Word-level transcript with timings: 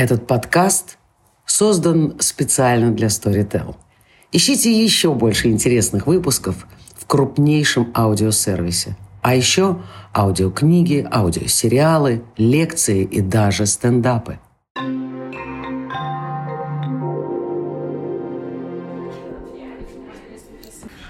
Этот 0.00 0.26
подкаст 0.26 0.96
создан 1.44 2.18
специально 2.20 2.90
для 2.90 3.08
Storytel. 3.08 3.76
Ищите 4.32 4.72
еще 4.72 5.12
больше 5.12 5.48
интересных 5.48 6.06
выпусков 6.06 6.66
в 6.96 7.04
крупнейшем 7.04 7.92
аудиосервисе. 7.94 8.96
А 9.20 9.34
еще 9.34 9.82
аудиокниги, 10.16 11.06
аудиосериалы, 11.12 12.22
лекции 12.38 13.04
и 13.04 13.20
даже 13.20 13.66
стендапы. 13.66 14.38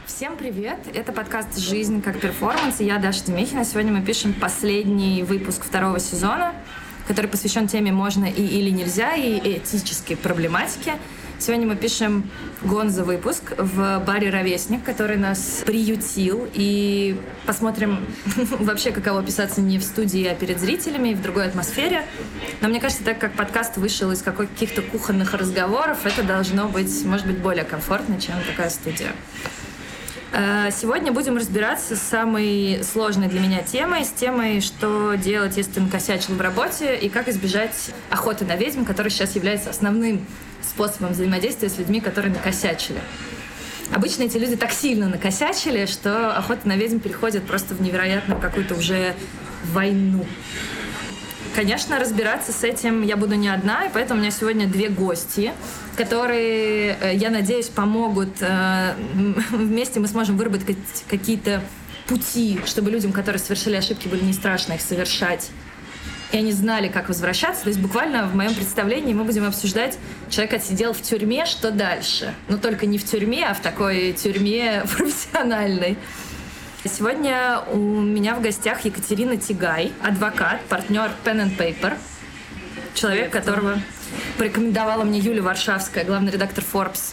Всем 0.04 0.36
привет! 0.36 0.80
Это 0.92 1.12
подкаст 1.12 1.56
«Жизнь 1.58 2.02
как 2.02 2.18
перформанс» 2.18 2.80
и 2.80 2.86
я 2.86 2.98
Даша 2.98 3.24
Демихина. 3.24 3.64
Сегодня 3.64 3.92
мы 3.92 4.02
пишем 4.02 4.34
последний 4.34 5.22
выпуск 5.22 5.62
второго 5.62 6.00
сезона– 6.00 6.54
который 7.06 7.26
посвящен 7.26 7.66
теме 7.68 7.92
«можно 7.92 8.24
и 8.24 8.42
или 8.42 8.70
нельзя» 8.70 9.14
и 9.14 9.58
этической 9.58 10.16
проблематике. 10.16 10.94
Сегодня 11.40 11.66
мы 11.66 11.74
пишем 11.74 12.30
гонза 12.60 13.02
выпуск 13.02 13.54
в 13.56 13.98
баре 14.06 14.28
«Ровесник», 14.28 14.84
который 14.84 15.16
нас 15.16 15.62
приютил. 15.64 16.46
И 16.52 17.18
посмотрим 17.46 18.04
вообще, 18.58 18.90
каково 18.90 19.22
писаться 19.22 19.62
не 19.62 19.78
в 19.78 19.82
студии, 19.82 20.26
а 20.26 20.34
перед 20.34 20.60
зрителями 20.60 21.08
и 21.08 21.14
в 21.14 21.22
другой 21.22 21.46
атмосфере. 21.46 22.04
Но 22.60 22.68
мне 22.68 22.78
кажется, 22.78 23.04
так 23.04 23.18
как 23.18 23.32
подкаст 23.32 23.78
вышел 23.78 24.10
из 24.12 24.20
каких-то 24.20 24.82
кухонных 24.82 25.32
разговоров, 25.32 26.04
это 26.04 26.22
должно 26.22 26.68
быть, 26.68 27.04
может 27.06 27.26
быть, 27.26 27.38
более 27.38 27.64
комфортно, 27.64 28.20
чем 28.20 28.34
такая 28.46 28.68
студия. 28.68 29.12
Э, 30.32 30.70
сегодня 30.70 31.10
будем 31.10 31.36
разбираться 31.36 31.96
с 31.96 32.02
самой 32.02 32.82
сложной 32.84 33.28
для 33.28 33.40
меня 33.40 33.62
темой, 33.62 34.04
с 34.04 34.10
темой, 34.10 34.60
что 34.60 35.14
делать, 35.14 35.56
если 35.56 35.72
ты 35.72 35.80
накосячил 35.80 36.34
в 36.34 36.40
работе, 36.40 36.96
и 36.96 37.08
как 37.08 37.28
избежать 37.28 37.90
охоты 38.10 38.44
на 38.44 38.54
ведьм, 38.54 38.84
который 38.84 39.10
сейчас 39.10 39.34
является 39.34 39.70
основным 39.70 40.24
способом 40.62 41.12
взаимодействия 41.12 41.68
с 41.68 41.78
людьми, 41.78 42.00
которые 42.00 42.32
накосячили. 42.32 43.00
Обычно 43.92 44.22
эти 44.22 44.36
люди 44.36 44.54
так 44.54 44.70
сильно 44.70 45.08
накосячили, 45.08 45.86
что 45.86 46.36
охота 46.36 46.68
на 46.68 46.76
ведьм 46.76 47.00
переходит 47.00 47.44
просто 47.44 47.74
в 47.74 47.80
невероятную 47.80 48.40
какую-то 48.40 48.76
уже 48.76 49.14
войну. 49.72 50.24
Конечно, 51.54 51.98
разбираться 51.98 52.52
с 52.52 52.62
этим 52.62 53.02
я 53.02 53.16
буду 53.16 53.34
не 53.34 53.48
одна, 53.48 53.84
и 53.86 53.90
поэтому 53.92 54.20
у 54.20 54.22
меня 54.22 54.30
сегодня 54.30 54.68
две 54.68 54.88
гости, 54.88 55.52
которые, 55.96 56.96
э, 57.00 57.16
я 57.16 57.30
надеюсь, 57.30 57.66
помогут. 57.66 58.40
Э, 58.40 58.94
вместе 59.50 59.98
мы 59.98 60.06
сможем 60.06 60.36
выработать 60.36 60.78
какие-то 61.08 61.60
пути, 62.06 62.60
чтобы 62.66 62.90
людям, 62.90 63.12
которые 63.12 63.40
совершили 63.40 63.76
ошибки, 63.76 64.06
были 64.06 64.24
не 64.24 64.32
страшно 64.32 64.74
их 64.74 64.80
совершать. 64.80 65.50
И 66.32 66.36
они 66.36 66.52
знали, 66.52 66.86
как 66.86 67.08
возвращаться. 67.08 67.64
То 67.64 67.68
есть 67.68 67.80
буквально 67.80 68.28
в 68.28 68.36
моем 68.36 68.54
представлении 68.54 69.12
мы 69.12 69.24
будем 69.24 69.44
обсуждать, 69.44 69.98
человек 70.28 70.54
отсидел 70.54 70.92
в 70.92 71.02
тюрьме, 71.02 71.46
что 71.46 71.72
дальше? 71.72 72.32
Но 72.48 72.58
только 72.58 72.86
не 72.86 72.98
в 72.98 73.04
тюрьме, 73.04 73.46
а 73.48 73.54
в 73.54 73.60
такой 73.60 74.12
тюрьме 74.12 74.84
профессиональной. 74.96 75.98
Сегодня 76.84 77.60
у 77.70 77.76
меня 77.76 78.34
в 78.34 78.40
гостях 78.40 78.86
Екатерина 78.86 79.36
Тигай, 79.36 79.92
адвокат, 80.02 80.62
партнер 80.62 81.10
Pen 81.24 81.44
and 81.44 81.54
Paper, 81.54 81.92
человек, 82.94 83.30
которого 83.30 83.78
порекомендовала 84.38 85.04
мне 85.04 85.18
Юля 85.18 85.42
Варшавская, 85.42 86.06
главный 86.06 86.32
редактор 86.32 86.64
Forbes, 86.64 87.12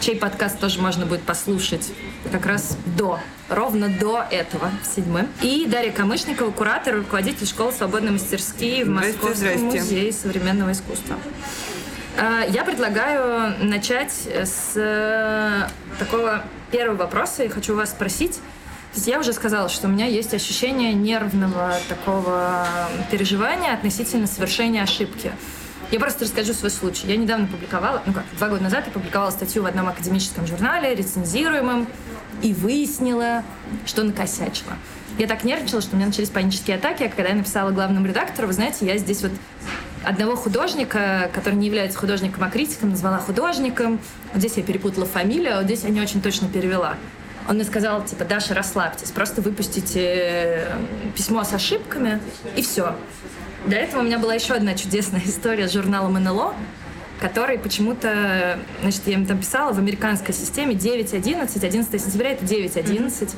чей 0.00 0.16
подкаст 0.16 0.58
тоже 0.58 0.80
можно 0.80 1.04
будет 1.04 1.22
послушать 1.24 1.92
как 2.32 2.46
раз 2.46 2.78
до, 2.96 3.20
ровно 3.50 3.90
до 3.90 4.24
этого, 4.30 4.70
в 4.82 4.86
седьмым. 4.86 5.28
И 5.42 5.66
Дарья 5.66 5.92
Камышникова, 5.92 6.50
куратор, 6.50 6.96
руководитель 6.96 7.46
школы 7.46 7.70
«Свободной 7.72 8.12
мастерские» 8.12 8.86
в 8.86 8.88
Московском 8.88 9.34
здрасте. 9.34 9.60
музее 9.62 10.12
современного 10.14 10.72
искусства. 10.72 11.16
А, 12.16 12.44
я 12.48 12.64
предлагаю 12.64 13.62
начать 13.62 14.12
с 14.12 14.72
э, 14.74 15.68
такого 15.98 16.44
первого 16.70 16.96
вопроса 16.96 17.44
и 17.44 17.48
хочу 17.48 17.76
вас 17.76 17.90
спросить, 17.90 18.40
я 18.94 19.18
уже 19.18 19.32
сказала, 19.32 19.68
что 19.68 19.88
у 19.88 19.90
меня 19.90 20.06
есть 20.06 20.34
ощущение 20.34 20.92
нервного 20.92 21.74
такого 21.88 22.66
переживания 23.10 23.72
относительно 23.72 24.26
совершения 24.26 24.82
ошибки. 24.82 25.32
Я 25.90 25.98
просто 25.98 26.24
расскажу 26.24 26.54
свой 26.54 26.70
случай. 26.70 27.06
Я 27.06 27.16
недавно 27.16 27.46
публиковала, 27.46 28.02
ну 28.06 28.12
как, 28.12 28.24
два 28.38 28.48
года 28.48 28.62
назад 28.62 28.86
я 28.86 28.92
публиковала 28.92 29.30
статью 29.30 29.62
в 29.62 29.66
одном 29.66 29.88
академическом 29.88 30.46
журнале, 30.46 30.94
рецензируемом, 30.94 31.86
и 32.42 32.54
выяснила, 32.54 33.44
что 33.86 34.02
накосячила. 34.02 34.72
Я 35.18 35.26
так 35.26 35.44
нервничала, 35.44 35.82
что 35.82 35.94
у 35.94 35.96
меня 35.96 36.06
начались 36.06 36.30
панические 36.30 36.76
атаки, 36.76 37.02
а 37.02 37.08
когда 37.08 37.28
я 37.28 37.34
написала 37.34 37.70
главному 37.70 38.06
редактору, 38.06 38.46
вы 38.46 38.54
знаете, 38.54 38.86
я 38.86 38.96
здесь 38.96 39.22
вот 39.22 39.32
одного 40.02 40.34
художника, 40.34 41.30
который 41.34 41.54
не 41.54 41.66
является 41.66 41.98
художником, 41.98 42.42
а 42.44 42.50
критиком, 42.50 42.90
назвала 42.90 43.18
художником. 43.18 44.00
Вот 44.32 44.38
здесь 44.38 44.56
я 44.56 44.62
перепутала 44.62 45.06
фамилию, 45.06 45.54
а 45.54 45.56
вот 45.58 45.66
здесь 45.66 45.84
я 45.84 45.90
не 45.90 46.00
очень 46.00 46.22
точно 46.22 46.48
перевела. 46.48 46.96
Он 47.48 47.56
мне 47.56 47.64
сказал, 47.64 48.04
типа, 48.04 48.24
Даша, 48.24 48.54
расслабьтесь, 48.54 49.10
просто 49.10 49.42
выпустите 49.42 50.00
э, 50.02 50.76
письмо 51.14 51.44
с 51.44 51.52
ошибками, 51.52 52.20
и 52.56 52.62
все. 52.62 52.94
До 53.66 53.76
этого 53.76 54.00
у 54.00 54.04
меня 54.04 54.18
была 54.18 54.34
еще 54.34 54.54
одна 54.54 54.74
чудесная 54.74 55.22
история 55.26 55.68
с 55.68 55.72
журналом 55.72 56.14
НЛО, 56.14 56.54
который 57.20 57.58
почему-то, 57.58 58.58
значит, 58.80 59.02
я 59.06 59.14
им 59.14 59.26
там 59.26 59.38
писала 59.38 59.72
в 59.72 59.78
американской 59.78 60.34
системе 60.34 60.74
9.11, 60.74 61.64
11 61.64 62.02
сентября 62.02 62.32
это 62.32 62.44
9.11, 62.44 63.34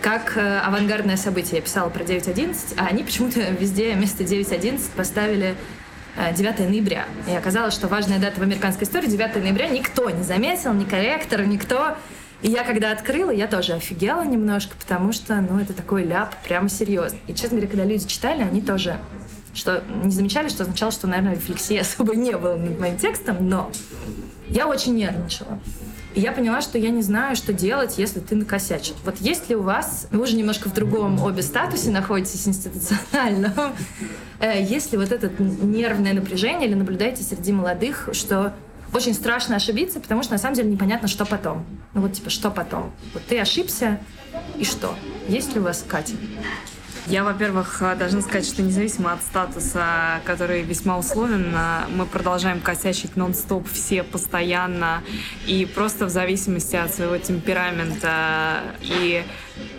как 0.00 0.36
э, 0.36 0.58
авангардное 0.58 1.16
событие. 1.16 1.56
Я 1.56 1.62
писала 1.62 1.88
про 1.88 2.02
9.11, 2.02 2.74
а 2.76 2.86
они 2.86 3.04
почему-то 3.04 3.40
везде 3.60 3.94
вместо 3.94 4.24
9.11 4.24 4.80
поставили 4.96 5.54
9 6.36 6.60
э, 6.60 6.68
ноября. 6.68 7.06
И 7.28 7.32
оказалось, 7.34 7.74
что 7.74 7.88
важная 7.88 8.18
дата 8.18 8.40
в 8.40 8.42
американской 8.42 8.86
истории 8.86 9.06
9 9.06 9.36
ноября 9.36 9.68
никто 9.68 10.10
не 10.10 10.22
заметил, 10.22 10.72
ни 10.74 10.84
корректор, 10.84 11.42
никто. 11.42 11.96
И 12.42 12.50
я 12.50 12.64
когда 12.64 12.90
открыла, 12.90 13.30
я 13.30 13.46
тоже 13.46 13.74
офигела 13.74 14.24
немножко, 14.24 14.74
потому 14.78 15.12
что, 15.12 15.40
ну, 15.40 15.60
это 15.60 15.72
такой 15.72 16.04
ляп, 16.04 16.34
прямо 16.44 16.68
серьезно. 16.68 17.18
И, 17.28 17.34
честно 17.34 17.50
говоря, 17.50 17.68
когда 17.68 17.84
люди 17.84 18.06
читали, 18.06 18.42
они 18.42 18.60
тоже 18.60 18.98
что 19.54 19.82
не 20.02 20.10
замечали, 20.10 20.48
что 20.48 20.62
означало, 20.62 20.92
что, 20.92 21.06
наверное, 21.06 21.34
рефлексии 21.34 21.76
особо 21.80 22.16
не 22.16 22.36
было 22.36 22.56
над 22.56 22.78
моим 22.78 22.96
текстом, 22.96 23.36
но 23.48 23.70
я 24.48 24.66
очень 24.66 24.94
нервничала. 24.94 25.60
И 26.14 26.20
я 26.20 26.32
поняла, 26.32 26.60
что 26.60 26.76
я 26.76 26.90
не 26.90 27.00
знаю, 27.00 27.36
что 27.36 27.54
делать, 27.54 27.96
если 27.96 28.20
ты 28.20 28.34
накосячил. 28.34 28.94
Вот 29.04 29.16
есть 29.20 29.48
ли 29.48 29.56
у 29.56 29.62
вас, 29.62 30.08
вы 30.10 30.22
уже 30.22 30.36
немножко 30.36 30.68
в 30.68 30.74
другом 30.74 31.22
обе 31.22 31.42
статусе 31.42 31.90
находитесь 31.90 32.46
институционально, 32.46 33.54
э, 34.40 34.62
есть 34.62 34.92
ли 34.92 34.98
вот 34.98 35.10
это 35.10 35.30
нервное 35.38 36.12
напряжение 36.12 36.68
или 36.68 36.74
наблюдаете 36.74 37.22
среди 37.22 37.52
молодых, 37.52 38.10
что 38.12 38.52
очень 38.92 39.14
страшно 39.14 39.56
ошибиться, 39.56 40.00
потому 40.00 40.22
что 40.22 40.32
на 40.32 40.38
самом 40.38 40.54
деле 40.54 40.70
непонятно, 40.70 41.08
что 41.08 41.24
потом. 41.24 41.64
Ну 41.94 42.02
вот 42.02 42.12
типа, 42.12 42.30
что 42.30 42.50
потом? 42.50 42.92
Вот 43.14 43.24
ты 43.24 43.38
ошибся, 43.40 44.00
и 44.58 44.64
что? 44.64 44.94
Есть 45.28 45.54
ли 45.54 45.60
у 45.60 45.64
вас 45.64 45.84
Катя? 45.86 46.14
Я, 47.06 47.24
во-первых, 47.24 47.82
должна 47.98 48.20
сказать, 48.20 48.46
что 48.46 48.62
независимо 48.62 49.12
от 49.12 49.22
статуса, 49.22 50.20
который 50.24 50.62
весьма 50.62 50.98
условен, 50.98 51.52
мы 51.96 52.06
продолжаем 52.06 52.60
косячить 52.60 53.16
нон-стоп 53.16 53.68
все 53.68 54.04
постоянно 54.04 55.02
и 55.44 55.66
просто 55.66 56.06
в 56.06 56.10
зависимости 56.10 56.76
от 56.76 56.94
своего 56.94 57.18
темперамента 57.18 58.60
и 58.82 59.24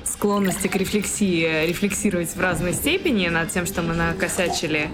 склонности 0.06 0.68
к 0.68 0.76
рефлексии, 0.76 1.66
рефлексировать 1.68 2.36
в 2.36 2.40
разной 2.40 2.74
степени 2.74 3.28
над 3.28 3.50
тем, 3.50 3.66
что 3.66 3.82
мы 3.82 3.94
накосячили. 3.94 4.90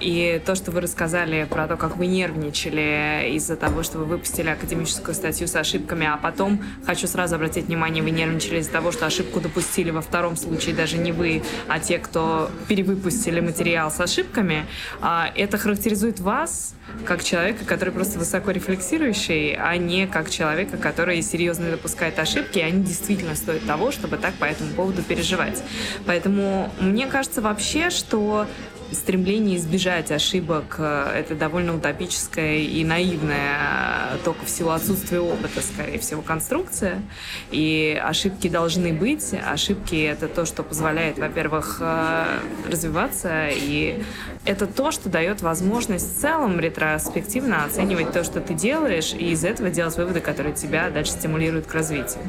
И 0.00 0.40
то, 0.44 0.54
что 0.54 0.70
вы 0.70 0.80
рассказали 0.80 1.46
про 1.48 1.66
то, 1.66 1.76
как 1.76 1.96
вы 1.96 2.06
нервничали 2.06 3.30
из-за 3.34 3.56
того, 3.56 3.82
что 3.82 3.98
вы 3.98 4.04
выпустили 4.04 4.48
академическую 4.48 5.14
статью 5.14 5.46
с 5.46 5.56
ошибками, 5.56 6.06
а 6.06 6.16
потом, 6.16 6.62
хочу 6.84 7.06
сразу 7.06 7.36
обратить 7.36 7.66
внимание, 7.66 8.02
вы 8.02 8.10
нервничали 8.10 8.58
из-за 8.60 8.72
того, 8.72 8.92
что 8.92 9.06
ошибку 9.06 9.40
допустили 9.40 9.90
во 9.90 10.00
втором 10.00 10.36
случае 10.36 10.74
даже 10.74 10.96
не 10.96 11.12
вы, 11.12 11.42
а 11.68 11.78
те, 11.78 11.98
кто 11.98 12.50
перевыпустили 12.68 13.40
материал 13.40 13.90
с 13.90 14.00
ошибками. 14.00 14.66
А 15.00 15.30
это 15.34 15.58
характеризует 15.58 16.20
вас 16.20 16.74
как 17.04 17.24
человека, 17.24 17.64
который 17.64 17.92
просто 17.92 18.18
высоко 18.18 18.50
рефлексирующий, 18.50 19.56
а 19.56 19.76
не 19.76 20.06
как 20.06 20.30
человека, 20.30 20.76
который 20.76 21.22
серьезно 21.22 21.70
допускает 21.70 22.18
ошибки, 22.18 22.58
и 22.58 22.62
они 22.62 22.84
действительно 22.84 23.34
стоят 23.34 23.66
того, 23.66 23.90
чтобы 23.90 24.16
так 24.16 24.34
по 24.34 24.44
этому 24.54 24.70
поводу 24.74 25.02
переживать. 25.02 25.62
Поэтому 26.06 26.70
мне 26.80 27.06
кажется 27.06 27.40
вообще, 27.40 27.90
что 27.90 28.46
стремление 28.94 29.56
избежать 29.56 30.10
ошибок 30.10 30.76
э,— 30.78 31.12
это 31.16 31.34
довольно 31.34 31.76
утопическая 31.76 32.58
и 32.58 32.84
наивная 32.84 34.14
э, 34.14 34.18
только 34.24 34.44
в 34.44 34.50
силу 34.50 34.70
отсутствия 34.70 35.20
опыта, 35.20 35.60
скорее 35.62 35.98
всего, 35.98 36.22
конструкция. 36.22 37.02
И 37.50 38.00
ошибки 38.02 38.48
должны 38.48 38.92
быть. 38.92 39.34
Ошибки— 39.46 39.96
это 40.04 40.28
то, 40.28 40.44
что 40.44 40.62
позволяет, 40.62 41.18
во-первых, 41.18 41.78
э, 41.80 42.38
развиваться, 42.70 43.48
и 43.50 44.02
это 44.44 44.66
то, 44.66 44.90
что 44.90 45.08
дает 45.08 45.42
возможность 45.42 46.16
в 46.16 46.20
целом 46.20 46.60
ретроспективно 46.60 47.64
оценивать 47.64 48.12
то, 48.12 48.24
что 48.24 48.40
ты 48.40 48.54
делаешь, 48.54 49.12
и 49.12 49.30
из 49.30 49.44
этого 49.44 49.70
делать 49.70 49.96
выводы, 49.96 50.20
которые 50.20 50.54
тебя 50.54 50.90
дальше 50.90 51.12
стимулируют 51.12 51.66
к 51.66 51.74
развитию. 51.74 52.22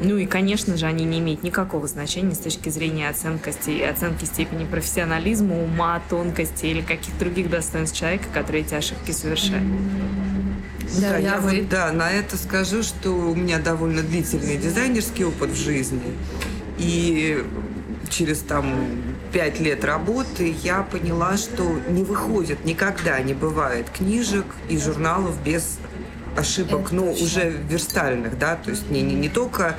Ну 0.00 0.16
и, 0.16 0.26
конечно 0.26 0.76
же, 0.76 0.86
они 0.86 1.04
не 1.04 1.18
имеют 1.18 1.42
никакого 1.42 1.86
значения 1.86 2.34
с 2.34 2.38
точки 2.38 2.68
зрения 2.68 3.08
оценки, 3.08 3.50
оценки 3.82 4.24
степени 4.24 4.64
профессионализма, 4.64 5.62
ума 5.62 5.89
ума, 5.90 6.00
тонкости 6.08 6.66
или 6.66 6.80
каких-то 6.80 7.20
других 7.20 7.50
достоинств 7.50 7.98
человека, 7.98 8.26
которые 8.32 8.62
эти 8.62 8.74
ошибки 8.74 9.10
совершают. 9.10 9.64
Да, 11.00 11.10
да, 11.10 11.18
я 11.18 11.38
вы. 11.38 11.60
Вот, 11.60 11.68
да, 11.68 11.92
на 11.92 12.10
это 12.10 12.36
скажу, 12.36 12.82
что 12.82 13.10
у 13.10 13.34
меня 13.34 13.58
довольно 13.58 14.02
длительный 14.02 14.56
дизайнерский 14.56 15.24
опыт 15.24 15.50
в 15.50 15.56
жизни. 15.56 16.02
И 16.78 17.44
через 18.08 18.40
там 18.40 18.74
пять 19.32 19.60
лет 19.60 19.84
работы 19.84 20.54
я 20.62 20.82
поняла, 20.82 21.36
что 21.36 21.78
не 21.88 22.02
выходит, 22.02 22.64
никогда 22.64 23.20
не 23.20 23.34
бывает 23.34 23.88
книжек 23.90 24.46
и 24.68 24.78
журналов 24.78 25.40
без 25.44 25.78
ошибок, 26.36 26.86
Это 26.86 26.94
ну, 26.94 27.10
точно. 27.10 27.24
уже 27.24 27.50
верстальных, 27.68 28.38
да, 28.38 28.56
то 28.56 28.70
есть 28.70 28.90
не, 28.90 29.02
не, 29.02 29.14
не 29.14 29.28
только 29.28 29.76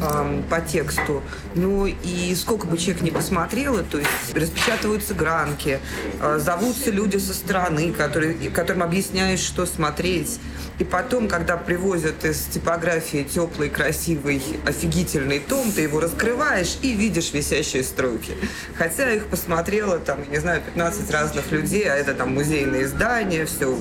э, 0.00 0.42
по 0.48 0.60
тексту, 0.60 1.22
но 1.54 1.86
и 1.86 2.34
сколько 2.34 2.66
бы 2.66 2.78
человек 2.78 3.02
ни 3.02 3.10
посмотрел, 3.10 3.82
то 3.84 3.98
есть 3.98 4.10
распечатываются 4.34 5.14
гранки, 5.14 5.80
э, 6.20 6.38
зовутся 6.38 6.90
люди 6.90 7.16
со 7.16 7.34
стороны, 7.34 7.92
которые, 7.92 8.34
которым 8.50 8.82
объясняешь, 8.82 9.40
что 9.40 9.66
смотреть. 9.66 10.38
И 10.78 10.84
потом, 10.84 11.26
когда 11.26 11.56
привозят 11.56 12.24
из 12.24 12.44
типографии 12.44 13.24
теплый, 13.24 13.68
красивый, 13.68 14.40
офигительный 14.64 15.40
том, 15.40 15.72
ты 15.72 15.82
его 15.82 15.98
раскрываешь 15.98 16.78
и 16.82 16.92
видишь 16.92 17.32
висящие 17.32 17.82
строки. 17.82 18.32
Хотя 18.76 19.10
их 19.10 19.26
посмотрела, 19.26 19.98
там, 19.98 20.20
я 20.22 20.28
не 20.28 20.38
знаю, 20.38 20.62
15 20.62 21.10
разных 21.10 21.50
людей, 21.50 21.90
а 21.90 21.96
это 21.96 22.14
там 22.14 22.34
музейное 22.34 22.84
издание, 22.84 23.44
все 23.46 23.76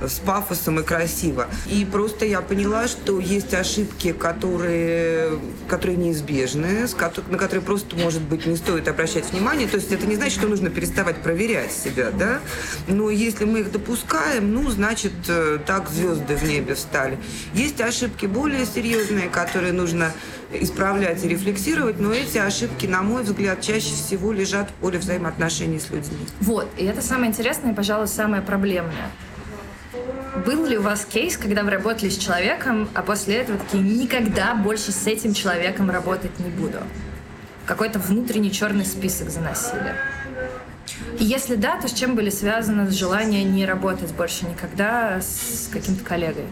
с 0.00 0.18
пафосом 0.18 0.80
и 0.80 0.82
красиво. 0.82 1.46
И 1.66 1.84
просто 1.84 2.24
я 2.24 2.40
поняла, 2.40 2.88
что 2.88 3.20
есть 3.20 3.54
ошибки, 3.54 4.12
которые, 4.12 5.38
которые 5.68 5.96
неизбежны, 5.96 6.86
на 7.28 7.38
которые 7.38 7.62
просто, 7.62 7.96
может 7.96 8.22
быть, 8.22 8.46
не 8.46 8.56
стоит 8.56 8.88
обращать 8.88 9.30
внимание. 9.32 9.68
То 9.68 9.76
есть 9.76 9.92
это 9.92 10.06
не 10.06 10.16
значит, 10.16 10.38
что 10.38 10.48
нужно 10.48 10.70
переставать 10.70 11.16
проверять 11.22 11.72
себя, 11.72 12.10
да? 12.10 12.40
Но 12.88 13.10
если 13.10 13.44
мы 13.44 13.60
их 13.60 13.72
допускаем, 13.72 14.52
ну, 14.52 14.70
значит, 14.70 15.12
э, 15.28 15.58
так 15.66 15.88
звезды 15.88 16.36
в 16.36 16.42
небе 16.44 16.74
встали. 16.74 17.18
Есть 17.54 17.80
ошибки 17.80 18.26
более 18.26 18.66
серьезные, 18.66 19.28
которые 19.28 19.72
нужно 19.72 20.12
исправлять 20.52 21.24
и 21.24 21.28
рефлексировать, 21.28 22.00
но 22.00 22.12
эти 22.12 22.38
ошибки, 22.38 22.86
на 22.86 23.02
мой 23.02 23.22
взгляд, 23.22 23.60
чаще 23.60 23.94
всего 23.94 24.32
лежат 24.32 24.70
в 24.70 24.72
поле 24.74 24.98
взаимоотношений 24.98 25.78
с 25.78 25.90
людьми. 25.90 26.26
Вот, 26.40 26.68
и 26.76 26.84
это 26.84 27.02
самое 27.02 27.30
интересное 27.30 27.72
и, 27.72 27.74
пожалуй, 27.74 28.08
самое 28.08 28.42
проблемное. 28.42 29.10
Был 30.46 30.66
ли 30.66 30.78
у 30.78 30.82
вас 30.82 31.04
кейс, 31.04 31.36
когда 31.36 31.64
вы 31.64 31.70
работали 31.70 32.10
с 32.10 32.16
человеком, 32.16 32.88
а 32.94 33.02
после 33.02 33.36
этого 33.36 33.58
такие 33.58 33.82
никогда 33.82 34.54
больше 34.54 34.92
с 34.92 35.06
этим 35.06 35.34
человеком 35.34 35.90
работать 35.90 36.38
не 36.38 36.50
буду? 36.50 36.78
Какой-то 37.66 37.98
внутренний 37.98 38.52
черный 38.52 38.84
список 38.84 39.30
заносили? 39.30 39.94
И 41.18 41.24
если 41.24 41.56
да, 41.56 41.80
то 41.80 41.88
с 41.88 41.92
чем 41.92 42.14
были 42.14 42.30
связаны 42.30 42.90
желания 42.90 43.42
не 43.44 43.66
работать 43.66 44.12
больше 44.14 44.46
никогда 44.46 45.20
с 45.20 45.68
каким-то 45.72 46.04
коллегой? 46.04 46.46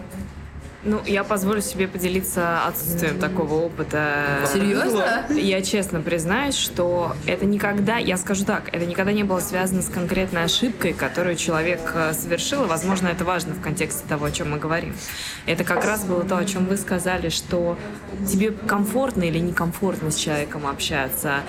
Ну, 0.84 1.00
я 1.06 1.24
позволю 1.24 1.60
себе 1.60 1.88
поделиться 1.88 2.64
отсутствием 2.64 3.18
такого 3.18 3.54
опыта. 3.54 4.46
Серьезно? 4.52 5.26
Я 5.30 5.60
честно 5.60 6.00
признаюсь, 6.00 6.54
что 6.54 7.16
это 7.26 7.46
никогда, 7.46 7.96
я 7.96 8.16
скажу 8.16 8.44
так, 8.44 8.68
это 8.72 8.86
никогда 8.86 9.10
не 9.10 9.24
было 9.24 9.40
связано 9.40 9.82
с 9.82 9.88
конкретной 9.88 10.44
ошибкой, 10.44 10.92
которую 10.92 11.34
человек 11.34 11.80
э, 11.94 12.12
совершил, 12.12 12.64
и, 12.64 12.68
возможно, 12.68 13.08
это 13.08 13.24
важно 13.24 13.54
в 13.54 13.60
контексте 13.60 14.04
того, 14.08 14.26
о 14.26 14.30
чем 14.30 14.52
мы 14.52 14.58
говорим. 14.58 14.94
Это 15.46 15.64
как 15.64 15.84
раз 15.84 16.04
было 16.04 16.22
то, 16.22 16.38
о 16.38 16.44
чем 16.44 16.66
вы 16.66 16.76
сказали, 16.76 17.28
что 17.28 17.76
тебе 18.28 18.52
комфортно 18.52 19.24
или 19.24 19.38
некомфортно 19.38 20.12
с 20.12 20.16
человеком 20.16 20.64
общаться. 20.64 21.40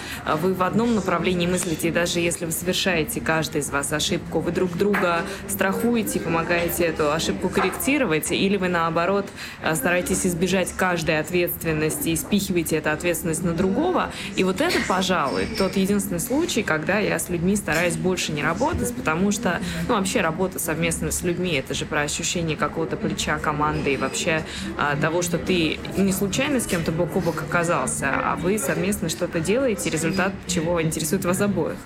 Вы 0.42 0.56
в 0.56 0.64
одном 0.64 0.96
направлении 0.96 1.46
мыслите, 1.46 1.90
и 1.90 1.92
даже 1.92 2.20
если 2.20 2.46
вы 2.46 2.52
совершаете, 2.52 3.22
каждый 3.22 3.62
из 3.62 3.70
вас, 3.70 3.94
ошибку, 3.94 4.40
вы 4.40 4.52
друг 4.52 4.76
друга 4.76 5.22
страхуете, 5.48 6.20
помогаете 6.20 6.86
эту 6.86 7.12
ошибку 7.12 7.50
корректировать, 7.50 8.32
или 8.32 8.58
вы, 8.58 8.70
наоборот, 8.70 9.19
наоборот, 9.20 9.26
э, 9.62 9.76
старайтесь 9.76 10.26
избежать 10.26 10.74
каждой 10.76 11.20
ответственности 11.20 12.10
и 12.10 12.16
спихиваете 12.16 12.78
эту 12.78 12.92
ответственность 12.92 13.44
на 13.44 13.54
другого. 13.54 14.12
И 14.36 14.44
вот 14.44 14.62
это, 14.62 14.78
пожалуй, 14.88 15.48
тот 15.58 15.76
единственный 15.76 16.20
случай, 16.20 16.64
когда 16.64 17.00
я 17.00 17.20
с 17.20 17.30
людьми 17.30 17.56
стараюсь 17.56 17.96
больше 17.96 18.32
не 18.32 18.44
работать, 18.44 18.94
потому 18.96 19.32
что, 19.32 19.60
ну, 19.88 19.96
вообще 19.96 20.22
работа 20.22 20.60
совместно 20.60 21.12
с 21.12 21.24
людьми, 21.24 21.54
это 21.54 21.74
же 21.74 21.86
про 21.86 22.02
ощущение 22.02 22.58
какого-то 22.58 22.98
плеча 22.98 23.38
команды 23.40 23.94
и 23.94 23.98
вообще 23.98 24.44
а, 24.78 24.96
того, 24.96 25.22
что 25.22 25.38
ты 25.38 25.80
не 25.98 26.12
случайно 26.12 26.60
с 26.60 26.66
кем-то 26.66 26.92
бок 26.92 27.16
о 27.16 27.20
бок 27.20 27.42
оказался, 27.42 28.10
а 28.12 28.36
вы 28.36 28.58
совместно 28.58 29.10
что-то 29.10 29.40
делаете, 29.40 29.90
результат 29.90 30.34
чего 30.48 30.82
интересует 30.82 31.26
вас 31.26 31.42
обоих. 31.42 31.78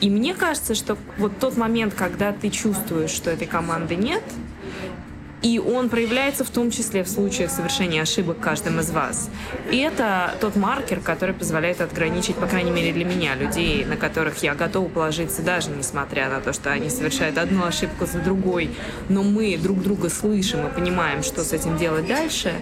И 0.00 0.10
мне 0.10 0.34
кажется, 0.34 0.74
что 0.74 0.96
вот 1.18 1.38
тот 1.38 1.56
момент, 1.56 1.94
когда 1.94 2.32
ты 2.32 2.50
чувствуешь, 2.50 3.10
что 3.10 3.30
этой 3.30 3.46
команды 3.46 3.96
нет, 3.96 4.22
и 5.42 5.58
он 5.58 5.88
проявляется 5.88 6.44
в 6.44 6.50
том 6.50 6.70
числе 6.70 7.04
в 7.04 7.08
случаях 7.08 7.50
совершения 7.50 8.02
ошибок 8.02 8.40
каждым 8.40 8.80
из 8.80 8.90
вас. 8.90 9.30
И 9.70 9.78
это 9.78 10.34
тот 10.40 10.56
маркер, 10.56 11.00
который 11.00 11.34
позволяет 11.34 11.80
отграничить, 11.80 12.36
по 12.36 12.46
крайней 12.46 12.70
мере 12.70 12.92
для 12.92 13.04
меня, 13.04 13.34
людей, 13.34 13.84
на 13.84 13.96
которых 13.96 14.38
я 14.42 14.54
готова 14.54 14.88
положиться, 14.88 15.42
даже 15.42 15.70
несмотря 15.70 16.28
на 16.28 16.40
то, 16.40 16.52
что 16.52 16.70
они 16.70 16.90
совершают 16.90 17.38
одну 17.38 17.64
ошибку 17.64 18.06
за 18.06 18.18
другой, 18.18 18.70
но 19.08 19.22
мы 19.22 19.56
друг 19.56 19.82
друга 19.82 20.10
слышим 20.10 20.66
и 20.66 20.70
понимаем, 20.70 21.22
что 21.22 21.44
с 21.44 21.52
этим 21.52 21.76
делать 21.76 22.06
дальше 22.06 22.52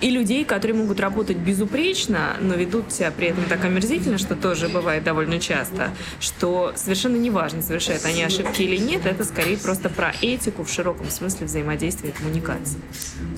и 0.00 0.10
людей, 0.10 0.44
которые 0.44 0.76
могут 0.76 1.00
работать 1.00 1.36
безупречно, 1.36 2.36
но 2.40 2.54
ведут 2.54 2.92
себя 2.92 3.10
при 3.10 3.28
этом 3.28 3.44
так 3.44 3.64
омерзительно, 3.64 4.18
что 4.18 4.34
тоже 4.34 4.68
бывает 4.68 5.04
довольно 5.04 5.38
часто, 5.38 5.90
что 6.20 6.72
совершенно 6.76 7.16
неважно, 7.16 7.62
совершают 7.62 8.04
они 8.04 8.22
ошибки 8.22 8.62
или 8.62 8.76
нет, 8.76 9.06
это 9.06 9.24
скорее 9.24 9.56
просто 9.56 9.88
про 9.88 10.12
этику 10.20 10.64
в 10.64 10.70
широком 10.70 11.10
смысле 11.10 11.46
взаимодействия 11.46 12.10
и 12.10 12.12
коммуникации. 12.12 12.78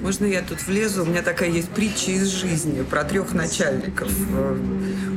Можно 0.00 0.26
я 0.26 0.42
тут 0.42 0.66
влезу? 0.66 1.02
У 1.02 1.06
меня 1.06 1.22
такая 1.22 1.50
есть 1.50 1.68
притча 1.70 2.10
из 2.12 2.28
жизни 2.28 2.82
про 2.82 3.04
трех 3.04 3.32
начальников. 3.32 4.10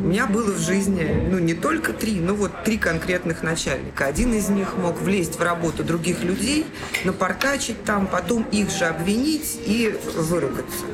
У 0.01 0.07
меня 0.07 0.25
было 0.27 0.51
в 0.51 0.59
жизни, 0.59 1.07
ну, 1.29 1.39
не 1.39 1.53
только 1.53 1.93
три, 1.93 2.19
но 2.19 2.33
вот 2.33 2.63
три 2.63 2.77
конкретных 2.77 3.43
начальника. 3.43 4.05
Один 4.05 4.33
из 4.33 4.49
них 4.49 4.75
мог 4.77 4.99
влезть 4.99 5.37
в 5.37 5.41
работу 5.41 5.83
других 5.83 6.23
людей, 6.23 6.65
напортачить 7.03 7.83
там, 7.83 8.07
потом 8.07 8.43
их 8.51 8.69
же 8.71 8.85
обвинить 8.85 9.59
и 9.65 9.95
выругаться 10.15 10.85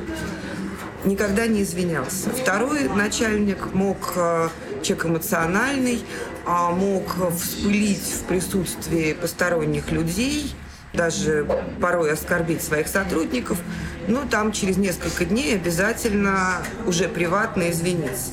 никогда 1.04 1.46
не 1.46 1.62
извинялся. 1.62 2.30
Второй 2.30 2.88
начальник 2.88 3.72
мог, 3.74 4.12
э, 4.16 4.48
человек 4.82 5.06
эмоциональный, 5.06 6.04
а, 6.46 6.70
мог 6.70 7.16
вспылить 7.36 7.98
в 7.98 8.24
присутствии 8.24 9.12
посторонних 9.12 9.92
людей, 9.92 10.54
даже 10.94 11.46
порой 11.80 12.12
оскорбить 12.12 12.62
своих 12.62 12.88
сотрудников, 12.88 13.58
но 14.06 14.24
там 14.24 14.52
через 14.52 14.78
несколько 14.78 15.24
дней 15.24 15.54
обязательно 15.54 16.62
уже 16.86 17.08
приватно 17.08 17.70
извиниться. 17.70 18.32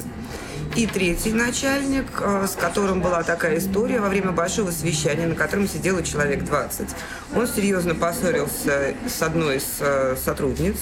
И 0.76 0.88
третий 0.88 1.32
начальник, 1.32 2.06
э, 2.20 2.48
с 2.48 2.56
которым 2.56 3.02
была 3.02 3.24
такая 3.24 3.60
история 3.60 4.02
во 4.02 4.10
время 4.10 4.32
большого 4.32 4.72
совещания, 4.72 5.26
на 5.26 5.36
котором 5.36 5.70
сидело 5.70 6.04
человек 6.04 6.44
20. 6.44 6.90
Он 7.34 7.48
серьезно 7.48 7.96
поссорился 7.96 8.94
с 9.08 9.22
одной 9.22 9.58
из 9.58 9.78
э, 9.80 10.18
сотрудниц, 10.24 10.76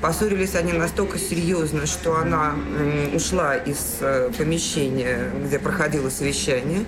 Поссорились 0.00 0.54
они 0.54 0.72
настолько 0.72 1.18
серьезно, 1.18 1.86
что 1.86 2.16
она 2.16 2.54
ушла 3.12 3.56
из 3.56 3.96
э, 4.00 4.30
помещения, 4.36 5.30
где 5.44 5.58
проходило 5.58 6.08
совещание. 6.08 6.84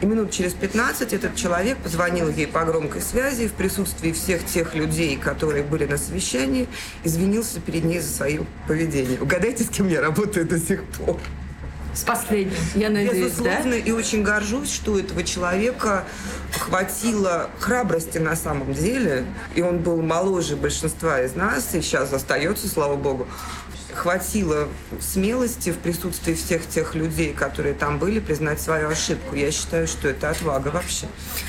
И 0.00 0.06
минут 0.06 0.30
через 0.30 0.52
15 0.52 1.12
этот 1.12 1.34
человек 1.34 1.78
позвонил 1.78 2.28
ей 2.28 2.46
по 2.46 2.64
громкой 2.64 3.00
связи 3.00 3.48
в 3.48 3.52
присутствии 3.52 4.12
всех 4.12 4.44
тех 4.44 4.74
людей, 4.74 5.16
которые 5.16 5.64
были 5.64 5.86
на 5.86 5.98
совещании, 5.98 6.68
извинился 7.02 7.60
перед 7.60 7.84
ней 7.84 7.98
за 7.98 8.14
свое 8.14 8.46
поведение. 8.68 9.18
Угадайте, 9.20 9.64
с 9.64 9.68
кем 9.68 9.88
я 9.88 10.00
работаю 10.00 10.46
до 10.46 10.60
сих 10.60 10.84
пор? 10.84 11.18
С 11.94 12.02
последним, 12.02 12.56
я 12.74 12.90
надеюсь, 12.90 13.32
Безусловно, 13.32 13.70
да? 13.70 13.76
и 13.76 13.90
очень 13.92 14.22
горжусь, 14.22 14.72
что 14.72 14.92
у 14.92 14.98
этого 14.98 15.22
человека 15.22 16.04
хватило 16.52 17.50
храбрости 17.60 18.18
на 18.18 18.34
самом 18.34 18.74
деле, 18.74 19.24
и 19.54 19.62
он 19.62 19.78
был 19.78 20.02
моложе 20.02 20.56
большинства 20.56 21.20
из 21.20 21.36
нас, 21.36 21.74
и 21.74 21.80
сейчас 21.80 22.12
остается, 22.12 22.68
слава 22.68 22.96
богу, 22.96 23.28
хватило 23.94 24.68
смелости 25.00 25.70
в 25.70 25.78
присутствии 25.78 26.34
всех 26.34 26.66
тех 26.66 26.94
людей, 26.94 27.32
которые 27.32 27.74
там 27.74 27.98
были, 27.98 28.18
признать 28.18 28.60
свою 28.60 28.88
ошибку. 28.88 29.36
Я 29.36 29.50
считаю, 29.50 29.86
что 29.86 30.08
это 30.08 30.30
отвага 30.30 30.68
вообще. 30.68 31.06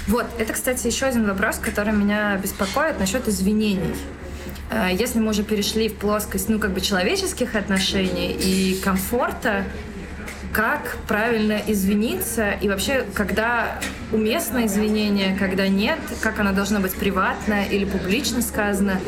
Вот, 0.08 0.26
это, 0.38 0.54
кстати, 0.54 0.88
еще 0.88 1.08
один 1.08 1.28
вопрос, 1.28 1.58
который 1.58 1.94
меня 1.94 2.38
беспокоит 2.38 3.00
насчет 3.00 3.28
извинений. 3.28 3.96
Э, 4.70 4.90
если 4.92 5.20
мы 5.20 5.30
уже 5.32 5.44
перешли 5.44 5.90
в 5.90 5.96
плоскость, 5.96 6.50
ну, 6.50 6.60
как 6.60 6.72
бы 6.72 6.82
человеческих 6.82 7.56
отношений 7.56 8.32
и 8.32 8.80
комфорта, 8.84 9.66
как 10.56 10.96
правильно 11.06 11.60
извиниться 11.68 12.52
и 12.52 12.70
вообще, 12.70 13.04
когда 13.14 13.78
уместно 14.14 14.66
извинение, 14.66 15.36
когда 15.38 15.68
нет, 15.68 16.00
как 16.22 16.40
оно 16.40 16.54
должно 16.54 16.80
быть 16.80 16.96
приватно 16.96 17.66
или 17.70 17.84
публично 17.84 18.42
сказано. 18.42 19.02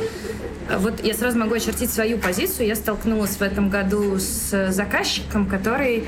Вот 0.80 1.02
я 1.06 1.14
сразу 1.14 1.40
могу 1.40 1.56
очертить 1.56 1.90
свою 1.90 2.18
позицию. 2.18 2.68
Я 2.68 2.76
столкнулась 2.76 3.38
в 3.38 3.42
этом 3.42 3.70
году 3.70 4.20
с 4.20 4.74
заказчиком, 4.74 5.46
который 5.46 6.04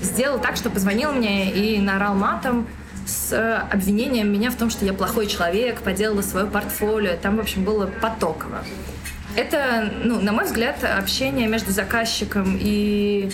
сделал 0.00 0.38
так, 0.38 0.54
что 0.54 0.70
позвонил 0.70 1.10
мне 1.10 1.50
и 1.50 1.80
наорал 1.80 2.14
матом, 2.14 2.68
с 3.06 3.32
э, 3.32 3.54
обвинением 3.72 4.32
меня 4.32 4.52
в 4.52 4.56
том, 4.56 4.70
что 4.70 4.84
я 4.84 4.92
плохой 4.92 5.26
человек, 5.26 5.80
поделала 5.80 6.22
свое 6.22 6.46
портфолио. 6.46 7.16
Там, 7.20 7.38
в 7.38 7.40
общем, 7.40 7.64
было 7.64 7.86
потоково. 7.86 8.62
Это, 9.36 9.92
ну, 10.04 10.20
на 10.20 10.30
мой 10.30 10.44
взгляд, 10.44 10.84
общение 10.84 11.48
между 11.48 11.72
заказчиком 11.72 12.56
и 12.60 13.32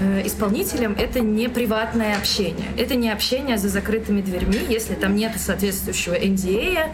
исполнителем 0.00 0.96
это 0.98 1.20
не 1.20 1.48
приватное 1.48 2.16
общение. 2.16 2.68
Это 2.76 2.94
не 2.94 3.10
общение 3.10 3.58
за 3.58 3.68
закрытыми 3.68 4.20
дверьми, 4.20 4.58
если 4.68 4.94
там 4.94 5.14
нет 5.14 5.32
соответствующего 5.36 6.14
NDA, 6.14 6.90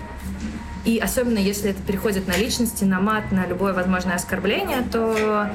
и 0.85 0.99
особенно 0.99 1.38
если 1.38 1.71
это 1.71 1.83
переходит 1.83 2.26
на 2.26 2.37
личности, 2.37 2.85
на 2.85 3.00
мат, 3.00 3.33
на 3.33 3.47
любое 3.47 3.73
возможное 3.73 4.16
оскорбление, 4.16 4.83
то, 4.90 5.50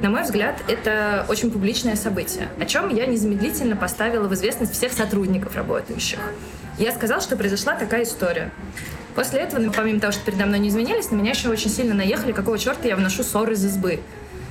на 0.00 0.10
мой 0.10 0.22
взгляд, 0.22 0.62
это 0.68 1.26
очень 1.28 1.50
публичное 1.50 1.96
событие, 1.96 2.48
о 2.58 2.64
чем 2.64 2.94
я 2.94 3.06
незамедлительно 3.06 3.76
поставила 3.76 4.26
в 4.26 4.34
известность 4.34 4.72
всех 4.72 4.92
сотрудников 4.92 5.54
работающих. 5.54 6.18
Я 6.78 6.92
сказала, 6.92 7.20
что 7.20 7.36
произошла 7.36 7.74
такая 7.74 8.04
история. 8.04 8.50
После 9.14 9.40
этого, 9.40 9.60
ну, 9.60 9.70
помимо 9.70 10.00
того, 10.00 10.12
что 10.12 10.24
передо 10.24 10.46
мной 10.46 10.60
не 10.60 10.70
извинились, 10.70 11.10
на 11.10 11.16
меня 11.16 11.32
еще 11.32 11.50
очень 11.50 11.68
сильно 11.68 11.94
наехали, 11.94 12.32
какого 12.32 12.58
черта 12.58 12.88
я 12.88 12.96
вношу 12.96 13.22
ссоры 13.22 13.52
из 13.52 13.64
избы. 13.64 14.00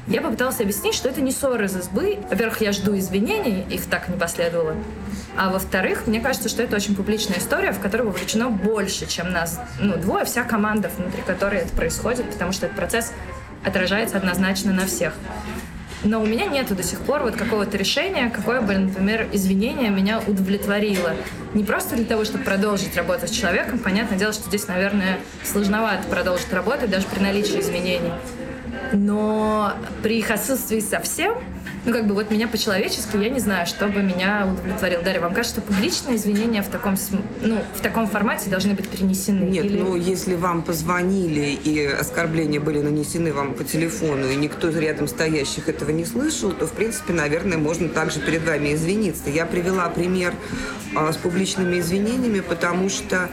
Я 0.09 0.21
попыталась 0.21 0.59
объяснить, 0.59 0.95
что 0.95 1.07
это 1.07 1.21
не 1.21 1.31
ссоры 1.31 1.65
из 1.65 1.77
избы. 1.77 2.17
Во-первых, 2.31 2.61
я 2.61 2.71
жду 2.71 2.97
извинений, 2.97 3.63
их 3.69 3.85
так 3.85 4.09
не 4.09 4.17
последовало. 4.17 4.75
А 5.37 5.51
во-вторых, 5.51 6.07
мне 6.07 6.19
кажется, 6.19 6.49
что 6.49 6.63
это 6.63 6.75
очень 6.75 6.95
публичная 6.95 7.37
история, 7.37 7.71
в 7.71 7.79
которой 7.79 8.01
вовлечено 8.01 8.49
больше, 8.49 9.05
чем 9.07 9.31
нас, 9.31 9.59
ну, 9.79 9.97
двое, 9.97 10.25
вся 10.25 10.43
команда, 10.43 10.89
внутри 10.97 11.21
которой 11.21 11.59
это 11.59 11.75
происходит, 11.75 12.27
потому 12.31 12.51
что 12.53 12.65
этот 12.65 12.75
процесс 12.75 13.13
отражается 13.63 14.17
однозначно 14.17 14.73
на 14.73 14.87
всех. 14.87 15.13
Но 16.03 16.21
у 16.21 16.25
меня 16.25 16.47
нету 16.47 16.73
до 16.73 16.81
сих 16.81 17.01
пор 17.01 17.21
вот 17.21 17.35
какого-то 17.35 17.77
решения, 17.77 18.31
какое 18.31 18.61
бы, 18.61 18.75
например, 18.75 19.27
извинение 19.31 19.91
меня 19.91 20.23
удовлетворило. 20.25 21.13
Не 21.53 21.63
просто 21.63 21.95
для 21.95 22.05
того, 22.05 22.25
чтобы 22.25 22.45
продолжить 22.45 22.97
работать 22.97 23.29
с 23.29 23.33
человеком. 23.33 23.77
Понятное 23.77 24.17
дело, 24.17 24.33
что 24.33 24.47
здесь, 24.47 24.67
наверное, 24.67 25.19
сложновато 25.43 26.07
продолжить 26.09 26.51
работать 26.51 26.89
даже 26.89 27.05
при 27.05 27.19
наличии 27.19 27.59
изменений 27.59 28.13
но 28.93 29.73
при 30.03 30.19
их 30.19 30.31
отсутствии 30.31 30.79
совсем, 30.79 31.35
ну, 31.85 31.93
как 31.93 32.07
бы 32.07 32.13
вот 32.13 32.29
меня 32.29 32.47
по-человечески, 32.47 33.15
я 33.17 33.29
не 33.29 33.39
знаю, 33.39 33.65
что 33.65 33.87
бы 33.87 34.01
меня 34.01 34.47
удовлетворило. 34.51 35.01
Дарья, 35.01 35.21
вам 35.21 35.33
кажется, 35.33 35.61
что 35.61 35.67
публичные 35.67 36.17
извинения 36.17 36.61
в 36.61 36.67
таком, 36.67 36.95
ну, 37.41 37.61
в 37.73 37.81
таком 37.81 38.07
формате 38.07 38.49
должны 38.49 38.73
быть 38.73 38.89
перенесены? 38.89 39.45
Нет, 39.45 39.65
или... 39.65 39.79
ну, 39.79 39.95
если 39.95 40.35
вам 40.35 40.61
позвонили 40.61 41.57
и 41.63 41.85
оскорбления 41.85 42.59
были 42.59 42.81
нанесены 42.81 43.33
вам 43.33 43.53
по 43.53 43.63
телефону, 43.63 44.27
и 44.29 44.35
никто 44.35 44.69
из 44.69 44.77
рядом 44.77 45.07
стоящих 45.07 45.69
этого 45.69 45.91
не 45.91 46.05
слышал, 46.05 46.51
то, 46.51 46.67
в 46.67 46.73
принципе, 46.73 47.13
наверное, 47.13 47.57
можно 47.57 47.87
также 47.89 48.19
перед 48.19 48.45
вами 48.45 48.73
извиниться. 48.73 49.29
Я 49.29 49.45
привела 49.45 49.89
пример 49.89 50.33
а, 50.95 51.11
с 51.11 51.17
публичными 51.17 51.79
извинениями, 51.79 52.41
потому 52.41 52.89
что 52.89 53.29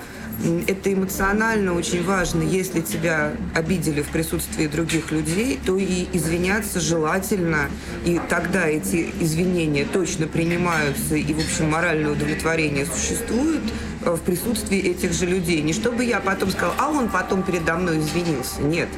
это 0.67 0.93
эмоционально 0.93 1.75
очень 1.75 2.05
важно. 2.05 2.43
Если 2.43 2.81
тебя 2.81 3.33
обидели 3.55 4.03
в 4.03 4.09
присутствии 4.09 4.67
других 4.67 5.11
людей, 5.11 5.59
то 5.65 5.77
и 5.77 6.07
извиняться 6.13 6.81
желательно. 6.81 7.71
И 8.05 8.21
тогда 8.29 8.67
эти 8.67 9.11
извинения 9.21 9.87
точно 9.91 10.27
принимаются, 10.27 11.17
и, 11.17 11.33
в 11.33 11.39
общем, 11.39 11.71
моральное 11.71 12.13
удовлетворение 12.13 12.87
существует 12.87 13.63
э, 14.05 14.11
в 14.11 14.21
присутствии 14.21 14.79
этих 14.79 15.13
же 15.13 15.27
людей. 15.27 15.63
Не 15.63 15.73
чтобы 15.73 16.05
я 16.05 16.21
потом 16.21 16.51
сказала, 16.51 16.75
а 16.79 16.91
он 16.91 17.09
потом 17.09 17.43
передо 17.43 17.75
мной 17.77 17.99
извинился. 17.99 18.61
Нет. 18.61 18.89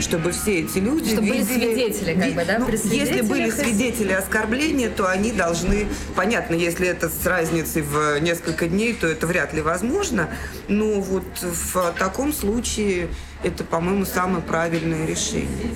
Чтобы 0.00 0.32
все 0.32 0.60
эти 0.60 0.78
люди 0.78 1.12
чтобы 1.12 1.28
видели... 1.28 1.66
были 1.66 1.74
свидетели, 1.74 2.20
как 2.20 2.32
бы, 2.34 2.44
да? 2.44 2.58
Ну, 2.58 2.68
если 2.70 3.20
были 3.20 3.50
свидетели 3.50 4.12
оскорбления, 4.12 4.90
то 4.90 5.08
они 5.08 5.32
должны... 5.32 5.86
Понятно, 6.14 6.54
если 6.54 6.88
это 6.88 7.08
с 7.08 7.26
разницей 7.26 7.82
в 7.82 8.18
несколько 8.20 8.66
дней, 8.66 8.94
то 8.94 9.06
это 9.06 9.26
вряд 9.26 9.52
ли 9.52 9.60
возможно. 9.60 10.28
Но 10.68 10.85
ну, 10.86 11.00
вот 11.00 11.24
в 11.40 11.92
таком 11.98 12.32
случае 12.32 13.08
это, 13.42 13.64
по-моему, 13.64 14.04
самое 14.04 14.42
правильное 14.42 15.06
решение. 15.06 15.74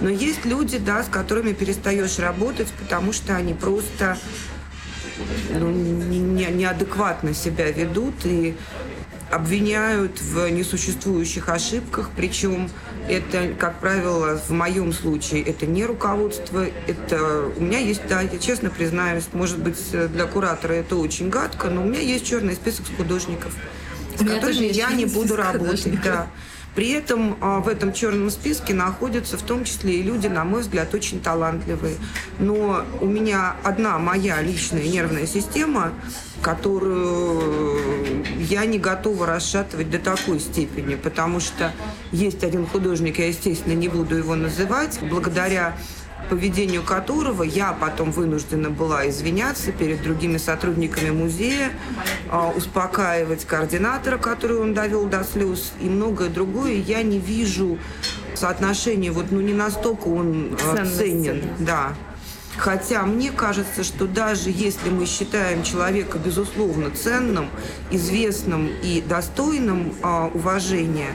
Но 0.00 0.08
есть 0.08 0.44
люди, 0.44 0.78
да, 0.78 1.02
с 1.02 1.08
которыми 1.08 1.52
перестаешь 1.52 2.18
работать, 2.18 2.68
потому 2.80 3.12
что 3.12 3.36
они 3.36 3.54
просто 3.54 4.16
ну, 5.50 5.70
не, 5.70 6.46
неадекватно 6.46 7.34
себя 7.34 7.70
ведут 7.70 8.14
и 8.24 8.56
обвиняют 9.30 10.20
в 10.20 10.48
несуществующих 10.48 11.48
ошибках, 11.48 12.10
причем 12.16 12.70
это, 13.08 13.48
как 13.58 13.80
правило, 13.80 14.38
в 14.38 14.50
моем 14.52 14.92
случае, 14.92 15.42
это 15.42 15.66
не 15.66 15.84
руководство, 15.84 16.64
это 16.86 17.50
у 17.56 17.60
меня 17.60 17.78
есть, 17.78 18.06
да, 18.08 18.20
я 18.20 18.38
честно 18.38 18.70
признаюсь, 18.70 19.24
может 19.32 19.58
быть, 19.58 19.78
для 19.90 20.26
куратора 20.26 20.74
это 20.74 20.96
очень 20.96 21.28
гадко, 21.28 21.68
но 21.68 21.82
у 21.82 21.84
меня 21.84 22.00
есть 22.00 22.24
черный 22.24 22.54
список 22.54 22.86
художников 22.96 23.52
с 24.18 24.24
которыми 24.24 24.66
я 24.72 24.90
не 24.90 25.06
буду 25.06 25.36
работать. 25.36 26.00
Да. 26.02 26.26
При 26.76 26.90
этом 26.90 27.38
а, 27.40 27.60
в 27.60 27.68
этом 27.68 27.94
черном 27.94 28.28
списке 28.28 28.74
находятся 28.74 29.38
в 29.38 29.42
том 29.42 29.64
числе 29.64 29.94
и 29.94 30.02
люди, 30.02 30.26
на 30.26 30.44
мой 30.44 30.60
взгляд, 30.60 30.92
очень 30.92 31.20
талантливые. 31.20 31.96
Но 32.38 32.84
у 33.00 33.06
меня 33.06 33.56
одна 33.64 33.98
моя 33.98 34.42
личная 34.42 34.82
нервная 34.82 35.26
система, 35.26 35.94
которую 36.42 38.22
я 38.40 38.66
не 38.66 38.78
готова 38.78 39.24
расшатывать 39.26 39.90
до 39.90 39.98
такой 39.98 40.38
степени, 40.38 40.96
потому 40.96 41.40
что 41.40 41.72
есть 42.12 42.44
один 42.44 42.66
художник, 42.66 43.20
я, 43.20 43.28
естественно, 43.28 43.72
не 43.72 43.88
буду 43.88 44.14
его 44.14 44.34
называть, 44.34 44.98
благодаря 45.00 45.74
поведению 46.28 46.82
которого 46.82 47.42
я 47.42 47.72
потом 47.72 48.10
вынуждена 48.10 48.70
была 48.70 49.08
извиняться 49.08 49.72
перед 49.72 50.02
другими 50.02 50.36
сотрудниками 50.36 51.10
музея, 51.10 51.70
а, 52.30 52.50
успокаивать 52.50 53.44
координатора, 53.44 54.18
который 54.18 54.58
он 54.58 54.74
довел 54.74 55.06
до 55.06 55.24
слез, 55.24 55.72
и 55.80 55.84
многое 55.84 56.28
другое. 56.28 56.74
Я 56.74 57.02
не 57.02 57.18
вижу 57.18 57.78
соотношения, 58.34 59.10
вот 59.12 59.26
ну 59.30 59.40
не 59.40 59.54
настолько 59.54 60.08
он 60.08 60.54
а, 60.54 60.76
Ценности, 60.76 60.98
ценен. 60.98 61.42
Да. 61.58 61.94
Хотя 62.56 63.02
мне 63.02 63.30
кажется, 63.30 63.84
что 63.84 64.06
даже 64.06 64.50
если 64.50 64.88
мы 64.88 65.06
считаем 65.06 65.62
человека 65.62 66.18
безусловно 66.18 66.90
ценным, 66.90 67.50
известным 67.90 68.70
и 68.82 69.02
достойным 69.02 69.94
а, 70.02 70.30
уважения, 70.32 71.12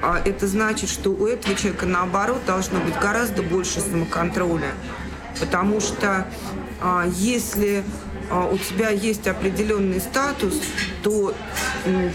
а 0.00 0.20
это 0.24 0.46
значит, 0.46 0.90
что 0.90 1.10
у 1.10 1.26
этого 1.26 1.54
человека, 1.54 1.86
наоборот, 1.86 2.40
должно 2.46 2.80
быть 2.80 2.98
гораздо 2.98 3.42
больше 3.42 3.80
самоконтроля. 3.80 4.72
Потому 5.40 5.80
что 5.80 6.26
а, 6.80 7.06
если 7.16 7.84
а, 8.30 8.48
у 8.48 8.58
тебя 8.58 8.90
есть 8.90 9.26
определенный 9.26 10.00
статус, 10.00 10.60
то 11.02 11.34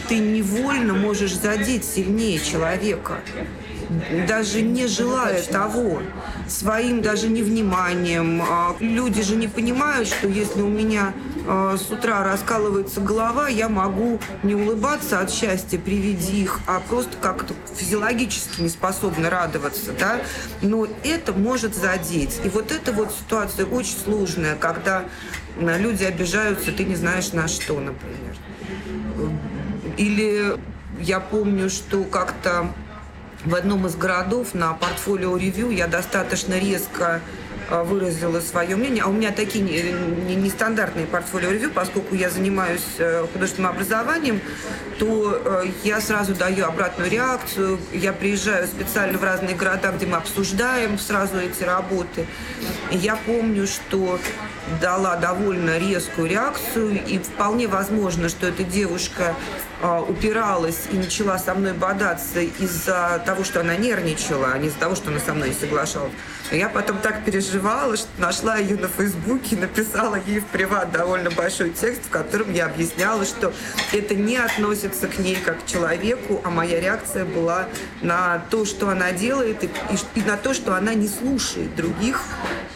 ты 0.08 0.20
невольно 0.20 0.94
можешь 0.94 1.36
задеть 1.36 1.84
сильнее 1.86 2.40
человека 2.40 3.20
даже 4.28 4.62
не 4.62 4.88
желая 4.88 5.42
того, 5.42 6.02
своим 6.48 7.02
даже 7.02 7.30
невниманием. 7.30 8.42
А, 8.42 8.76
люди 8.80 9.22
же 9.22 9.36
не 9.36 9.48
понимают, 9.48 10.08
что 10.08 10.28
если 10.28 10.62
у 10.62 10.68
меня 10.68 11.14
а, 11.48 11.77
с 11.77 11.89
утра 11.89 12.24
раскалывается 12.24 13.00
голова, 13.00 13.48
я 13.48 13.70
могу 13.70 14.20
не 14.44 14.56
улыбаться 14.56 15.22
от 15.22 15.32
счастья 15.32 15.80
при 15.80 15.98
виде 15.98 16.34
их, 16.34 16.60
а 16.68 16.82
просто 16.82 17.16
как-то 17.22 17.54
физиологически 17.75 18.62
не 18.62 18.70
способна 18.70 19.30
радоваться, 19.30 19.94
да, 19.98 20.20
но 20.62 20.88
это 21.04 21.32
может 21.32 21.75
задеть. 21.75 22.42
И 22.44 22.50
вот 22.50 22.72
эта 22.72 22.92
вот 22.92 23.12
ситуация 23.12 23.66
очень 23.66 23.98
сложная, 23.98 24.56
когда 24.56 25.06
люди 25.60 26.04
обижаются, 26.04 26.72
ты 26.72 26.84
не 26.84 26.96
знаешь 26.96 27.32
на 27.32 27.48
что, 27.48 27.80
например. 27.80 28.36
Или 29.98 30.58
я 31.00 31.20
помню, 31.20 31.70
что 31.70 32.04
как-то 32.04 32.74
в 33.46 33.56
одном 33.56 33.88
из 33.88 33.96
городов 33.96 34.54
на 34.54 34.74
портфолио 34.74 35.38
ревью 35.38 35.70
я 35.70 35.88
достаточно 35.88 36.60
резко 36.60 37.22
э, 37.22 37.47
выразила 37.69 38.39
свое 38.39 38.75
мнение. 38.75 39.03
А 39.03 39.07
у 39.07 39.12
меня 39.12 39.31
такие 39.31 39.63
нестандартные 39.63 41.05
портфолио 41.05 41.51
ревью, 41.51 41.71
поскольку 41.71 42.15
я 42.15 42.29
занимаюсь 42.29 42.86
э, 42.97 43.25
художественным 43.31 43.71
образованием, 43.71 44.41
то 45.00 45.41
э, 45.43 45.65
я 45.83 46.01
сразу 46.01 46.33
даю 46.33 46.65
обратную 46.65 47.09
реакцию. 47.09 47.79
Я 47.93 48.13
приезжаю 48.13 48.67
специально 48.67 49.17
в 49.17 49.24
разные 49.24 49.55
города, 49.55 49.91
где 49.91 50.05
мы 50.05 50.17
обсуждаем 50.17 50.97
сразу 50.97 51.38
эти 51.38 51.63
работы. 51.63 52.25
Я 52.91 53.15
помню, 53.15 53.67
что 53.67 54.19
дала 54.81 55.15
довольно 55.15 55.77
резкую 55.77 56.29
реакцию, 56.29 57.03
и 57.05 57.19
вполне 57.19 57.67
возможно, 57.67 58.29
что 58.29 58.47
эта 58.47 58.63
девушка 58.63 59.36
а, 59.81 60.01
упиралась 60.01 60.83
и 60.91 60.97
начала 60.97 61.38
со 61.38 61.53
мной 61.53 61.74
бодаться 61.74 62.41
из-за 62.41 63.21
того, 63.25 63.43
что 63.43 63.62
она 63.62 63.75
нервничала, 63.75 64.51
а 64.53 64.57
не 64.57 64.67
из-за 64.67 64.79
того, 64.79 64.95
что 64.95 65.09
она 65.09 65.19
со 65.19 65.33
мной 65.33 65.50
не 65.50 65.55
соглашалась. 65.55 66.12
Я 66.51 66.70
потом 66.70 67.00
так 67.00 67.25
переживала, 67.25 67.98
что 67.98 68.08
нашла 68.20 68.56
ее 68.56 68.77
на 68.77 68.88
Фейсбуке 68.88 69.58
написала 69.58 70.18
ей 70.25 70.39
в 70.39 70.46
приват 70.46 70.92
довольно 70.92 71.30
большой 71.30 71.72
текст, 71.72 72.06
в 72.06 72.10
котором 72.10 72.54
я 72.54 72.68
объясняла, 72.68 73.25
что 73.25 73.54
это 73.92 74.16
не 74.16 74.38
относится 74.38 75.08
к 75.08 75.18
ней 75.20 75.36
как 75.36 75.63
к 75.63 75.66
человеку, 75.66 76.42
а 76.46 76.50
моя 76.50 76.80
реакция 76.80 77.25
была 77.25 77.68
на 78.01 78.42
то, 78.50 78.63
что 78.63 78.89
она 78.89 79.12
делает, 79.12 79.63
и, 79.63 79.68
и, 79.68 80.20
и 80.20 80.22
на 80.24 80.38
то, 80.38 80.54
что 80.54 80.74
она 80.75 80.94
не 80.94 81.10
слушает 81.10 81.75
других 81.75 82.22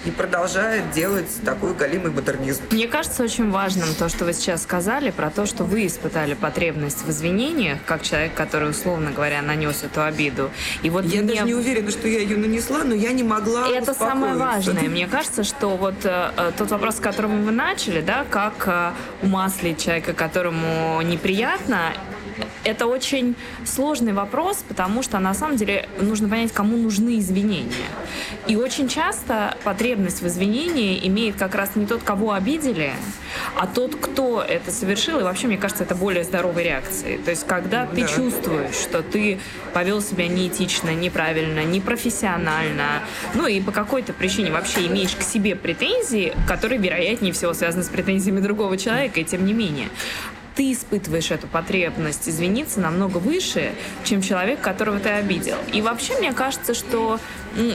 и 0.05 0.11
продолжает 0.11 0.91
делать 0.91 1.29
такой 1.45 1.73
галимый 1.73 2.11
модернизм. 2.11 2.63
Мне 2.71 2.87
кажется 2.87 3.23
очень 3.23 3.51
важным 3.51 3.87
то, 3.97 4.09
что 4.09 4.25
вы 4.25 4.33
сейчас 4.33 4.63
сказали 4.63 5.11
про 5.11 5.29
то, 5.29 5.45
что 5.45 5.63
вы 5.63 5.85
испытали 5.85 6.33
потребность 6.33 7.03
в 7.05 7.09
извинениях, 7.09 7.79
как 7.85 8.01
человек, 8.01 8.33
который, 8.33 8.71
условно 8.71 9.11
говоря, 9.11 9.41
нанес 9.41 9.83
эту 9.83 10.03
обиду. 10.03 10.51
И 10.81 10.89
вот 10.89 11.05
я 11.05 11.21
мне... 11.21 11.33
даже 11.33 11.45
не 11.45 11.53
уверена, 11.53 11.91
что 11.91 12.07
я 12.07 12.19
ее 12.19 12.37
нанесла, 12.37 12.83
но 12.83 12.95
я 12.95 13.11
не 13.13 13.23
могла 13.23 13.60
Это 13.69 13.93
самое 13.93 14.35
важное. 14.35 14.89
Мне 14.89 15.07
кажется, 15.07 15.43
что 15.43 15.69
вот 15.69 16.05
э, 16.05 16.31
э, 16.37 16.51
тот 16.57 16.71
вопрос, 16.71 16.97
с 16.97 16.99
которым 16.99 17.45
вы 17.45 17.51
начали, 17.51 18.01
да, 18.01 18.25
как 18.29 18.67
э, 18.67 18.91
умаслить 19.21 19.83
человека, 19.83 20.13
которому 20.13 21.01
неприятно, 21.01 21.93
это 22.63 22.87
очень 22.87 23.35
сложный 23.65 24.13
вопрос, 24.13 24.63
потому 24.67 25.03
что 25.03 25.19
на 25.19 25.33
самом 25.33 25.57
деле 25.57 25.87
нужно 25.99 26.29
понять, 26.29 26.51
кому 26.51 26.77
нужны 26.77 27.19
извинения. 27.19 27.89
И 28.47 28.55
очень 28.55 28.87
часто 28.87 29.57
потребность 29.63 30.21
в 30.21 30.27
извинении 30.27 31.07
имеет 31.07 31.35
как 31.35 31.55
раз 31.55 31.75
не 31.75 31.85
тот, 31.85 32.03
кого 32.03 32.33
обидели, 32.33 32.93
а 33.55 33.67
тот, 33.67 33.95
кто 33.95 34.41
это 34.41 34.71
совершил. 34.71 35.19
И 35.19 35.23
вообще, 35.23 35.47
мне 35.47 35.57
кажется, 35.57 35.83
это 35.83 35.95
более 35.95 36.23
здоровой 36.23 36.63
реакцией. 36.63 37.17
То 37.17 37.31
есть, 37.31 37.45
когда 37.45 37.85
ты 37.85 38.01
чувствуешь, 38.07 38.75
что 38.75 39.03
ты 39.03 39.39
повел 39.73 40.01
себя 40.01 40.27
неэтично, 40.27 40.89
неправильно, 40.93 41.63
непрофессионально, 41.63 43.03
ну 43.33 43.47
и 43.47 43.61
по 43.61 43.71
какой-то 43.71 44.13
причине 44.13 44.51
вообще 44.51 44.87
имеешь 44.87 45.15
к 45.15 45.21
себе 45.21 45.55
претензии, 45.55 46.33
которые, 46.47 46.79
вероятнее 46.79 47.33
всего, 47.33 47.53
связаны 47.53 47.83
с 47.83 47.89
претензиями 47.89 48.39
другого 48.39 48.77
человека, 48.77 49.19
и 49.19 49.23
тем 49.23 49.45
не 49.45 49.53
менее 49.53 49.89
ты 50.55 50.73
испытываешь 50.73 51.31
эту 51.31 51.47
потребность 51.47 52.27
извиниться 52.27 52.79
намного 52.79 53.17
выше, 53.17 53.71
чем 54.03 54.21
человек, 54.21 54.61
которого 54.61 54.99
ты 54.99 55.09
обидел. 55.09 55.57
И 55.73 55.81
вообще 55.81 56.17
мне 56.19 56.33
кажется, 56.33 56.73
что 56.73 57.19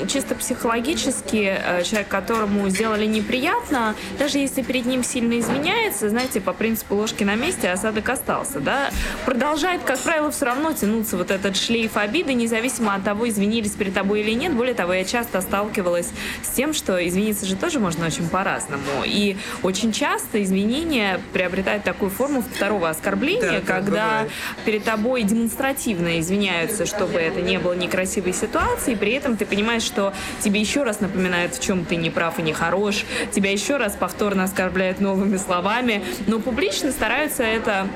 чисто 0.09 0.35
психологически 0.35 1.57
э, 1.59 1.83
человек, 1.83 2.09
которому 2.09 2.69
сделали 2.69 3.07
неприятно, 3.07 3.95
даже 4.19 4.39
если 4.39 4.63
перед 4.63 4.87
ним 4.87 5.05
сильно 5.05 5.39
изменяется, 5.39 6.09
знаете, 6.09 6.41
по 6.41 6.53
принципу 6.53 6.95
ложки 6.95 7.25
на 7.25 7.35
месте, 7.35 7.71
осадок 7.71 8.09
остался, 8.09 8.61
да, 8.61 8.91
продолжает, 9.25 9.83
как 9.83 9.99
правило, 9.99 10.31
все 10.31 10.47
равно 10.47 10.73
тянуться 10.73 11.17
вот 11.17 11.31
этот 11.31 11.57
шлейф 11.57 11.97
обиды, 11.97 12.33
независимо 12.33 12.95
от 12.95 13.05
того, 13.05 13.29
извинились 13.29 13.73
перед 13.73 13.95
тобой 13.95 14.21
или 14.21 14.33
нет. 14.33 14.55
Более 14.55 14.75
того, 14.75 14.95
я 14.95 15.05
часто 15.05 15.41
сталкивалась 15.41 16.09
с 16.43 16.49
тем, 16.51 16.73
что 16.73 17.07
извиниться 17.07 17.47
же 17.47 17.57
тоже 17.57 17.79
можно 17.79 18.07
очень 18.07 18.29
по-разному. 18.29 19.05
И 19.05 19.37
очень 19.63 19.93
часто 19.93 20.43
извинения 20.43 21.21
приобретают 21.33 21.85
такую 21.85 22.11
форму 22.11 22.43
второго 22.67 22.89
оскорбления, 22.91 23.61
да, 23.61 23.67
когда 23.67 24.27
перед 24.65 24.85
тобой 24.85 25.23
демонстративно 25.23 26.19
извиняются, 26.21 26.85
чтобы 26.85 27.19
это 27.19 27.41
не 27.41 27.59
было 27.59 27.75
некрасивой 27.75 28.33
ситуации, 28.33 28.95
при 28.95 29.13
этом 29.13 29.37
ты 29.37 29.47
понимаешь, 29.47 29.83
что 29.83 30.13
тебе 30.41 30.61
еще 30.61 30.83
раз 30.83 31.01
напоминают, 31.01 31.55
в 31.55 31.63
чем 31.63 31.85
ты 31.85 31.97
не 31.97 32.11
прав 32.11 32.39
и 32.39 32.43
не 32.43 32.53
хорош, 32.53 33.05
тебя 33.33 33.53
еще 33.53 33.77
раз 33.77 33.95
повторно 33.95 34.45
оскорбляют 34.45 35.01
новыми 35.01 35.37
словами, 35.37 36.03
но 36.27 36.41
публично 36.41 36.91
стараются 36.91 37.45
это 37.45 37.87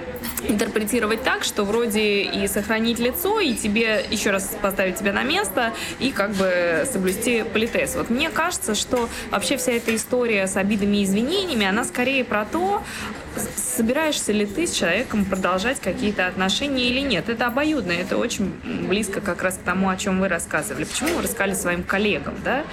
интерпретировать 0.48 1.22
так, 1.22 1.44
что 1.44 1.64
вроде 1.64 2.22
и 2.22 2.46
сохранить 2.48 2.98
лицо, 2.98 3.40
и 3.40 3.54
тебе 3.54 4.04
еще 4.10 4.30
раз 4.30 4.56
поставить 4.60 4.96
тебя 4.96 5.12
на 5.12 5.22
место, 5.22 5.72
и 5.98 6.10
как 6.10 6.32
бы 6.32 6.86
соблюсти 6.90 7.42
политез. 7.42 7.94
Вот 7.94 8.10
мне 8.10 8.30
кажется, 8.30 8.74
что 8.74 9.08
вообще 9.30 9.56
вся 9.56 9.72
эта 9.72 9.94
история 9.94 10.46
с 10.46 10.56
обидами 10.56 10.98
и 10.98 11.04
извинениями, 11.04 11.66
она 11.66 11.84
скорее 11.84 12.24
про 12.24 12.44
то, 12.44 12.82
собираешься 13.56 14.32
ли 14.32 14.44
ты 14.46 14.66
с 14.66 14.72
человеком 14.72 15.24
продолжать 15.24 15.80
какие-то 15.80 16.26
отношения 16.26 16.88
или 16.88 17.00
нет. 17.00 17.28
Это 17.28 17.46
обоюдно, 17.46 17.92
это 17.92 18.16
очень 18.16 18.52
близко 18.88 19.20
как 19.20 19.42
раз 19.42 19.54
к 19.54 19.60
тому, 19.60 19.88
о 19.88 19.96
чем 19.96 20.20
вы 20.20 20.28
рассказывали. 20.28 20.84
Почему 20.84 21.16
вы 21.16 21.22
рассказали 21.22 21.54
своим 21.54 21.82
коллегам, 21.82 22.34
да? 22.44 22.64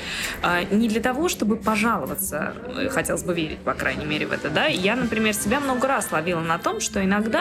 А, 0.42 0.64
не 0.64 0.88
для 0.88 1.02
того, 1.02 1.30
чтобы 1.30 1.58
пожаловаться, 1.58 2.54
хотелось 2.90 3.24
бы 3.24 3.34
верить, 3.34 3.60
по 3.60 3.74
крайней 3.74 4.06
мере, 4.06 4.26
в 4.26 4.32
это, 4.32 4.50
да? 4.50 4.66
Я, 4.66 4.96
например, 4.96 5.34
себя 5.34 5.60
много 5.60 5.88
раз 5.88 6.12
ловила 6.12 6.42
на 6.42 6.58
том, 6.58 6.80
что 6.80 7.04
иногда 7.04 7.37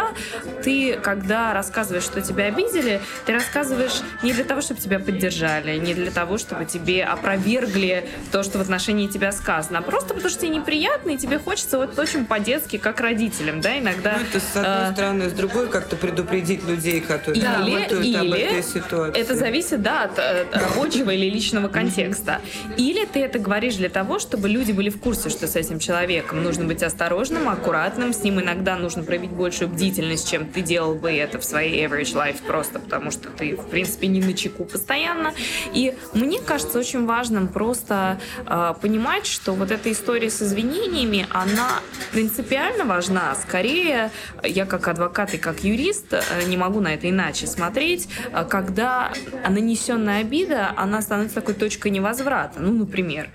ты, 0.62 0.98
когда 1.02 1.52
рассказываешь, 1.54 2.04
что 2.04 2.20
тебя 2.20 2.46
обидели, 2.46 3.00
ты 3.24 3.32
рассказываешь 3.32 4.02
не 4.22 4.32
для 4.32 4.44
того, 4.44 4.60
чтобы 4.60 4.80
тебя 4.80 4.98
поддержали, 4.98 5.76
не 5.78 5.94
для 5.94 6.10
того, 6.10 6.38
чтобы 6.38 6.64
тебе 6.64 7.04
опровергли 7.04 8.08
то, 8.32 8.42
что 8.42 8.58
в 8.58 8.60
отношении 8.60 9.06
тебя 9.06 9.32
сказано, 9.32 9.78
а 9.78 9.82
просто 9.82 10.08
потому 10.14 10.30
что 10.30 10.40
тебе 10.40 10.56
неприятно, 10.56 11.10
и 11.10 11.16
тебе 11.16 11.38
хочется 11.38 11.78
вот 11.78 11.98
очень 11.98 12.26
по-детски, 12.26 12.78
как 12.78 13.00
родителям, 13.00 13.60
да, 13.60 13.78
иногда... 13.78 14.16
Ну, 14.18 14.24
это 14.28 14.40
с 14.40 14.56
одной 14.56 14.90
э, 14.90 14.92
стороны, 14.92 15.30
с 15.30 15.32
другой 15.32 15.68
как-то 15.68 15.96
предупредить 15.96 16.64
людей, 16.64 17.00
которые 17.00 17.42
или, 17.42 17.46
работают 17.46 18.04
или 18.04 18.16
об 18.16 18.32
этой 18.32 18.62
ситуации. 18.62 19.20
Это 19.20 19.34
зависит, 19.34 19.82
да, 19.82 20.04
от, 20.04 20.18
от 20.18 20.54
рабочего 20.54 21.10
или 21.10 21.28
личного 21.30 21.68
контекста. 21.68 22.40
Или 22.76 23.04
ты 23.04 23.20
это 23.20 23.38
говоришь 23.38 23.76
для 23.76 23.88
того, 23.88 24.18
чтобы 24.18 24.48
люди 24.48 24.72
были 24.72 24.90
в 24.90 25.00
курсе, 25.00 25.28
что 25.28 25.46
с 25.46 25.56
этим 25.56 25.78
человеком 25.78 26.42
нужно 26.42 26.64
быть 26.64 26.82
осторожным, 26.82 27.48
аккуратным, 27.48 28.12
с 28.12 28.22
ним 28.22 28.40
иногда 28.40 28.76
нужно 28.76 29.02
проявить 29.02 29.30
большую 29.30 29.68
бдительность, 29.68 29.85
чем 30.24 30.46
ты 30.46 30.62
делал 30.62 30.94
бы 30.94 31.10
это 31.12 31.38
в 31.38 31.44
своей 31.44 31.84
average 31.86 32.14
life, 32.14 32.44
просто 32.46 32.78
потому 32.78 33.10
что 33.10 33.30
ты, 33.30 33.56
в 33.56 33.66
принципе, 33.68 34.06
не 34.06 34.20
на 34.20 34.34
чеку 34.34 34.64
постоянно. 34.64 35.34
И 35.72 35.94
мне 36.14 36.40
кажется 36.40 36.78
очень 36.78 37.06
важным 37.06 37.48
просто 37.48 38.20
э, 38.46 38.74
понимать, 38.80 39.26
что 39.26 39.52
вот 39.52 39.70
эта 39.70 39.90
история 39.92 40.30
с 40.30 40.42
извинениями, 40.42 41.26
она 41.30 41.80
принципиально 42.12 42.84
важна. 42.84 43.34
Скорее, 43.34 44.10
я 44.42 44.66
как 44.66 44.88
адвокат 44.88 45.34
и 45.34 45.38
как 45.38 45.64
юрист 45.64 46.12
э, 46.12 46.22
не 46.46 46.56
могу 46.56 46.80
на 46.80 46.94
это 46.94 47.08
иначе 47.08 47.46
смотреть, 47.46 48.08
э, 48.32 48.44
когда 48.48 49.12
нанесенная 49.48 50.20
обида, 50.20 50.72
она 50.76 51.02
становится 51.02 51.36
такой 51.36 51.54
точкой 51.54 51.90
невозврата. 51.90 52.60
Ну, 52.60 52.72
например, 52.72 53.30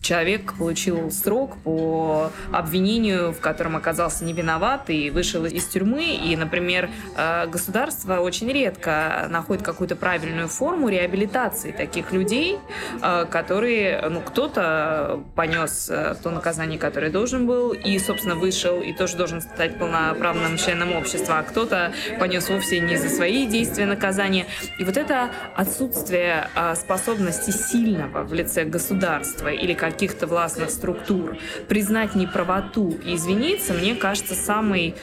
человек 0.00 0.54
получил 0.54 1.10
срок 1.10 1.56
по 1.64 2.30
обвинению, 2.52 3.32
в 3.32 3.40
котором 3.40 3.76
оказался 3.76 4.24
не 4.24 4.32
виноват 4.32 4.88
и 4.88 5.10
вышел 5.10 5.44
из 5.44 5.66
тюрьмы. 5.66 6.14
И, 6.14 6.36
например, 6.36 6.90
э, 7.16 7.46
государство 7.48 8.20
очень 8.20 8.48
редко 8.50 9.26
находит 9.28 9.64
какую-то 9.64 9.96
правильную 9.96 10.48
форму 10.48 10.88
реабилитации 10.88 11.72
таких 11.72 12.12
людей, 12.12 12.58
э, 13.02 13.26
которые, 13.28 14.08
ну, 14.08 14.20
кто-то 14.20 15.24
понес 15.34 15.88
э, 15.90 16.14
то 16.22 16.30
наказание, 16.30 16.78
которое 16.78 17.10
должен 17.10 17.46
был, 17.46 17.72
и, 17.72 17.98
собственно, 17.98 18.36
вышел, 18.36 18.80
и 18.80 18.92
тоже 18.92 19.16
должен 19.16 19.40
стать 19.40 19.76
полноправным 19.78 20.56
членом 20.56 20.94
общества, 20.94 21.38
а 21.38 21.42
кто-то 21.42 21.92
понес 22.20 22.48
вовсе 22.48 22.78
не 22.78 22.96
за 22.96 23.08
свои 23.08 23.46
действия 23.46 23.86
наказания. 23.86 24.46
И 24.78 24.84
вот 24.84 24.96
это 24.96 25.30
отсутствие 25.56 26.48
способности 26.74 27.50
сильного 27.50 28.22
в 28.22 28.32
лице 28.32 28.64
государства 28.64 29.48
или 29.48 29.72
как 29.72 29.95
каких-то 29.96 30.26
властных 30.26 30.68
структур, 30.68 31.38
признать 31.68 32.14
неправоту 32.14 32.90
и 33.02 33.14
извиниться, 33.16 33.72
мне 33.72 33.94
кажется, 33.94 34.34
самой 34.34 34.94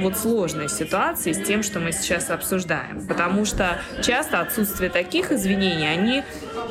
вот 0.00 0.16
сложной 0.16 0.68
ситуации 0.68 1.32
с 1.32 1.46
тем, 1.46 1.62
что 1.62 1.78
мы 1.78 1.92
сейчас 1.92 2.30
обсуждаем. 2.30 3.06
Потому 3.06 3.44
что 3.44 3.80
часто 4.02 4.40
отсутствие 4.40 4.90
таких 4.90 5.30
извинений, 5.30 5.90
они 5.90 6.22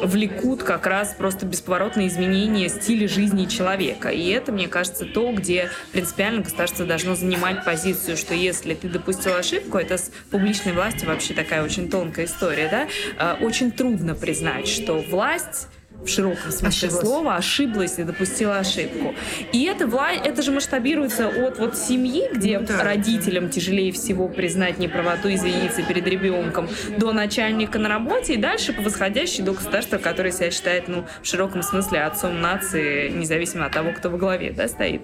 влекут 0.02 0.64
как 0.64 0.88
раз 0.88 1.14
просто 1.18 1.46
бесповоротные 1.46 2.08
изменения 2.08 2.70
стиля 2.70 3.08
жизни 3.08 3.46
человека. 3.46 4.10
И 4.10 4.30
это, 4.30 4.52
мне 4.52 4.68
кажется, 4.68 5.06
то, 5.06 5.32
где 5.32 5.70
принципиально 5.92 6.42
государство 6.42 6.86
должно 6.86 7.16
занимать 7.16 7.64
позицию, 7.64 8.18
что 8.18 8.34
если 8.34 8.74
ты 8.74 8.90
допустил 8.90 9.36
ошибку, 9.36 9.78
это 9.78 9.98
с 9.98 10.12
публичной 10.32 10.74
властью 10.74 11.08
вообще 11.08 11.34
такая 11.34 11.64
очень 11.64 11.90
тонкая 11.90 12.26
история, 12.26 12.68
да, 12.70 12.88
а, 13.18 13.38
очень 13.42 13.72
трудно 13.72 14.16
признать, 14.16 14.68
что 14.68 15.00
власть 15.00 15.68
в 16.04 16.08
широком 16.08 16.52
смысле 16.52 16.68
ошиблась. 16.88 17.02
слова 17.02 17.36
ошиблась 17.36 18.00
и 18.00 18.04
допустила 18.04 18.58
ошибку. 18.58 19.14
И 19.52 19.66
это, 19.66 19.86
это 20.24 20.42
же 20.42 20.52
масштабируется 20.52 21.28
от 21.28 21.60
вот 21.60 21.78
семьи, 21.78 22.30
где 22.34 22.60
ну, 22.60 22.68
да. 22.68 22.84
родителям 22.84 23.50
тяжелее 23.50 23.92
всего 23.92 24.28
признать 24.28 24.80
неправоту, 24.80 25.34
извиниться 25.34 25.84
перед 25.84 26.08
ребенком, 26.08 26.70
до 26.98 27.12
начальника 27.12 27.80
на 27.80 27.90
работе 27.90 28.34
и 28.34 28.38
дальше 28.38 28.74
по 28.74 28.82
восходящей 28.82 29.44
до 29.44 29.54
государства, 29.54 29.98
которое 29.98 30.32
себя 30.32 30.52
считает 30.52 30.88
ну, 30.88 31.06
в 31.22 31.26
широком 31.26 31.64
смысле 31.64 32.04
отцом 32.04 32.40
нации, 32.42 33.10
независимо 33.10 33.66
от 33.66 33.74
того, 33.74 33.92
кто 33.92 34.10
во 34.10 34.18
главе 34.18 34.52
да, 34.52 34.68
стоит. 34.68 35.02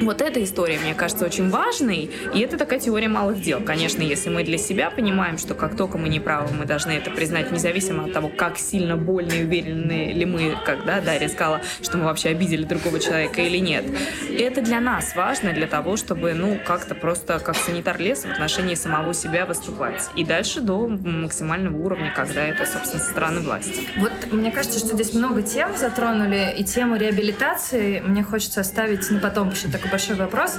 Вот 0.00 0.20
эта 0.20 0.42
история, 0.44 0.78
мне 0.78 0.94
кажется, 0.94 1.24
очень 1.24 1.48
важной, 1.48 2.10
и 2.34 2.40
это 2.40 2.58
такая 2.58 2.78
теория 2.78 3.08
малых 3.08 3.40
дел. 3.40 3.60
Конечно, 3.62 4.02
если 4.02 4.28
мы 4.28 4.44
для 4.44 4.58
себя 4.58 4.90
понимаем, 4.90 5.38
что 5.38 5.54
как 5.54 5.76
только 5.76 5.96
мы 5.96 6.08
не 6.08 6.20
правы, 6.20 6.54
мы 6.54 6.66
должны 6.66 6.92
это 6.92 7.10
признать, 7.10 7.50
независимо 7.50 8.04
от 8.04 8.12
того, 8.12 8.28
как 8.28 8.58
сильно 8.58 8.96
больно 8.96 9.32
и 9.32 9.44
уверены 9.96 10.12
ли 10.12 10.24
мы, 10.24 10.58
когда 10.64 11.00
Дарья 11.00 11.28
сказала, 11.28 11.60
что 11.82 11.98
мы 11.98 12.04
вообще 12.04 12.30
обидели 12.30 12.64
другого 12.64 13.00
человека 13.00 13.40
или 13.40 13.58
нет. 13.58 13.84
И 14.28 14.36
это 14.36 14.60
для 14.60 14.80
нас 14.80 15.14
важно, 15.14 15.52
для 15.52 15.66
того, 15.66 15.96
чтобы, 15.96 16.34
ну, 16.34 16.58
как-то 16.64 16.94
просто 16.94 17.38
как 17.38 17.56
санитар 17.56 17.98
леса 17.98 18.28
в 18.28 18.32
отношении 18.32 18.74
самого 18.74 19.14
себя 19.14 19.46
выступать. 19.46 20.08
И 20.14 20.24
дальше 20.24 20.60
до 20.60 20.86
максимального 20.86 21.76
уровня, 21.76 22.12
когда 22.14 22.42
это, 22.44 22.66
собственно, 22.66 23.02
со 23.02 23.10
стороны 23.10 23.40
власти. 23.40 23.88
Вот 23.98 24.12
мне 24.32 24.50
кажется, 24.50 24.78
что 24.78 24.94
здесь 24.94 25.14
много 25.14 25.42
тем 25.42 25.76
затронули, 25.76 26.54
и 26.56 26.64
тему 26.64 26.96
реабилитации 26.96 28.00
мне 28.00 28.22
хочется 28.22 28.60
оставить 28.60 29.10
на 29.10 29.20
потом 29.20 29.50
еще 29.50 29.68
такой 29.68 29.90
большой 29.90 30.16
вопрос. 30.16 30.58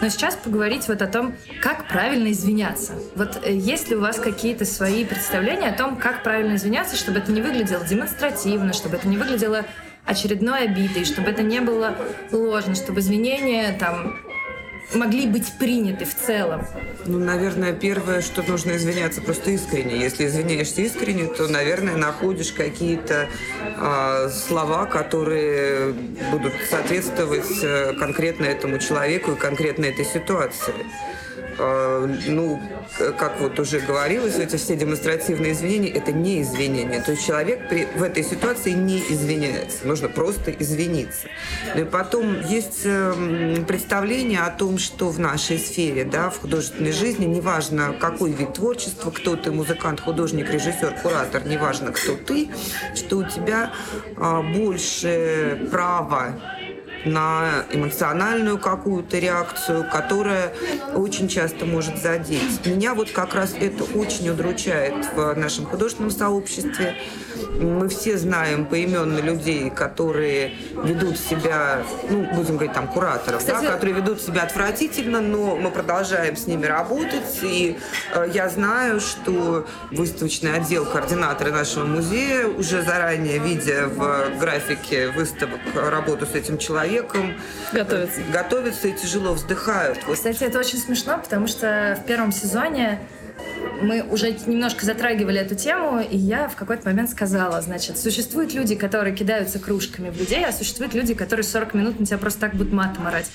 Но 0.00 0.08
сейчас 0.08 0.36
поговорить 0.36 0.88
вот 0.88 1.02
о 1.02 1.06
том, 1.06 1.34
как 1.62 1.88
правильно 1.88 2.30
извиняться. 2.30 2.94
Вот 3.16 3.40
э, 3.44 3.54
есть 3.54 3.88
ли 3.88 3.96
у 3.96 4.00
вас 4.00 4.18
какие-то 4.18 4.64
свои 4.64 5.04
представления 5.04 5.68
о 5.68 5.72
том, 5.72 5.96
как 5.96 6.22
правильно 6.22 6.54
извиняться, 6.54 6.96
чтобы 6.96 7.18
это 7.18 7.32
не 7.32 7.42
выглядело 7.42 7.84
демонстративно, 7.84 8.69
чтобы 8.72 8.96
это 8.96 9.08
не 9.08 9.16
выглядело 9.16 9.64
очередной 10.04 10.64
обидой, 10.64 11.04
чтобы 11.04 11.30
это 11.30 11.42
не 11.42 11.60
было 11.60 11.96
ложно, 12.32 12.74
чтобы 12.74 13.00
извинения 13.00 13.76
там 13.78 14.18
могли 14.94 15.26
быть 15.26 15.52
приняты 15.58 16.04
в 16.04 16.14
целом? 16.14 16.66
Ну, 17.06 17.18
наверное, 17.18 17.72
первое, 17.72 18.20
что 18.22 18.42
нужно 18.42 18.72
извиняться 18.72 19.20
просто 19.20 19.50
искренне. 19.50 19.96
Если 19.96 20.26
извиняешься 20.26 20.82
искренне, 20.82 21.26
то, 21.26 21.46
наверное, 21.48 21.96
находишь 21.96 22.52
какие-то 22.52 23.28
э, 23.76 24.28
слова, 24.30 24.86
которые 24.86 25.92
будут 26.30 26.52
соответствовать 26.68 27.62
э, 27.62 27.94
конкретно 27.94 28.46
этому 28.46 28.78
человеку 28.78 29.32
и 29.32 29.36
конкретно 29.36 29.86
этой 29.86 30.04
ситуации. 30.04 30.74
Э, 31.58 32.16
ну, 32.28 32.60
как 33.18 33.40
вот 33.40 33.58
уже 33.58 33.80
говорилось, 33.80 34.36
эти 34.36 34.56
все 34.56 34.76
демонстративные 34.76 35.52
извинения– 35.52 35.90
это 35.94 36.12
не 36.12 36.42
извинения. 36.42 37.00
То 37.00 37.12
есть 37.12 37.26
человек 37.26 37.68
при, 37.68 37.86
в 37.96 38.02
этой 38.02 38.22
ситуации 38.22 38.72
не 38.72 38.98
извиняется. 38.98 39.86
Нужно 39.86 40.08
просто 40.08 40.50
извиниться. 40.50 41.28
Ну 41.74 41.82
и 41.82 41.84
потом 41.84 42.40
есть 42.42 42.82
эм, 42.84 43.64
представление 43.66 44.40
о 44.40 44.50
том, 44.50 44.78
что 44.78 45.08
в 45.08 45.18
нашей 45.18 45.58
сфере, 45.58 46.04
да, 46.04 46.30
в 46.30 46.40
художественной 46.40 46.92
жизни, 46.92 47.26
неважно, 47.26 47.94
какой 47.98 48.32
вид 48.32 48.54
творчества, 48.54 49.10
кто 49.10 49.36
ты, 49.36 49.50
музыкант, 49.50 50.00
художник, 50.00 50.50
режиссер, 50.50 50.96
куратор, 51.02 51.46
неважно, 51.46 51.92
кто 51.92 52.14
ты, 52.14 52.48
что 52.94 53.18
у 53.18 53.24
тебя 53.24 53.72
а, 54.16 54.42
больше 54.42 55.68
права 55.70 56.40
на 57.04 57.64
эмоциональную 57.70 58.58
какую-то 58.58 59.18
реакцию, 59.18 59.86
которая 59.90 60.52
очень 60.94 61.28
часто 61.28 61.64
может 61.64 61.98
задеть. 61.98 62.64
Меня 62.66 62.94
вот 62.94 63.10
как 63.10 63.34
раз 63.34 63.54
это 63.58 63.84
очень 63.84 64.28
удручает 64.28 64.94
в 65.14 65.34
нашем 65.34 65.66
художественном 65.66 66.10
сообществе. 66.10 66.96
Мы 67.60 67.88
все 67.88 68.16
знаем 68.18 68.64
поименно 68.66 69.18
людей, 69.18 69.70
которые 69.70 70.52
ведут 70.84 71.18
себя, 71.18 71.82
ну, 72.08 72.26
будем 72.34 72.54
говорить, 72.54 72.72
там, 72.72 72.88
кураторов, 72.88 73.40
Кстати, 73.40 73.64
да, 73.64 73.72
которые 73.72 73.96
ведут 73.96 74.20
себя 74.20 74.42
отвратительно, 74.42 75.20
но 75.20 75.56
мы 75.56 75.70
продолжаем 75.70 76.36
с 76.36 76.46
ними 76.46 76.66
работать. 76.66 77.40
И 77.42 77.78
э, 78.14 78.30
я 78.32 78.48
знаю, 78.48 79.00
что 79.00 79.66
выставочный 79.90 80.54
отдел, 80.54 80.86
координаторы 80.86 81.52
нашего 81.52 81.84
музея, 81.84 82.46
уже 82.46 82.82
заранее, 82.82 83.38
видя 83.38 83.86
в 83.88 84.38
графике 84.38 85.08
выставок 85.08 85.60
работу 85.74 86.26
с 86.26 86.34
этим 86.34 86.58
человеком, 86.58 87.34
готовятся, 87.72 88.20
готовятся 88.32 88.88
и 88.88 88.92
тяжело 88.92 89.34
вздыхают. 89.34 89.98
Кстати, 90.10 90.44
это 90.44 90.58
очень 90.58 90.78
смешно, 90.78 91.18
потому 91.18 91.46
что 91.46 91.98
в 92.00 92.06
первом 92.06 92.32
сезоне 92.32 93.00
мы 93.82 94.02
уже 94.02 94.32
немножко 94.46 94.84
затрагивали 94.84 95.40
эту 95.40 95.54
тему, 95.54 96.00
и 96.00 96.16
я 96.16 96.48
в 96.48 96.56
какой-то 96.56 96.88
момент 96.88 97.10
сказала, 97.10 97.60
значит, 97.62 97.98
существуют 97.98 98.52
люди, 98.54 98.74
которые 98.74 99.14
кидаются 99.14 99.58
кружками 99.58 100.10
в 100.10 100.18
людей, 100.18 100.44
а 100.44 100.52
существуют 100.52 100.94
люди, 100.94 101.14
которые 101.14 101.44
40 101.44 101.74
минут 101.74 102.00
на 102.00 102.06
тебя 102.06 102.18
просто 102.18 102.40
так 102.40 102.54
будут 102.54 102.72
матом 102.72 103.06
орать. 103.06 103.30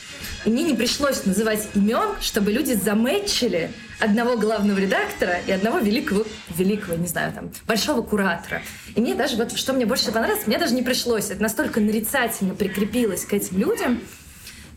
И 0.46 0.50
мне 0.50 0.64
не 0.64 0.76
пришлось 0.76 1.26
называть 1.26 1.68
имен, 1.74 2.16
чтобы 2.22 2.52
люди 2.52 2.74
замечили 2.74 3.72
одного 4.00 4.38
главного 4.38 4.78
редактора 4.78 5.38
и 5.48 5.52
одного 5.52 5.80
великого, 5.80 6.26
великого, 6.56 6.96
не 6.96 7.08
знаю, 7.08 7.34
там, 7.34 7.52
большого 7.68 8.02
куратора. 8.02 8.62
И 8.96 9.02
мне 9.02 9.16
даже, 9.16 9.38
вот 9.38 9.58
что 9.58 9.74
мне 9.74 9.86
больше 9.86 10.12
понравилось, 10.12 10.48
мне 10.48 10.58
даже 10.58 10.74
не 10.74 10.84
пришлось. 10.84 11.32
Это 11.32 11.42
настолько 11.42 11.80
нарицательно 11.80 12.56
прикрепилось 12.56 13.26
к 13.26 13.34
этим 13.34 13.58
людям, 13.58 14.02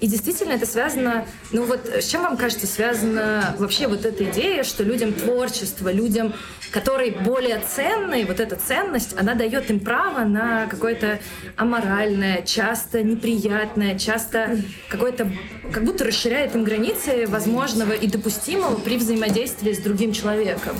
и 0.01 0.07
действительно 0.07 0.53
это 0.53 0.67
связано, 0.67 1.27
ну 1.53 1.65
вот 1.65 1.87
с 1.87 2.07
чем 2.07 2.23
вам 2.23 2.37
кажется 2.37 2.67
связана 2.67 3.55
вообще 3.59 3.89
вот 3.89 4.05
эта 4.05 4.25
идея, 4.25 4.63
что 4.63 4.85
людям 4.85 5.13
творчество, 5.13 5.91
людям, 5.91 6.35
которые 6.71 7.13
более 7.13 7.61
ценные, 7.61 8.27
вот 8.27 8.41
эта 8.41 8.57
ценность, 8.57 9.19
она 9.19 9.35
дает 9.35 9.71
им 9.71 9.81
право 9.81 10.25
на 10.25 10.67
какое-то 10.67 11.19
аморальное, 11.57 12.43
часто 12.43 13.03
неприятное, 13.03 13.99
часто 13.99 14.59
какое-то, 14.89 15.31
как 15.73 15.85
будто 15.85 16.05
расширяет 16.05 16.55
им 16.55 16.65
границы 16.65 17.27
возможного 17.27 17.93
и 17.93 18.07
допустимого 18.07 18.77
при 18.77 18.99
взаимодействии 18.99 19.73
с 19.73 19.79
другим 19.79 20.13
человеком. 20.13 20.77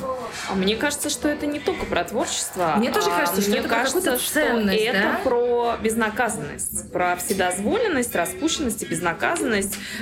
А 0.49 0.55
мне 0.55 0.77
кажется, 0.77 1.11
что 1.11 1.29
это 1.29 1.47
не 1.47 1.59
только 1.59 1.87
про 1.87 2.05
творчество. 2.05 2.75
Мне 2.77 2.91
тоже 2.91 3.11
а 3.11 3.21
кажется, 3.21 3.41
что 3.41 3.51
мне 3.51 3.61
это 3.61 3.69
кажется, 3.69 4.01
про 4.01 4.19
ценность, 4.19 4.83
что 4.83 4.93
да? 4.93 4.99
это 4.99 5.21
про 5.25 5.77
безнаказанность, 5.83 6.93
про 6.93 7.17
вседозволенность, 7.17 8.15
распущенность 8.15 8.83
и 8.83 8.87
безнаказанность, 8.87 9.08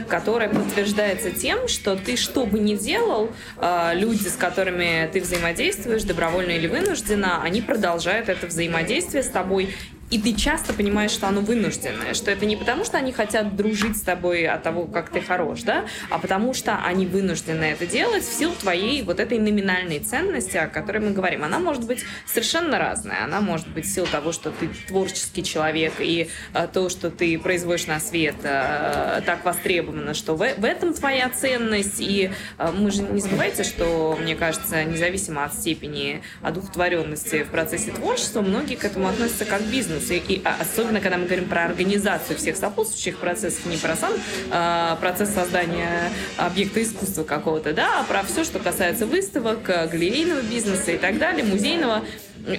которая 0.08 0.48
подтверждается 0.48 1.30
тем, 1.30 1.68
что 1.68 1.96
ты 1.96 2.16
что 2.16 2.46
бы 2.46 2.58
ни 2.58 2.74
делал, 2.74 3.30
а, 3.56 3.92
люди, 3.94 4.28
с 4.28 4.36
которыми 4.36 5.08
ты 5.12 5.20
взаимодействуешь, 5.20 6.04
добровольно 6.04 6.52
или 6.52 6.66
вынужденно, 6.66 7.42
они 7.42 7.62
продолжают 7.62 8.28
это 8.28 8.46
взаимодействие 8.46 9.22
с 9.22 9.28
тобой 9.28 9.74
и 10.10 10.18
ты 10.18 10.34
часто 10.34 10.72
понимаешь, 10.72 11.10
что 11.10 11.26
оно 11.26 11.40
вынужденное, 11.40 12.14
что 12.14 12.30
это 12.30 12.46
не 12.46 12.56
потому, 12.56 12.84
что 12.84 12.96
они 12.96 13.12
хотят 13.12 13.56
дружить 13.56 13.96
с 13.96 14.02
тобой 14.02 14.46
от 14.46 14.62
того, 14.62 14.84
как 14.86 15.10
ты 15.10 15.20
хорош, 15.20 15.62
да, 15.62 15.86
а 16.10 16.18
потому 16.18 16.54
что 16.54 16.76
они 16.84 17.06
вынуждены 17.06 17.64
это 17.64 17.86
делать 17.86 18.22
в 18.22 18.32
силу 18.32 18.54
твоей 18.54 19.02
вот 19.02 19.18
этой 19.18 19.38
номинальной 19.38 19.98
ценности, 19.98 20.56
о 20.56 20.68
которой 20.68 20.98
мы 20.98 21.10
говорим. 21.10 21.42
Она 21.42 21.58
может 21.58 21.84
быть 21.84 22.04
совершенно 22.24 22.78
разная. 22.78 23.24
Она 23.24 23.40
может 23.40 23.68
быть 23.68 23.84
в 23.84 23.92
силу 23.92 24.06
того, 24.06 24.32
что 24.32 24.50
ты 24.50 24.68
творческий 24.86 25.42
человек, 25.42 25.94
и 25.98 26.30
а, 26.52 26.68
то, 26.68 26.88
что 26.88 27.10
ты 27.10 27.36
производишь 27.38 27.86
на 27.86 27.98
свет, 27.98 28.36
а, 28.44 29.22
так 29.22 29.44
востребовано, 29.44 30.14
что 30.14 30.36
в, 30.36 30.42
этом 30.42 30.94
твоя 30.94 31.28
ценность. 31.30 32.00
И 32.00 32.30
а, 32.58 32.70
мы 32.70 32.92
же 32.92 33.02
не 33.02 33.20
забывайте, 33.20 33.64
что, 33.64 34.16
мне 34.20 34.36
кажется, 34.36 34.84
независимо 34.84 35.44
от 35.44 35.54
степени 35.54 36.22
одухотворенности 36.42 37.42
в 37.42 37.48
процессе 37.48 37.90
творчества, 37.90 38.40
многие 38.40 38.76
к 38.76 38.84
этому 38.84 39.08
относятся 39.08 39.44
как 39.44 39.62
к 39.62 39.64
бизнесу 39.64 39.95
бизнес. 39.96 40.10
И, 40.10 40.34
и 40.34 40.42
а, 40.44 40.56
особенно, 40.60 41.00
когда 41.00 41.18
мы 41.18 41.24
говорим 41.24 41.48
про 41.48 41.64
организацию 41.64 42.36
всех 42.36 42.56
сопутствующих 42.56 43.18
процессов, 43.18 43.66
не 43.66 43.76
про 43.76 43.96
сам 43.96 44.12
э, 44.50 44.96
процесс 45.00 45.30
создания 45.30 46.10
объекта 46.36 46.82
искусства 46.82 47.24
какого-то, 47.24 47.72
да, 47.72 48.00
а 48.00 48.04
про 48.04 48.22
все, 48.22 48.44
что 48.44 48.58
касается 48.58 49.06
выставок, 49.06 49.68
э, 49.68 49.88
галерейного 49.88 50.40
бизнеса 50.42 50.92
и 50.92 50.98
так 50.98 51.18
далее, 51.18 51.44
музейного 51.44 52.02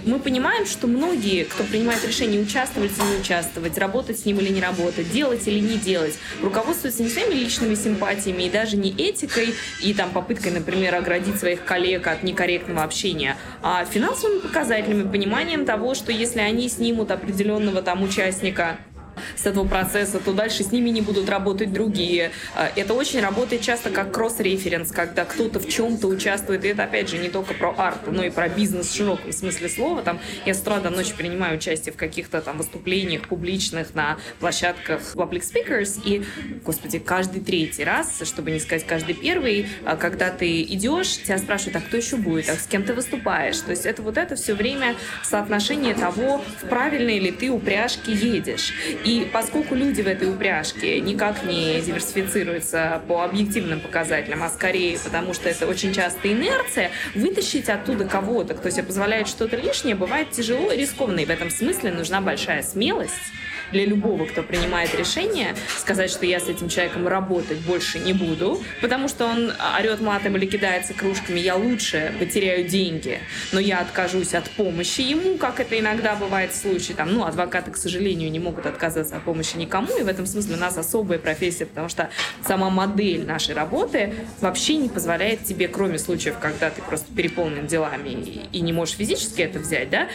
мы 0.05 0.19
понимаем, 0.19 0.65
что 0.65 0.87
многие, 0.87 1.43
кто 1.43 1.63
принимает 1.63 2.05
решение 2.05 2.41
участвовать 2.41 2.91
или 2.97 3.15
не 3.15 3.21
участвовать, 3.21 3.77
работать 3.77 4.19
с 4.19 4.25
ним 4.25 4.39
или 4.39 4.49
не 4.49 4.61
работать, 4.61 5.09
делать 5.11 5.47
или 5.47 5.59
не 5.59 5.77
делать, 5.77 6.17
руководствуются 6.41 7.03
не 7.03 7.09
своими 7.09 7.33
личными 7.33 7.75
симпатиями 7.75 8.43
и 8.43 8.49
даже 8.49 8.75
не 8.75 8.91
этикой 8.91 9.53
и 9.81 9.93
там 9.93 10.11
попыткой, 10.11 10.51
например, 10.51 10.95
оградить 10.95 11.39
своих 11.39 11.63
коллег 11.63 12.07
от 12.07 12.23
некорректного 12.23 12.83
общения, 12.83 13.37
а 13.61 13.85
финансовыми 13.85 14.39
показателями, 14.39 15.09
пониманием 15.09 15.65
того, 15.65 15.95
что 15.95 16.11
если 16.11 16.39
они 16.39 16.67
снимут 16.69 17.11
определенного 17.11 17.81
там 17.81 18.03
участника 18.03 18.77
с 19.35 19.45
этого 19.45 19.67
процесса, 19.67 20.19
то 20.19 20.33
дальше 20.33 20.63
с 20.63 20.71
ними 20.71 20.89
не 20.89 21.01
будут 21.01 21.29
работать 21.29 21.71
другие. 21.71 22.31
А, 22.55 22.69
это 22.75 22.93
очень 22.93 23.19
работает 23.19 23.61
часто 23.61 23.89
как 23.89 24.11
кросс-референс, 24.11 24.91
когда 24.91 25.25
кто-то 25.25 25.59
в 25.59 25.67
чем-то 25.67 26.07
участвует. 26.07 26.65
И 26.65 26.69
это, 26.69 26.83
опять 26.83 27.09
же, 27.09 27.17
не 27.17 27.29
только 27.29 27.53
про 27.53 27.73
арт, 27.77 28.07
но 28.07 28.23
и 28.23 28.29
про 28.29 28.49
бизнес 28.49 28.87
в 28.87 28.95
широком 28.95 29.31
смысле 29.31 29.69
слова. 29.69 30.01
Там 30.01 30.19
я 30.45 30.53
с 30.53 30.59
утра 30.59 30.79
до 30.79 30.89
ночи 30.89 31.13
принимаю 31.15 31.57
участие 31.57 31.93
в 31.93 31.97
каких-то 31.97 32.41
там 32.41 32.57
выступлениях 32.57 33.23
публичных 33.23 33.93
на 33.93 34.17
площадках 34.39 35.15
Public 35.15 35.41
Speakers. 35.41 35.99
И, 36.03 36.23
господи, 36.63 36.99
каждый 36.99 37.41
третий 37.41 37.83
раз, 37.83 38.21
чтобы 38.23 38.51
не 38.51 38.59
сказать 38.59 38.85
каждый 38.85 39.15
первый, 39.15 39.67
а, 39.85 39.95
когда 39.95 40.29
ты 40.29 40.61
идешь, 40.61 41.17
тебя 41.17 41.37
спрашивают, 41.37 41.77
а 41.77 41.81
кто 41.81 41.97
еще 41.97 42.17
будет, 42.17 42.49
а 42.49 42.55
с 42.55 42.67
кем 42.67 42.83
ты 42.83 42.93
выступаешь. 42.93 43.59
То 43.59 43.71
есть 43.71 43.85
это 43.85 44.01
вот 44.01 44.17
это 44.17 44.35
все 44.35 44.53
время 44.53 44.95
соотношение 45.23 45.93
того, 45.93 46.43
в 46.61 46.67
правильной 46.67 47.19
ли 47.19 47.31
ты 47.31 47.49
упряжке 47.49 48.13
едешь. 48.13 48.73
И 49.03 49.16
поскольку 49.25 49.75
люди 49.75 50.01
в 50.01 50.07
этой 50.07 50.29
упряжке 50.29 50.99
никак 50.99 51.43
не 51.43 51.81
диверсифицируются 51.81 53.01
по 53.07 53.23
объективным 53.23 53.79
показателям, 53.79 54.43
а 54.43 54.49
скорее 54.49 54.97
потому, 54.99 55.33
что 55.33 55.49
это 55.49 55.67
очень 55.67 55.93
часто 55.93 56.31
инерция, 56.31 56.91
вытащить 57.15 57.69
оттуда 57.69 58.05
кого-то, 58.05 58.53
кто 58.53 58.69
себе 58.69 58.83
позволяет 58.83 59.27
что-то 59.27 59.55
лишнее, 59.55 59.95
бывает 59.95 60.31
тяжело 60.31 60.71
и 60.71 60.77
рискованно. 60.77 61.19
И 61.19 61.25
в 61.25 61.29
этом 61.29 61.49
смысле 61.49 61.91
нужна 61.91 62.21
большая 62.21 62.63
смелость 62.63 63.13
для 63.71 63.85
любого, 63.85 64.25
кто 64.25 64.43
принимает 64.43 64.93
решение, 64.95 65.55
сказать, 65.77 66.09
что 66.09 66.25
я 66.25 66.39
с 66.39 66.47
этим 66.47 66.69
человеком 66.69 67.07
работать 67.07 67.57
больше 67.59 67.99
не 67.99 68.13
буду, 68.13 68.61
потому 68.81 69.07
что 69.07 69.25
он 69.25 69.51
орет 69.77 70.01
матом 70.01 70.37
или 70.37 70.45
кидается 70.45 70.93
кружками, 70.93 71.39
я 71.39 71.55
лучше 71.55 72.13
потеряю 72.19 72.67
деньги, 72.67 73.19
но 73.51 73.59
я 73.59 73.79
откажусь 73.79 74.33
от 74.33 74.49
помощи 74.51 75.01
ему, 75.01 75.37
как 75.37 75.59
это 75.59 75.79
иногда 75.79 76.15
бывает 76.15 76.51
в 76.51 76.55
случае, 76.55 76.95
там, 76.95 77.13
ну, 77.13 77.25
адвокаты, 77.25 77.71
к 77.71 77.77
сожалению, 77.77 78.31
не 78.31 78.39
могут 78.39 78.65
отказаться 78.65 79.17
от 79.17 79.23
помощи 79.23 79.57
никому, 79.57 79.95
и 79.97 80.03
в 80.03 80.07
этом 80.07 80.25
смысле 80.25 80.55
у 80.55 80.59
нас 80.59 80.77
особая 80.77 81.19
профессия, 81.19 81.65
потому 81.65 81.89
что 81.89 82.09
сама 82.45 82.69
модель 82.69 83.25
нашей 83.25 83.55
работы 83.55 84.13
вообще 84.41 84.77
не 84.77 84.89
позволяет 84.89 85.43
тебе, 85.43 85.67
кроме 85.67 85.99
случаев, 85.99 86.37
когда 86.39 86.69
ты 86.69 86.81
просто 86.81 87.07
переполнен 87.13 87.67
делами 87.67 88.09
и, 88.09 88.41
и 88.51 88.61
не 88.61 88.73
можешь 88.73 88.95
физически 88.95 89.41
это 89.41 89.59
взять, 89.59 89.89
да, 89.89 90.07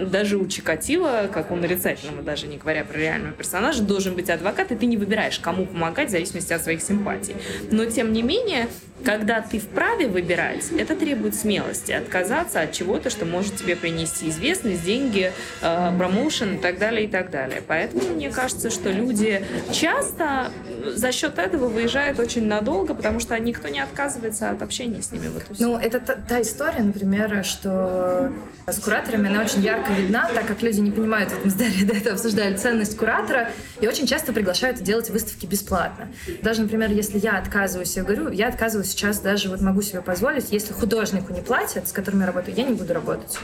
даже 0.00 0.36
у 0.36 0.46
Чикатила, 0.46 1.28
как 1.32 1.50
у 1.50 1.56
нарицательного, 1.56 2.22
даже 2.22 2.46
не 2.46 2.56
говоря 2.56 2.84
про 2.84 2.98
реального 2.98 3.32
персонажа, 3.32 3.82
должен 3.82 4.14
быть 4.14 4.30
адвокат, 4.30 4.72
и 4.72 4.76
ты 4.76 4.86
не 4.86 4.96
выбираешь, 4.96 5.38
кому 5.38 5.66
помогать 5.66 6.08
в 6.08 6.10
зависимости 6.12 6.52
от 6.52 6.62
своих 6.62 6.82
симпатий. 6.82 7.34
Но, 7.70 7.84
тем 7.86 8.12
не 8.12 8.22
менее, 8.22 8.68
Когда 9.04 9.42
ты 9.42 9.58
вправе 9.58 10.08
выбирать, 10.08 10.72
это 10.72 10.96
требует 10.96 11.34
смелости, 11.34 11.92
отказаться 11.92 12.62
от 12.62 12.72
чего-то, 12.72 13.10
что 13.10 13.26
может 13.26 13.56
тебе 13.56 13.76
принести 13.76 14.30
известность, 14.30 14.84
деньги, 14.84 15.32
э, 15.60 15.92
промоушен 15.98 16.54
и 16.54 16.58
так 16.58 16.78
далее, 16.78 17.04
и 17.04 17.08
так 17.08 17.30
далее. 17.30 17.62
Поэтому 17.66 18.02
мне 18.14 18.30
кажется, 18.30 18.70
что 18.70 18.90
люди 18.90 19.44
часто 19.70 20.50
за 20.86 21.12
счет 21.12 21.38
этого 21.38 21.68
выезжают 21.68 22.18
очень 22.18 22.46
надолго, 22.46 22.94
потому 22.94 23.20
что 23.20 23.38
никто 23.38 23.68
не 23.68 23.80
отказывается 23.80 24.50
от 24.50 24.62
общения 24.62 25.02
с 25.02 25.12
ними. 25.12 25.28
Вот 25.28 25.44
ну, 25.58 25.76
это 25.76 26.00
та, 26.00 26.14
та 26.14 26.40
история, 26.40 26.82
например, 26.82 27.44
что 27.44 28.32
с 28.66 28.78
кураторами 28.78 29.28
она 29.28 29.42
очень 29.42 29.60
ярко 29.60 29.75
видна, 29.96 30.28
так 30.34 30.46
как 30.46 30.62
люди 30.62 30.80
не 30.80 30.90
понимают, 30.90 31.32
вот 31.32 31.44
мы 31.44 31.50
с 31.50 31.54
Дарьей 31.54 31.84
до 31.84 31.94
этого 31.94 32.14
обсуждали 32.14 32.56
ценность 32.56 32.96
куратора, 32.96 33.50
и 33.80 33.86
очень 33.86 34.06
часто 34.06 34.32
приглашают 34.32 34.82
делать 34.82 35.10
выставки 35.10 35.46
бесплатно. 35.46 36.08
Даже, 36.42 36.62
например, 36.62 36.90
если 36.90 37.18
я 37.18 37.38
отказываюсь, 37.38 37.96
я 37.96 38.02
говорю, 38.02 38.30
я 38.30 38.48
отказываюсь 38.48 38.90
сейчас 38.90 39.20
даже, 39.20 39.48
вот 39.48 39.60
могу 39.60 39.82
себе 39.82 40.02
позволить, 40.02 40.50
если 40.50 40.72
художнику 40.72 41.32
не 41.32 41.40
платят, 41.40 41.88
с 41.88 41.92
которым 41.92 42.20
я 42.20 42.26
работаю, 42.26 42.56
я 42.56 42.64
не 42.64 42.74
буду 42.74 42.94
работать. 42.94 43.38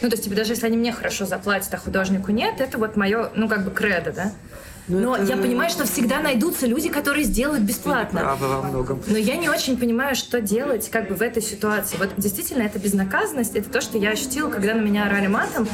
Ну, 0.00 0.08
то 0.08 0.14
есть, 0.14 0.24
типа, 0.24 0.36
даже 0.36 0.52
если 0.52 0.66
они 0.66 0.76
мне 0.76 0.92
хорошо 0.92 1.26
заплатят, 1.26 1.72
а 1.74 1.76
художнику 1.76 2.30
нет, 2.30 2.60
это 2.60 2.78
вот 2.78 2.96
мое, 2.96 3.30
ну, 3.34 3.48
как 3.48 3.64
бы 3.64 3.70
кредо, 3.70 4.12
да? 4.12 4.32
Но, 4.88 5.00
Но 5.00 5.16
это... 5.16 5.24
я 5.24 5.36
понимаю, 5.36 5.70
что 5.70 5.84
всегда 5.84 6.20
найдутся 6.20 6.66
люди, 6.66 6.88
которые 6.88 7.24
сделают 7.24 7.62
бесплатно. 7.62 8.20
Правы 8.20 8.48
во 8.48 8.62
многом. 8.62 9.02
Но 9.06 9.18
я 9.18 9.36
не 9.36 9.48
очень 9.48 9.76
понимаю, 9.76 10.16
что 10.16 10.40
делать 10.40 10.88
как 10.90 11.08
бы 11.08 11.14
в 11.14 11.22
этой 11.22 11.42
ситуации. 11.42 11.96
Вот 11.98 12.10
действительно, 12.16 12.62
это 12.62 12.78
безнаказанность, 12.78 13.54
это 13.54 13.68
то, 13.70 13.80
что 13.80 13.98
я 13.98 14.10
ощутила, 14.10 14.50
когда 14.50 14.74
на 14.74 14.80
меня 14.80 15.06
орали 15.06 15.26
матом, 15.26 15.68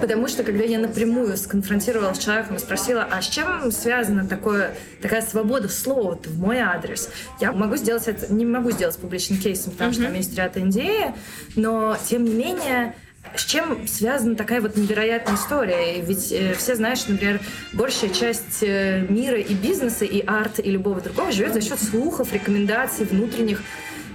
потому 0.00 0.28
что 0.28 0.44
когда 0.44 0.64
я 0.64 0.78
напрямую 0.78 1.36
сконфронтировала 1.36 2.14
с 2.14 2.18
человеком 2.18 2.56
и 2.56 2.58
спросила, 2.58 3.06
а 3.10 3.20
с 3.20 3.26
чем 3.26 3.70
связана 3.72 4.26
такое, 4.26 4.74
такая 5.02 5.22
свобода 5.22 5.68
слова 5.68 6.18
в 6.24 6.38
мой 6.38 6.58
адрес, 6.58 7.10
я 7.40 7.52
могу 7.52 7.76
сделать 7.76 8.06
это, 8.06 8.32
не 8.32 8.44
могу 8.44 8.70
сделать 8.70 8.94
с 8.94 8.98
публичным 8.98 9.38
кейсом, 9.38 9.72
потому 9.72 9.90
mm-hmm. 9.90 9.94
что 9.94 10.04
там 10.04 10.14
есть 10.14 10.36
ряд 10.36 10.56
NDA, 10.56 11.14
но 11.56 11.96
тем 12.08 12.24
не 12.24 12.34
менее 12.34 12.94
с 13.36 13.44
чем 13.44 13.86
связана 13.86 14.34
такая 14.34 14.60
вот 14.60 14.76
невероятная 14.76 15.36
история? 15.36 16.00
Ведь 16.00 16.32
э, 16.32 16.54
все 16.54 16.74
знают, 16.74 16.98
что, 16.98 17.12
например, 17.12 17.40
большая 17.72 18.10
часть 18.10 18.62
э, 18.62 19.06
мира 19.08 19.38
и 19.38 19.54
бизнеса, 19.54 20.04
и 20.04 20.24
арта, 20.26 20.62
и 20.62 20.70
любого 20.70 21.00
другого 21.00 21.30
живет 21.30 21.54
за 21.54 21.60
счет 21.60 21.80
слухов, 21.80 22.32
рекомендаций, 22.32 23.04
внутренних 23.04 23.62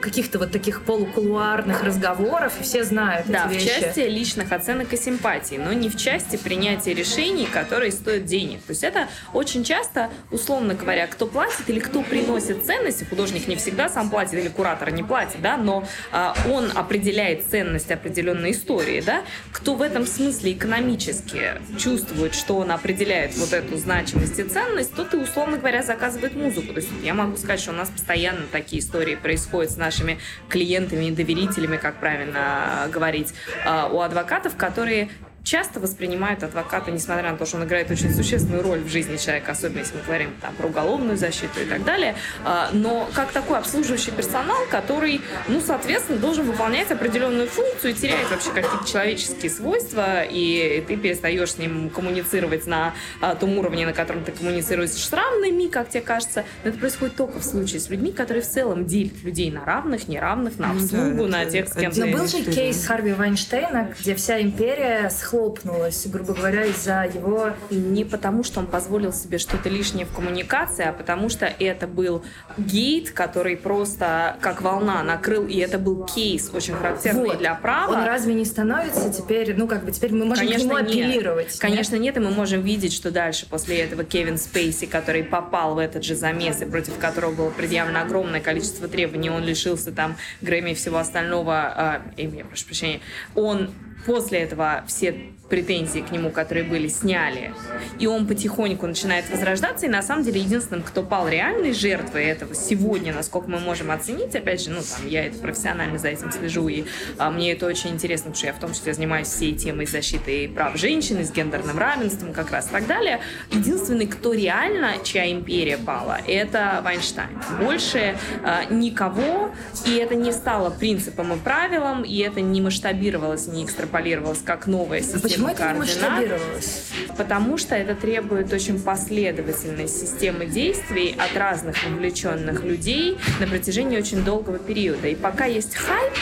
каких-то 0.02 0.40
вот 0.40 0.52
таких 0.52 0.84
полукулуарных 0.84 1.84
разговоров, 1.84 2.54
и 2.60 2.64
все 2.64 2.84
знают 2.84 3.28
да, 3.28 3.48
эти 3.50 3.56
вещи. 3.56 3.68
в 3.68 3.80
части 3.80 4.00
личных 4.02 4.52
оценок 4.52 4.94
и 4.94 4.98
симпатий, 4.98 5.58
но 5.58 5.74
не 5.74 5.90
в 5.90 5.98
части 5.98 6.38
принятия 6.38 6.94
решений, 6.94 7.48
которые 7.52 7.92
стоят 7.92 8.26
денег. 8.26 8.62
То 8.64 8.72
есть 8.72 8.84
это 8.84 9.08
очень 9.34 9.64
часто, 9.64 10.10
условно 10.32 10.74
говоря, 10.74 11.08
кто 11.08 11.28
платит 11.28 11.68
или 11.68 11.80
кто 11.80 12.02
приносит 12.04 12.66
ценности, 12.66 13.04
художник 13.04 13.48
не 13.48 13.56
всегда 13.56 13.90
сам 13.90 14.10
платит 14.10 14.34
или 14.34 14.48
куратор 14.48 14.92
не 14.92 15.04
платит, 15.04 15.42
да, 15.42 15.58
но 15.58 15.88
а, 16.12 16.36
он 16.50 16.72
определяет 16.76 17.46
ценность 17.50 17.92
определенной 17.92 18.52
истории, 18.52 19.02
да, 19.02 19.24
кто 19.52 19.76
в 19.76 19.82
этом 19.82 20.06
смысле 20.06 20.54
экономически 20.54 21.54
чувствует, 21.78 22.34
что 22.34 22.58
он 22.58 22.72
определяет 22.72 23.36
вот 23.38 23.54
эту 23.54 23.78
значимость 23.78 24.40
и 24.40 24.44
ценность, 24.44 24.94
тот 24.94 25.14
и, 25.14 25.18
условно 25.18 25.58
говоря, 25.58 25.84
заказывает 25.84 26.36
музыку. 26.36 26.74
То 26.74 26.80
есть 26.80 26.90
я 27.04 27.14
могу 27.14 27.38
сказать, 27.38 27.60
что 27.60 27.72
у 27.72 27.76
нас 27.76 27.90
постоянно 27.90 28.46
такие 28.52 28.82
истории 28.82 29.16
происходят 29.16 29.72
с 29.72 29.78
нашими 29.86 30.18
клиентами 30.50 31.06
и 31.06 31.12
доверителями, 31.12 31.78
как 31.78 32.00
правильно 32.00 32.90
говорить, 32.92 33.34
а, 33.66 33.88
у 33.88 34.00
адвокатов, 34.02 34.56
которые 34.56 35.10
часто 35.46 35.80
воспринимают 35.80 36.44
адвоката, 36.44 36.92
несмотря 36.92 37.32
на 37.32 37.38
то, 37.38 37.46
что 37.46 37.58
он 37.58 37.66
играет 37.66 37.90
очень 37.92 38.14
существенную 38.14 38.64
роль 38.64 38.80
в 38.80 38.90
жизни 38.90 39.16
человека, 39.18 39.52
особенно 39.52 39.80
если 39.80 39.96
мы 39.96 40.04
говорим 40.04 40.34
там, 40.42 40.56
про 40.56 40.68
уголовную 40.68 41.18
защиту 41.18 41.62
и 41.62 41.66
так 41.66 41.86
далее, 41.86 42.16
а, 42.44 42.70
но 42.74 43.08
как 43.14 43.32
такой 43.32 43.60
обслуживающий 43.60 44.12
персонал, 44.12 44.58
который, 44.72 45.22
ну, 45.48 45.62
соответственно, 45.62 46.18
должен 46.18 46.46
выполнять 46.46 46.92
определенную 46.92 47.48
функцию 47.48 47.92
и 47.92 47.94
теряет 47.94 48.30
вообще 48.32 48.50
какие-то 48.50 48.86
человеческие 48.88 49.52
свойства, 49.52 50.24
и 50.24 50.84
ты 50.88 50.98
перестаешь 50.98 51.54
с 51.54 51.58
ним 51.60 51.92
коммуницировать 51.92 52.66
на 52.66 52.96
а, 53.22 53.36
том 53.36 53.58
уровне, 53.60 53.86
на 53.86 53.94
котором 53.94 54.24
ты 54.24 54.32
коммуницируешь 54.32 54.90
с 54.90 55.14
равными, 55.14 55.68
как 55.68 55.90
тебе 55.90 56.02
кажется. 56.02 56.44
Но 56.64 56.72
это 56.72 56.80
происходит 56.80 57.16
только 57.16 57.40
в 57.40 57.44
случае 57.44 57.80
с 57.80 57.90
людьми, 57.90 58.12
которые 58.12 58.42
в 58.42 58.48
целом 58.48 58.86
делят 58.86 59.22
людей 59.24 59.52
на 59.52 59.64
равных, 59.64 60.08
неравных, 60.08 60.58
на 60.58 60.72
обслугу, 60.72 61.28
да, 61.28 61.44
на 61.44 61.46
тех, 61.46 61.68
с 61.70 61.74
кем 61.74 61.92
Но 61.96 62.08
был 62.08 62.28
же 62.28 62.42
кейс 62.42 62.84
Харви 62.88 63.14
Вайнштейна, 63.14 63.94
где 64.00 64.16
вся 64.16 64.42
империя 64.42 65.12
схлопнулась 65.12 65.35
схлопнулась, 65.36 66.08
грубо 66.08 66.34
говоря, 66.34 66.66
из-за 66.66 67.04
его... 67.04 67.52
Не 67.70 68.06
потому, 68.06 68.44
что 68.44 68.60
он 68.60 68.68
позволил 68.68 69.12
себе 69.12 69.38
что-то 69.38 69.70
лишнее 69.70 70.06
в 70.06 70.14
коммуникации, 70.14 70.86
а 70.86 70.94
потому 70.94 71.30
что 71.30 71.46
это 71.46 71.88
был 71.88 72.24
гейт, 72.58 73.12
который 73.12 73.58
просто 73.58 74.38
как 74.42 74.62
волна 74.62 75.04
накрыл, 75.04 75.46
и 75.46 75.58
это 75.58 75.78
был 75.78 76.06
кейс 76.06 76.50
очень 76.54 76.74
характерный 76.74 77.30
вот. 77.30 77.38
для 77.38 77.54
права. 77.56 77.92
Он 77.92 78.06
разве 78.06 78.34
не 78.34 78.46
становится 78.46 79.12
теперь, 79.12 79.56
ну 79.56 79.68
как 79.68 79.84
бы 79.84 79.92
теперь 79.92 80.14
мы 80.14 80.26
можем 80.26 80.46
Конечно, 80.46 80.70
к 80.70 80.72
нему 80.72 80.76
апеллировать? 80.76 81.48
Нет. 81.48 81.60
Конечно 81.60 81.96
нет, 81.98 82.18
и 82.18 82.20
мы 82.20 82.32
можем 82.32 82.62
видеть, 82.62 82.94
что 82.94 83.12
дальше 83.12 83.46
после 83.50 83.80
этого 83.80 84.04
Кевин 84.04 84.38
Спейси, 84.38 84.86
который 84.86 85.24
попал 85.24 85.76
в 85.76 85.80
этот 85.80 86.04
же 86.04 86.16
замес, 86.16 86.62
и 86.62 86.66
против 86.66 86.98
которого 86.98 87.32
было 87.32 87.50
предъявлено 87.50 88.02
огромное 88.02 88.40
количество 88.40 88.88
требований, 88.88 89.30
он 89.30 89.44
лишился 89.44 89.92
там 89.92 90.16
Грэмми 90.42 90.72
и 90.72 90.76
всего 90.76 90.98
остального, 90.98 92.02
э, 92.18 92.24
я 92.24 92.46
прошу 92.46 92.66
прощения, 92.66 93.02
он 93.36 93.72
после 94.06 94.40
этого 94.40 94.84
все 94.88 95.32
претензии 95.50 96.00
к 96.00 96.12
нему, 96.12 96.32
которые 96.32 96.64
были, 96.64 96.88
сняли, 96.88 97.54
и 98.00 98.08
он 98.08 98.28
потихоньку 98.28 98.88
начинает 98.88 99.30
возрождаться, 99.30 99.86
и 99.86 99.90
на 99.90 100.02
самом 100.02 100.24
деле 100.24 100.42
единственным, 100.42 100.84
кто 100.84 101.04
пал 101.04 101.28
реальной 101.28 101.74
жертвой 101.74 102.26
этого 102.26 102.56
сегодня, 102.56 103.14
насколько 103.14 103.50
мы 103.50 103.60
можем 103.60 103.92
оценить, 103.92 104.36
опять 104.36 104.64
же, 104.64 104.72
ну, 104.72 104.82
там, 104.82 105.08
я 105.08 105.26
это 105.26 105.38
профессионально 105.38 106.00
за 106.00 106.10
этим 106.10 106.32
слежу, 106.32 106.68
и 106.68 106.86
а, 107.18 107.30
мне 107.30 107.54
это 107.54 107.68
очень 107.68 107.92
интересно, 107.92 108.32
потому 108.32 108.38
что 108.38 108.48
я 108.48 108.54
в 108.54 108.60
том 108.60 108.74
числе 108.74 108.94
занимаюсь 108.94 109.28
всей 109.28 109.54
темой 109.54 109.86
защиты 109.86 110.50
прав 110.50 110.78
женщин, 110.78 111.24
с 111.24 111.32
гендерным 111.32 111.78
равенством 111.78 112.34
как 112.34 112.52
раз 112.52 112.68
и 112.68 112.72
так 112.72 112.88
далее. 112.88 113.22
Единственный, 113.52 114.08
кто 114.08 114.34
реально, 114.34 114.94
чья 115.04 115.32
империя 115.32 115.78
пала, 115.78 116.20
это 116.28 116.82
Вайнштейн. 116.84 117.30
Больше 117.60 118.18
а, 118.44 118.66
никого, 118.66 119.52
и 119.86 119.96
это 119.96 120.16
не 120.16 120.32
стало 120.32 120.72
принципом 120.72 121.34
и 121.34 121.38
правилом, 121.38 122.04
и 122.04 122.18
это 122.20 122.42
не 122.42 122.62
масштабировалось, 122.62 123.48
не 123.48 123.64
экстраполировалось 123.64 124.42
как 124.44 124.68
новая 124.68 125.02
система 125.02 125.35
Почему 125.36 125.50
это 125.50 125.74
не 125.74 125.80
масштабировалось? 125.80 126.84
Потому 127.18 127.58
что 127.58 127.76
это 127.76 127.96
требует 127.96 128.54
очень 128.54 128.82
последовательной 128.82 129.88
системы 129.88 130.46
действий 130.46 131.16
от 131.18 131.38
разных 131.38 131.76
вовлеченных 131.84 132.64
людей 132.64 133.18
на 133.40 133.48
протяжении 133.48 133.98
очень 133.98 134.24
долгого 134.24 134.60
периода. 134.60 135.08
И 135.08 135.16
пока 135.16 135.46
есть 135.46 135.76
хайп, 135.76 136.14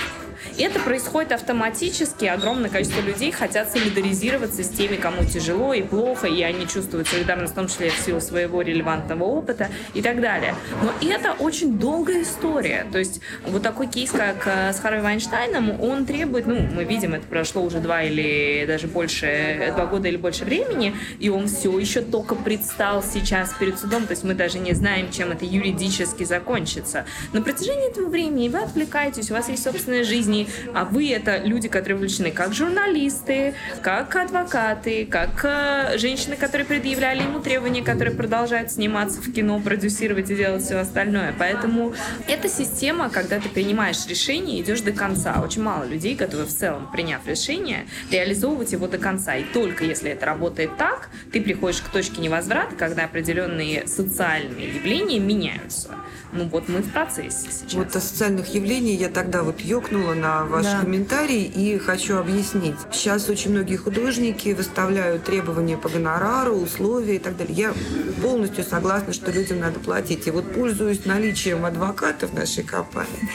и 0.57 0.63
это 0.63 0.79
происходит 0.79 1.31
автоматически. 1.31 2.25
Огромное 2.25 2.69
количество 2.69 3.01
людей 3.01 3.31
хотят 3.31 3.71
солидаризироваться 3.71 4.63
с 4.63 4.69
теми, 4.69 4.95
кому 4.95 5.25
тяжело 5.25 5.73
и 5.73 5.81
плохо, 5.81 6.27
и 6.27 6.41
они 6.41 6.67
чувствуют 6.67 7.07
солидарность, 7.07 7.53
в 7.53 7.55
том 7.55 7.67
числе 7.67 7.89
в 7.89 7.97
силу 7.97 8.21
своего 8.21 8.61
релевантного 8.61 9.23
опыта 9.23 9.69
и 9.93 10.01
так 10.01 10.21
далее. 10.21 10.55
Но 10.81 10.93
это 11.07 11.33
очень 11.33 11.77
долгая 11.77 12.23
история. 12.23 12.85
То 12.91 12.99
есть 12.99 13.21
вот 13.45 13.61
такой 13.61 13.87
кейс, 13.87 14.11
как 14.11 14.45
э, 14.45 14.73
с 14.73 14.79
Харви 14.79 15.01
Вайнштейном, 15.01 15.81
он 15.81 16.05
требует, 16.05 16.45
ну, 16.45 16.59
мы 16.59 16.83
видим, 16.83 17.13
это 17.13 17.25
прошло 17.27 17.63
уже 17.63 17.79
два 17.79 18.03
или 18.03 18.65
даже 18.67 18.87
больше, 18.87 19.71
два 19.75 19.85
года 19.85 20.07
или 20.07 20.17
больше 20.17 20.45
времени, 20.45 20.95
и 21.19 21.29
он 21.29 21.47
все 21.47 21.77
еще 21.79 22.01
только 22.01 22.35
предстал 22.35 23.03
сейчас 23.03 23.53
перед 23.53 23.79
судом, 23.79 24.05
то 24.05 24.11
есть 24.11 24.23
мы 24.23 24.33
даже 24.33 24.59
не 24.59 24.73
знаем, 24.73 25.11
чем 25.11 25.31
это 25.31 25.45
юридически 25.45 26.23
закончится. 26.23 27.05
На 27.31 27.41
протяжении 27.41 27.89
этого 27.89 28.09
времени 28.09 28.49
вы 28.49 28.59
отвлекаетесь, 28.59 29.31
у 29.31 29.33
вас 29.33 29.49
есть 29.49 29.63
собственная 29.63 30.03
жизнь, 30.03 30.32
жизни, 30.33 30.47
а 30.73 30.85
вы 30.85 31.11
это 31.11 31.37
люди, 31.37 31.67
которые 31.67 31.95
вовлечены 31.95 32.31
как 32.31 32.53
журналисты, 32.53 33.53
как 33.81 34.15
адвокаты, 34.15 35.05
как 35.05 35.43
э, 35.43 35.97
женщины, 35.97 36.35
которые 36.35 36.65
предъявляли 36.65 37.23
ему 37.23 37.39
требования, 37.39 37.83
которые 37.83 38.15
продолжают 38.15 38.71
сниматься 38.71 39.21
в 39.21 39.31
кино, 39.31 39.59
продюсировать 39.59 40.29
и 40.29 40.35
делать 40.35 40.63
все 40.63 40.77
остальное. 40.77 41.33
Поэтому 41.37 41.93
эта 42.27 42.49
система, 42.49 43.09
когда 43.09 43.39
ты 43.39 43.49
принимаешь 43.49 44.05
решение, 44.07 44.61
идешь 44.61 44.81
до 44.81 44.91
конца. 44.91 45.41
Очень 45.43 45.63
мало 45.63 45.83
людей 45.83 46.15
готовы 46.15 46.45
в 46.45 46.53
целом, 46.53 46.89
приняв 46.91 47.25
решение, 47.27 47.85
реализовывать 48.11 48.71
его 48.71 48.87
до 48.87 48.97
конца. 48.97 49.35
И 49.35 49.43
только 49.43 49.85
если 49.85 50.11
это 50.11 50.25
работает 50.25 50.77
так, 50.77 51.09
ты 51.31 51.41
приходишь 51.41 51.81
к 51.81 51.89
точке 51.89 52.21
невозврата, 52.21 52.75
когда 52.75 53.05
определенные 53.05 53.87
социальные 53.87 54.75
явления 54.75 55.19
меняются. 55.19 55.95
Ну 56.33 56.45
вот 56.45 56.67
мы 56.67 56.81
в 56.81 56.91
процессе 56.91 57.49
сейчас. 57.51 57.73
Вот 57.73 57.95
о 57.95 58.01
социальных 58.01 58.53
явлениях 58.55 58.99
я 58.99 59.09
тогда 59.09 59.43
вот 59.43 59.59
ёкнула 59.61 60.15
на 60.15 60.45
ваш 60.45 60.65
да. 60.65 60.81
комментарий 60.81 61.43
и 61.43 61.77
хочу 61.77 62.17
объяснить. 62.17 62.75
Сейчас 62.91 63.29
очень 63.29 63.51
многие 63.51 63.77
художники 63.77 64.49
выставляют 64.53 65.25
требования 65.25 65.77
по 65.77 65.89
гонорару, 65.89 66.55
условия 66.55 67.17
и 67.17 67.19
так 67.19 67.37
далее. 67.37 67.55
Я 67.55 67.73
полностью 68.21 68.63
согласна, 68.63 69.13
что 69.13 69.31
людям 69.31 69.59
надо 69.59 69.79
платить. 69.79 70.25
И 70.27 70.31
вот 70.31 70.51
пользуюсь 70.53 71.05
наличием 71.05 71.65
адвокатов 71.65 72.31
в 72.31 72.33
нашей 72.33 72.63
компании, 72.63 73.29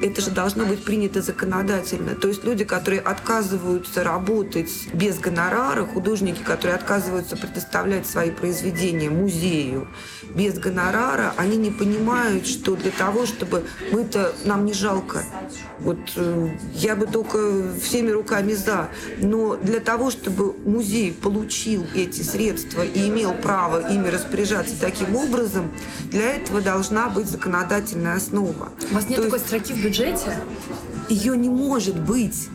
это 0.00 0.20
же 0.20 0.30
должно 0.30 0.66
быть 0.66 0.82
принято 0.84 1.22
законодательно. 1.22 2.16
То 2.16 2.26
есть 2.26 2.42
люди, 2.42 2.64
которые 2.64 3.00
отказываются 3.00 4.02
работать 4.02 4.70
без 4.92 5.18
гонорара, 5.20 5.84
художники, 5.84 6.42
которые 6.42 6.74
отказываются 6.74 7.36
предоставлять 7.36 8.06
свои 8.06 8.32
произведения 8.32 9.10
музею 9.10 9.86
без 10.34 10.58
гонорара, 10.58 11.34
они 11.36 11.56
не 11.56 11.70
понимают, 11.70 12.46
что 12.46 12.76
для 12.76 12.90
того, 12.90 13.26
чтобы 13.26 13.64
мы-то 13.90 14.34
нам 14.44 14.64
не 14.64 14.72
жалко. 14.72 15.24
Вот 15.78 15.98
э, 16.16 16.50
я 16.74 16.96
бы 16.96 17.06
только 17.06 17.38
всеми 17.82 18.10
руками 18.10 18.52
за. 18.52 18.88
Но 19.18 19.56
для 19.56 19.80
того, 19.80 20.10
чтобы 20.10 20.52
музей 20.64 21.12
получил 21.12 21.84
эти 21.94 22.22
средства 22.22 22.82
и 22.84 23.08
имел 23.08 23.34
право 23.34 23.90
ими 23.90 24.08
распоряжаться 24.08 24.74
таким 24.80 25.16
образом, 25.16 25.70
для 26.04 26.34
этого 26.36 26.60
должна 26.60 27.08
быть 27.08 27.26
законодательная 27.26 28.16
основа. 28.16 28.70
У 28.90 28.94
вас 28.94 29.08
нет 29.08 29.16
То 29.16 29.24
такой 29.24 29.38
есть... 29.38 29.46
строки 29.46 29.72
в 29.72 29.82
бюджете? 29.82 30.38
Ее 31.08 31.36
не 31.36 31.48
может 31.48 31.98
быть 31.98 32.48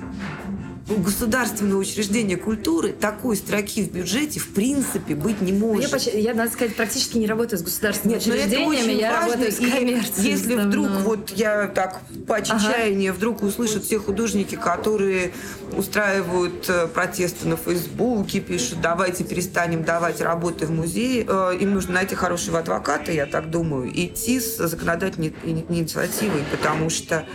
государственного 0.95 1.79
учреждения 1.79 2.37
культуры 2.37 2.93
такой 2.93 3.35
строки 3.35 3.83
в 3.83 3.91
бюджете 3.91 4.39
в 4.39 4.53
принципе 4.53 5.15
быть 5.15 5.41
не 5.41 5.51
может. 5.51 6.01
Я, 6.05 6.19
я 6.19 6.33
надо 6.33 6.51
сказать, 6.51 6.75
практически 6.75 7.17
не 7.17 7.27
работаю 7.27 7.59
с 7.59 7.61
государственными 7.61 8.19
Нет, 8.19 8.27
учреждениями, 8.27 8.93
я 8.93 9.11
важно, 9.11 9.31
работаю 9.31 9.51
с 9.51 9.55
коммерцией. 9.57 10.29
Если 10.31 10.55
вдруг 10.55 10.89
вот 11.01 11.31
я 11.31 11.67
так 11.67 12.01
по 12.25 12.37
отчаянию 12.37 13.11
ага. 13.11 13.17
вдруг 13.17 13.43
услышат 13.43 13.83
все 13.83 13.99
художники, 13.99 14.55
которые 14.55 15.33
устраивают 15.75 16.69
э, 16.69 16.87
протесты 16.87 17.47
на 17.47 17.57
Фейсбуке, 17.57 18.39
пишут, 18.39 18.79
давайте 18.81 19.25
перестанем 19.25 19.83
давать 19.83 20.21
работы 20.21 20.65
в 20.65 20.71
музее, 20.71 21.25
э, 21.27 21.57
им 21.59 21.73
нужно 21.73 21.95
найти 21.95 22.15
хорошего 22.15 22.59
адвоката, 22.59 23.11
я 23.11 23.25
так 23.25 23.49
думаю, 23.49 23.91
идти 23.93 24.39
с 24.39 24.57
законодательной 24.57 25.33
инициативой, 25.43 26.43
потому 26.49 26.89
что 26.89 27.25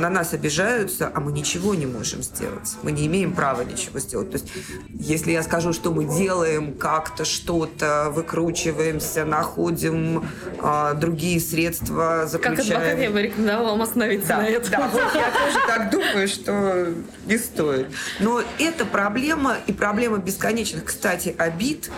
на 0.00 0.10
нас 0.10 0.32
обижаются, 0.32 1.10
а 1.14 1.20
мы 1.20 1.32
ничего 1.32 1.74
не 1.74 1.86
можем 1.86 2.22
сделать. 2.22 2.76
Мы 2.82 2.92
не 2.92 3.06
имеем 3.06 3.32
права 3.32 3.62
ничего 3.62 3.98
сделать. 4.00 4.30
То 4.30 4.38
есть, 4.38 4.48
если 4.88 5.32
я 5.32 5.42
скажу, 5.42 5.72
что 5.72 5.92
мы 5.92 6.04
делаем 6.04 6.74
как-то 6.74 7.24
что-то, 7.24 8.10
выкручиваемся, 8.10 9.24
находим 9.24 10.28
а, 10.60 10.94
другие 10.94 11.40
средства, 11.40 12.26
заключаем... 12.26 12.56
Как 12.56 12.76
адвокат 12.76 12.98
я 12.98 13.10
бы 13.10 13.22
рекомендовала 13.22 13.70
вам 13.70 13.82
остановиться 13.82 14.28
да, 14.28 14.36
на 14.38 14.46
этом. 14.46 14.70
Да, 14.70 14.88
вот 14.88 15.14
я 15.14 15.30
тоже 15.30 15.66
так 15.66 15.90
думаю, 15.90 16.28
что 16.28 16.94
не 17.26 17.38
стоит. 17.38 17.86
Но 18.18 18.42
это 18.58 18.84
проблема, 18.84 19.56
и 19.66 19.72
проблема 19.72 20.18
бесконечных, 20.18 20.84
кстати, 20.84 21.34
обид, 21.38 21.90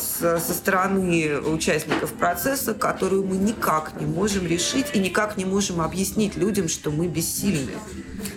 со 0.00 0.38
стороны 0.38 1.38
участников 1.40 2.12
процесса, 2.12 2.74
которую 2.74 3.24
мы 3.24 3.36
никак 3.36 4.00
не 4.00 4.06
можем 4.06 4.46
решить 4.46 4.86
и 4.94 4.98
никак 4.98 5.36
не 5.36 5.44
можем 5.44 5.80
объяснить 5.80 6.36
людям, 6.36 6.68
что 6.68 6.90
мы 6.90 7.08
бессильны. 7.08 7.72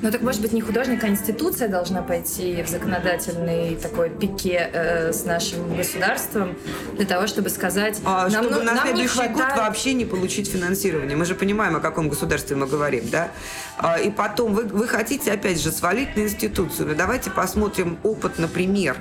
Ну 0.02 0.12
так, 0.12 0.22
может 0.22 0.42
быть, 0.42 0.54
не 0.54 0.62
художник, 0.62 1.04
а 1.04 1.08
институция 1.08 1.68
должна 1.68 2.02
пойти 2.02 2.64
в 2.64 2.70
законодательный 2.70 3.76
такой 3.76 4.10
пике 4.10 4.70
э, 4.72 5.12
с 5.12 5.26
нашим 5.26 5.76
государством 5.76 6.58
для 6.96 7.06
того, 7.06 7.28
чтобы 7.28 7.50
сказать... 7.50 8.00
А, 8.06 8.30
нам, 8.30 8.44
чтобы 8.44 8.50
ну, 8.60 8.64
на 8.64 8.74
нам 8.76 8.88
следующий 8.88 9.10
хватает... 9.10 9.36
год 9.36 9.58
вообще 9.58 9.94
не 9.94 10.06
получить 10.06 10.50
финансирование. 10.50 11.18
Мы 11.18 11.26
же 11.26 11.36
понимаем, 11.36 11.76
о 11.76 11.80
каком 11.80 12.10
государстве 12.10 12.56
мы 12.56 12.68
говорим, 12.68 13.10
да? 13.12 13.30
А, 13.78 14.00
и 14.00 14.10
потом 14.10 14.54
вы, 14.54 14.64
вы 14.64 14.88
хотите, 14.88 15.32
опять 15.32 15.62
же, 15.62 15.72
свалить 15.72 16.16
на 16.16 16.22
институцию. 16.22 16.96
Давайте 16.96 17.30
посмотрим 17.30 17.98
опыт, 18.04 18.38
например, 18.38 18.98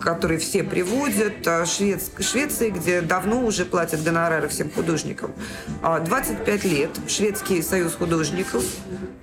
который 0.00 0.38
все 0.38 0.62
приводят, 0.62 1.46
а, 1.46 1.64
Швец, 1.66 2.10
Швеции, 2.20 2.70
где 2.70 3.00
давно 3.00 3.44
уже 3.44 3.64
платят 3.64 4.02
гонорары 4.02 4.48
всем 4.48 4.70
художникам. 4.70 5.32
25 5.82 6.64
а, 6.64 6.68
лет 6.68 6.90
Шведский 7.08 7.62
союз 7.62 7.94
художников 7.94 8.64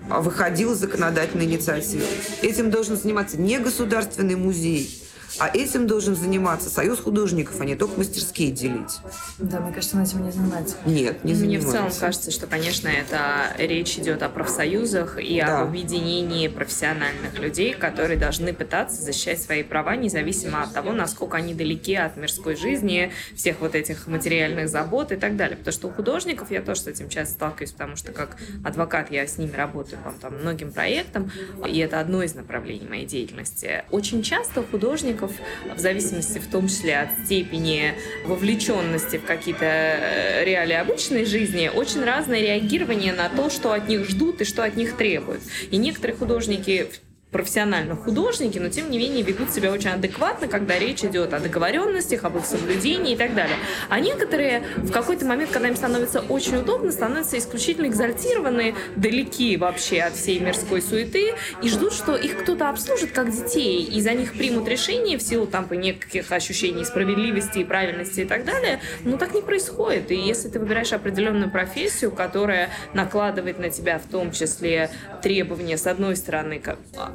а, 0.10 0.22
выходил 0.22 0.76
с 0.76 0.80
законодательной 0.80 1.46
инициативой. 1.46 2.08
Этим 2.42 2.72
должен 2.72 2.98
заниматься 2.98 3.40
не 3.40 3.60
государственный 3.60 4.36
музей, 4.36 5.03
а 5.39 5.50
этим 5.54 5.88
должен 5.88 6.15
заниматься 6.15 6.69
союз 6.69 7.00
художников, 7.00 7.60
а 7.60 7.65
не 7.65 7.76
только 7.76 7.98
мастерские 7.98 8.52
делить. 8.52 9.00
Да, 9.39 9.60
мне 9.60 9.74
кажется, 9.74 9.98
он 9.98 10.04
этим 10.04 10.24
не 10.24 10.32
занимается. 10.32 10.76
Нет, 10.86 11.24
не 11.24 11.34
занимается. 11.34 11.43
Мне 11.43 11.60
в 11.60 11.72
целом 11.72 11.91
кажется, 12.00 12.32
что, 12.32 12.48
конечно, 12.48 12.88
это 12.88 13.54
речь 13.58 13.98
идет 13.98 14.22
о 14.24 14.30
профсоюзах 14.30 15.19
и 15.19 15.41
да. 15.41 15.62
об 15.62 15.69
объединении 15.69 16.48
профессиональных 16.48 17.39
людей, 17.39 17.74
которые 17.74 18.17
должны 18.17 18.54
пытаться 18.54 19.02
защищать 19.02 19.41
свои 19.41 19.63
права, 19.63 19.96
независимо 19.96 20.63
от 20.63 20.74
того, 20.74 20.91
насколько 20.91 21.38
они 21.38 21.54
далеки 21.54 21.96
от 21.96 22.17
мирской 22.17 22.56
жизни, 22.56 23.12
всех 23.36 23.60
вот 23.62 23.76
этих 23.76 24.08
материальных 24.08 24.69
забот 24.69 25.12
и 25.12 25.15
так 25.15 25.36
далее. 25.36 25.58
Потому 25.58 25.74
что 25.74 25.88
у 25.88 25.91
художников 25.91 26.52
я 26.52 26.62
тоже 26.62 26.82
с 26.82 26.88
этим 26.88 27.10
часто 27.10 27.34
сталкиваюсь, 27.34 27.72
потому 27.72 27.96
что 27.96 28.12
как 28.12 28.38
адвокат 28.63 29.12
я 29.12 29.26
с 29.26 29.38
ними 29.38 29.56
работаю 29.56 30.02
по 30.04 30.12
там, 30.12 30.39
многим 30.39 30.72
проектам, 30.72 31.32
и 31.67 31.78
это 31.80 32.00
одно 32.00 32.24
из 32.24 32.36
направлений 32.36 32.88
моей 32.88 33.06
деятельности. 33.06 33.84
Очень 33.89 34.22
часто 34.22 34.62
у 34.62 34.63
художников 34.63 35.23
художников, 35.24 35.32
в 35.76 35.80
зависимости 35.80 36.40
в 36.40 36.48
том 36.48 36.68
числе 36.68 37.00
от 37.00 37.26
степени 37.26 37.94
вовлеченности 38.26 39.18
в 39.18 39.26
какие-то 39.26 39.66
э, 39.66 40.46
реалии 40.46 40.76
обычной 40.76 41.26
жизни, 41.26 41.70
очень 41.74 42.04
разное 42.04 42.42
реагирование 42.42 43.14
на 43.14 43.30
то, 43.30 43.50
что 43.50 43.74
от 43.74 43.88
них 43.88 44.08
ждут 44.10 44.42
и 44.42 44.46
что 44.46 44.64
от 44.64 44.76
них 44.76 44.96
требуют. 44.98 45.42
И 45.72 45.78
некоторые 45.78 46.18
художники 46.18 46.88
профессионально 47.34 47.96
художники, 47.96 48.60
но 48.60 48.69
тем 48.69 48.89
не 48.89 48.98
менее 48.98 49.24
ведут 49.24 49.52
себя 49.52 49.72
очень 49.72 49.89
адекватно, 49.89 50.48
когда 50.48 50.80
речь 50.80 51.04
идет 51.04 51.34
о 51.34 51.39
договоренностях, 51.39 52.24
об 52.24 52.38
их 52.38 52.46
соблюдении 52.46 53.15
и 53.15 53.17
так 53.17 53.36
далее. 53.36 53.58
А 53.89 54.00
некоторые 54.00 54.63
в 54.78 54.91
какой-то 54.91 55.26
момент, 55.26 55.52
когда 55.52 55.67
им 55.67 55.76
становится 55.76 56.22
очень 56.22 56.58
удобно, 56.58 56.91
становятся 56.91 57.38
исключительно 57.38 57.88
экзальтированы, 57.88 58.76
далеки 58.96 59.58
вообще 59.58 60.02
от 60.02 60.15
всей 60.15 60.39
мирской 60.39 60.82
суеты 60.82 61.34
и 61.62 61.69
ждут, 61.69 61.93
что 61.93 62.15
их 62.15 62.38
кто-то 62.43 62.69
обслужит 62.69 63.12
как 63.12 63.32
детей, 63.32 63.84
и 63.84 64.00
за 64.00 64.13
них 64.13 64.34
примут 64.34 64.67
решение 64.67 65.17
в 65.17 65.22
силу 65.22 65.48
там 65.48 65.67
неких 65.72 66.32
ощущений 66.32 66.86
справедливости 66.86 67.60
и 67.60 67.63
правильности 67.63 68.22
и 68.22 68.26
так 68.26 68.46
далее. 68.46 68.80
Но 69.04 69.17
так 69.17 69.34
не 69.34 69.41
происходит. 69.41 70.12
И 70.12 70.15
если 70.15 70.50
ты 70.50 70.60
выбираешь 70.60 70.93
определенную 70.93 71.50
профессию, 71.50 72.12
которая 72.12 72.69
накладывает 72.93 73.58
на 73.58 73.69
тебя 73.69 73.98
в 73.98 74.06
том 74.06 74.32
числе 74.32 74.91
требования, 75.24 75.78
с 75.78 75.88
одной 75.88 76.15
стороны, 76.15 76.62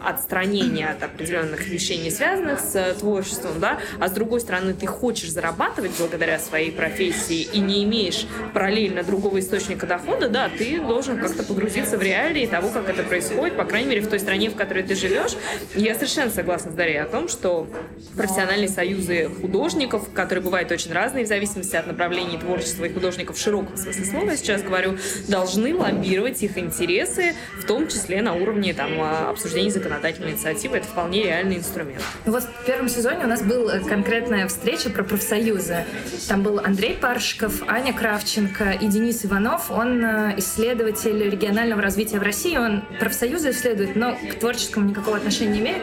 отстранения 0.08 0.90
от 0.90 1.02
определенных 1.02 1.66
вещей, 1.68 1.98
не 1.98 2.10
связанных 2.10 2.60
с 2.60 2.74
э, 2.74 2.94
творчеством, 2.94 3.60
да, 3.60 3.78
а 4.00 4.08
с 4.08 4.12
другой 4.12 4.40
стороны, 4.40 4.72
ты 4.72 4.86
хочешь 4.86 5.30
зарабатывать 5.30 5.92
благодаря 5.98 6.38
своей 6.38 6.72
профессии 6.72 7.42
и 7.42 7.60
не 7.60 7.84
имеешь 7.84 8.26
параллельно 8.54 9.02
другого 9.02 9.38
источника 9.40 9.86
дохода, 9.86 10.28
да, 10.28 10.48
ты 10.48 10.80
должен 10.80 11.18
как-то 11.18 11.42
погрузиться 11.42 11.98
в 11.98 12.02
реалии 12.02 12.46
того, 12.46 12.70
как 12.70 12.88
это 12.88 13.02
происходит, 13.02 13.56
по 13.56 13.64
крайней 13.64 13.90
мере, 13.90 14.00
в 14.00 14.08
той 14.08 14.18
стране, 14.18 14.50
в 14.50 14.54
которой 14.54 14.82
ты 14.82 14.94
живешь. 14.94 15.32
Я 15.74 15.94
совершенно 15.94 16.30
согласна 16.30 16.72
с 16.72 16.74
Дарьей 16.74 17.02
о 17.02 17.06
том, 17.06 17.28
что 17.28 17.68
профессиональные 18.16 18.68
союзы 18.68 19.30
художников, 19.40 20.10
которые 20.12 20.42
бывают 20.42 20.70
очень 20.72 20.92
разные 20.92 21.24
в 21.24 21.28
зависимости 21.28 21.76
от 21.76 21.86
направлений 21.86 22.38
творчества 22.38 22.84
и 22.84 22.92
художников 22.92 23.36
в 23.36 23.40
широком 23.40 23.76
смысле 23.76 24.04
слова, 24.04 24.30
я 24.30 24.36
сейчас 24.36 24.62
говорю, 24.62 24.96
должны 25.28 25.74
лоббировать 25.74 26.42
их 26.42 26.56
интересы, 26.56 27.34
в 27.58 27.64
том 27.64 27.88
числе 27.88 28.22
на 28.22 28.34
уровне 28.34 28.72
там, 28.72 29.00
обсуждения 29.00 29.70
законодательства 29.70 29.97
законодательной 29.98 30.32
инициативы, 30.32 30.76
это 30.78 30.86
вполне 30.86 31.24
реальный 31.24 31.56
инструмент. 31.56 32.02
Ну 32.24 32.32
вот 32.32 32.44
в 32.44 32.66
первом 32.66 32.88
сезоне 32.88 33.24
у 33.24 33.26
нас 33.26 33.42
была 33.42 33.80
конкретная 33.80 34.46
встреча 34.48 34.90
про 34.90 35.02
профсоюзы. 35.02 35.84
Там 36.28 36.42
был 36.42 36.60
Андрей 36.60 36.94
Паршиков, 36.94 37.62
Аня 37.68 37.92
Кравченко 37.92 38.70
и 38.72 38.86
Денис 38.86 39.24
Иванов. 39.24 39.70
Он 39.70 40.04
э, 40.04 40.34
исследователь 40.38 41.28
регионального 41.28 41.82
развития 41.82 42.18
в 42.18 42.22
России. 42.22 42.56
Он 42.56 42.82
профсоюзы 43.00 43.50
исследует, 43.50 43.96
но 43.96 44.14
к 44.14 44.38
творческому 44.38 44.88
никакого 44.88 45.16
отношения 45.16 45.52
не 45.52 45.60
имеет 45.60 45.82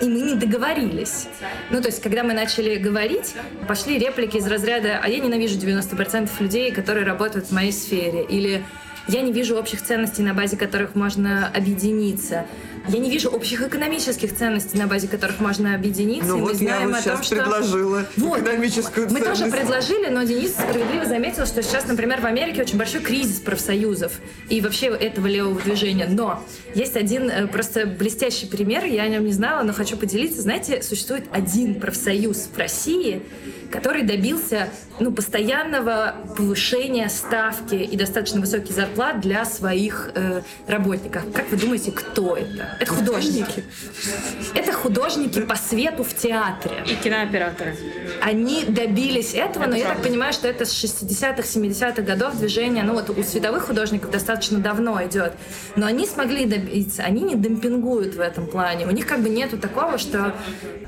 и 0.00 0.08
мы 0.08 0.22
не 0.22 0.34
договорились. 0.34 1.28
Ну, 1.68 1.82
то 1.82 1.88
есть, 1.88 2.00
когда 2.00 2.22
мы 2.22 2.32
начали 2.32 2.76
говорить, 2.76 3.34
пошли 3.68 3.98
реплики 3.98 4.38
из 4.38 4.46
разряда 4.46 4.98
«а 5.02 5.08
я 5.08 5.18
ненавижу 5.18 5.58
90% 5.58 6.30
людей, 6.40 6.72
которые 6.72 7.04
работают 7.04 7.48
в 7.48 7.52
моей 7.52 7.70
сфере» 7.72 8.24
или 8.24 8.64
«я 9.08 9.22
не 9.22 9.32
вижу 9.32 9.56
общих 9.56 9.82
ценностей, 9.82 10.22
на 10.22 10.34
базе 10.34 10.56
которых 10.56 10.94
можно 10.94 11.48
объединиться». 11.48 12.46
Я 12.88 12.98
не 12.98 13.10
вижу 13.10 13.28
общих 13.28 13.62
экономических 13.62 14.34
ценностей, 14.34 14.78
на 14.78 14.86
базе 14.86 15.06
которых 15.06 15.38
можно 15.40 15.74
объединиться. 15.74 16.28
Ну 16.28 16.40
вот 16.40 16.56
я 16.60 16.80
вот 16.80 16.96
сейчас 16.96 17.16
том, 17.16 17.22
что... 17.22 17.36
предложила 17.36 18.06
вот, 18.16 18.40
экономическую 18.40 19.06
Мы 19.10 19.20
ценность. 19.20 19.40
тоже 19.40 19.52
предложили, 19.52 20.08
но 20.08 20.22
Денис 20.22 20.52
справедливо 20.52 21.04
заметил, 21.04 21.46
что 21.46 21.62
сейчас, 21.62 21.86
например, 21.86 22.20
в 22.20 22.26
Америке 22.26 22.62
очень 22.62 22.78
большой 22.78 23.00
кризис 23.02 23.38
профсоюзов 23.40 24.12
и 24.48 24.60
вообще 24.60 24.86
этого 24.86 25.26
левого 25.26 25.60
движения. 25.60 26.06
Но 26.08 26.42
есть 26.74 26.96
один 26.96 27.30
э, 27.30 27.46
просто 27.46 27.86
блестящий 27.86 28.46
пример, 28.46 28.84
я 28.84 29.02
о 29.02 29.08
нем 29.08 29.24
не 29.24 29.32
знала, 29.32 29.62
но 29.62 29.72
хочу 29.72 29.96
поделиться. 29.96 30.40
Знаете, 30.40 30.82
существует 30.82 31.24
один 31.32 31.80
профсоюз 31.80 32.48
в 32.52 32.58
России, 32.58 33.22
который 33.70 34.02
добился 34.02 34.70
ну, 34.98 35.12
постоянного 35.12 36.16
повышения 36.36 37.08
ставки 37.08 37.74
и 37.74 37.96
достаточно 37.96 38.40
высоких 38.40 38.74
зарплат 38.90 39.20
для 39.20 39.44
своих 39.44 40.10
э, 40.14 40.42
работников. 40.66 41.22
Как 41.32 41.50
вы 41.50 41.56
думаете, 41.56 41.92
кто 41.92 42.36
это? 42.36 42.76
Это 42.80 42.92
художники. 42.92 43.64
Это 44.54 44.72
художники 44.72 45.40
по 45.40 45.56
свету 45.56 46.04
в 46.04 46.14
театре. 46.14 46.84
И 46.86 46.94
кинооператоры. 46.94 47.76
Они 48.20 48.64
добились 48.64 49.34
этого, 49.34 49.64
это 49.64 49.70
но 49.72 49.76
правда. 49.76 49.76
я 49.76 49.88
так 49.88 50.02
понимаю, 50.02 50.32
что 50.32 50.48
это 50.48 50.64
с 50.64 50.84
60-х, 50.84 51.42
70-х 51.42 52.02
годов 52.02 52.36
движение, 52.36 52.82
ну 52.84 52.94
вот 52.94 53.10
у 53.10 53.22
световых 53.22 53.66
художников 53.66 54.10
достаточно 54.10 54.58
давно 54.58 55.02
идет. 55.04 55.32
Но 55.76 55.86
они 55.86 56.06
смогли 56.06 56.46
добиться, 56.46 57.02
они 57.02 57.22
не 57.22 57.36
демпингуют 57.36 58.14
в 58.14 58.20
этом 58.20 58.46
плане. 58.46 58.86
У 58.86 58.90
них 58.90 59.06
как 59.06 59.20
бы 59.20 59.28
нету 59.28 59.58
такого, 59.58 59.98
что, 59.98 60.34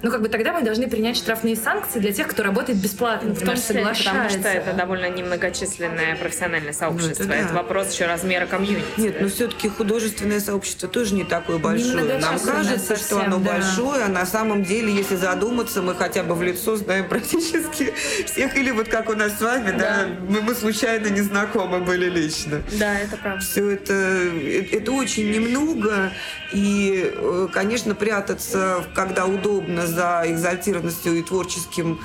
ну 0.03 0.11
как 0.11 0.23
бы 0.23 0.29
тогда 0.29 0.53
мы 0.53 0.63
должны 0.63 0.89
принять 0.89 1.17
штрафные 1.17 1.57
санкции 1.57 2.01
для 2.01 2.13
тех, 2.13 2.29
кто 2.29 2.43
работает 2.43 2.79
бесплатно, 2.79 3.35
в 3.35 3.41
том 3.41 3.55
числе, 3.55 3.85
потому 3.87 4.29
что 4.29 4.49
это 4.49 4.73
довольно 4.73 5.09
немногочисленное 5.09 6.17
профессиональное 6.17 6.73
сообщество. 6.73 7.25
Ну, 7.25 7.31
это, 7.31 7.39
да. 7.43 7.47
это 7.47 7.55
вопрос 7.55 7.92
еще 7.93 8.07
размера 8.07 8.47
комьюнити. 8.47 8.85
Нет, 8.97 9.21
но 9.21 9.29
все-таки 9.29 9.69
художественное 9.69 10.41
сообщество 10.41 10.89
тоже 10.89 11.15
не 11.15 11.25
такое 11.25 11.59
большое. 11.59 12.19
Нам 12.19 12.39
кажется, 12.39 12.79
совсем, 12.79 13.07
что 13.07 13.21
оно 13.21 13.39
да. 13.39 13.53
большое, 13.53 14.05
а 14.05 14.09
на 14.09 14.27
самом 14.27 14.65
деле, 14.65 14.93
если 14.93 15.17
задуматься, 15.17 15.83
мы 15.83 15.95
хотя 15.95 16.23
бы 16.23 16.35
в 16.35 16.43
лицо 16.43 16.77
знаем 16.77 17.09
практически 17.09 17.93
всех. 18.27 18.57
Или 18.57 18.71
вот 18.71 18.89
как 18.89 19.09
у 19.11 19.15
нас 19.15 19.39
с 19.39 19.41
вами, 19.41 19.71
да, 19.71 19.79
да 19.79 20.09
мы, 20.29 20.43
мы 20.43 20.55
случайно 20.55 21.09
не 21.09 21.21
знакомы 21.21 21.81
были 21.81 22.09
лично. 22.09 22.63
Да, 22.79 22.99
это 22.99 23.17
правда. 23.17 23.41
Все 23.45 23.71
это, 23.71 23.93
это 23.93 24.93
очень 24.93 25.31
немного. 25.31 26.13
И, 26.53 27.11
э, 27.15 27.49
конечно, 27.53 27.95
прятаться, 27.95 28.85
когда 28.95 29.27
удобно, 29.27 29.87
за 29.87 30.25
экзальтированностью 30.27 31.15
и 31.15 31.23
творческим 31.23 32.01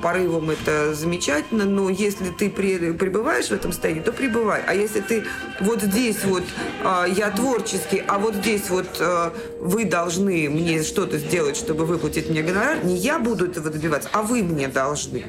порывом 0.00 0.50
это 0.50 0.94
замечательно, 0.94 1.64
но 1.64 1.88
если 1.90 2.30
ты 2.30 2.50
пребываешь 2.50 3.46
в 3.46 3.52
этом 3.52 3.72
состоянии, 3.72 4.00
то 4.00 4.12
пребывай. 4.12 4.62
А 4.66 4.74
если 4.74 5.00
ты 5.00 5.24
вот 5.60 5.82
здесь 5.82 6.24
вот 6.24 6.44
а, 6.84 7.04
я 7.06 7.30
творческий, 7.30 8.02
а 8.06 8.18
вот 8.18 8.34
здесь 8.36 8.68
вот 8.70 8.86
а, 9.00 9.34
вы 9.60 9.84
должны 9.84 10.48
мне 10.48 10.82
что-то 10.82 11.18
сделать, 11.18 11.56
чтобы 11.56 11.86
выплатить 11.86 12.28
мне 12.28 12.42
гонорар, 12.42 12.84
не 12.84 12.96
я 12.96 13.18
буду 13.18 13.46
этого 13.46 13.70
добиваться, 13.70 14.08
а 14.12 14.22
вы 14.22 14.42
мне 14.42 14.68
должны. 14.68 15.24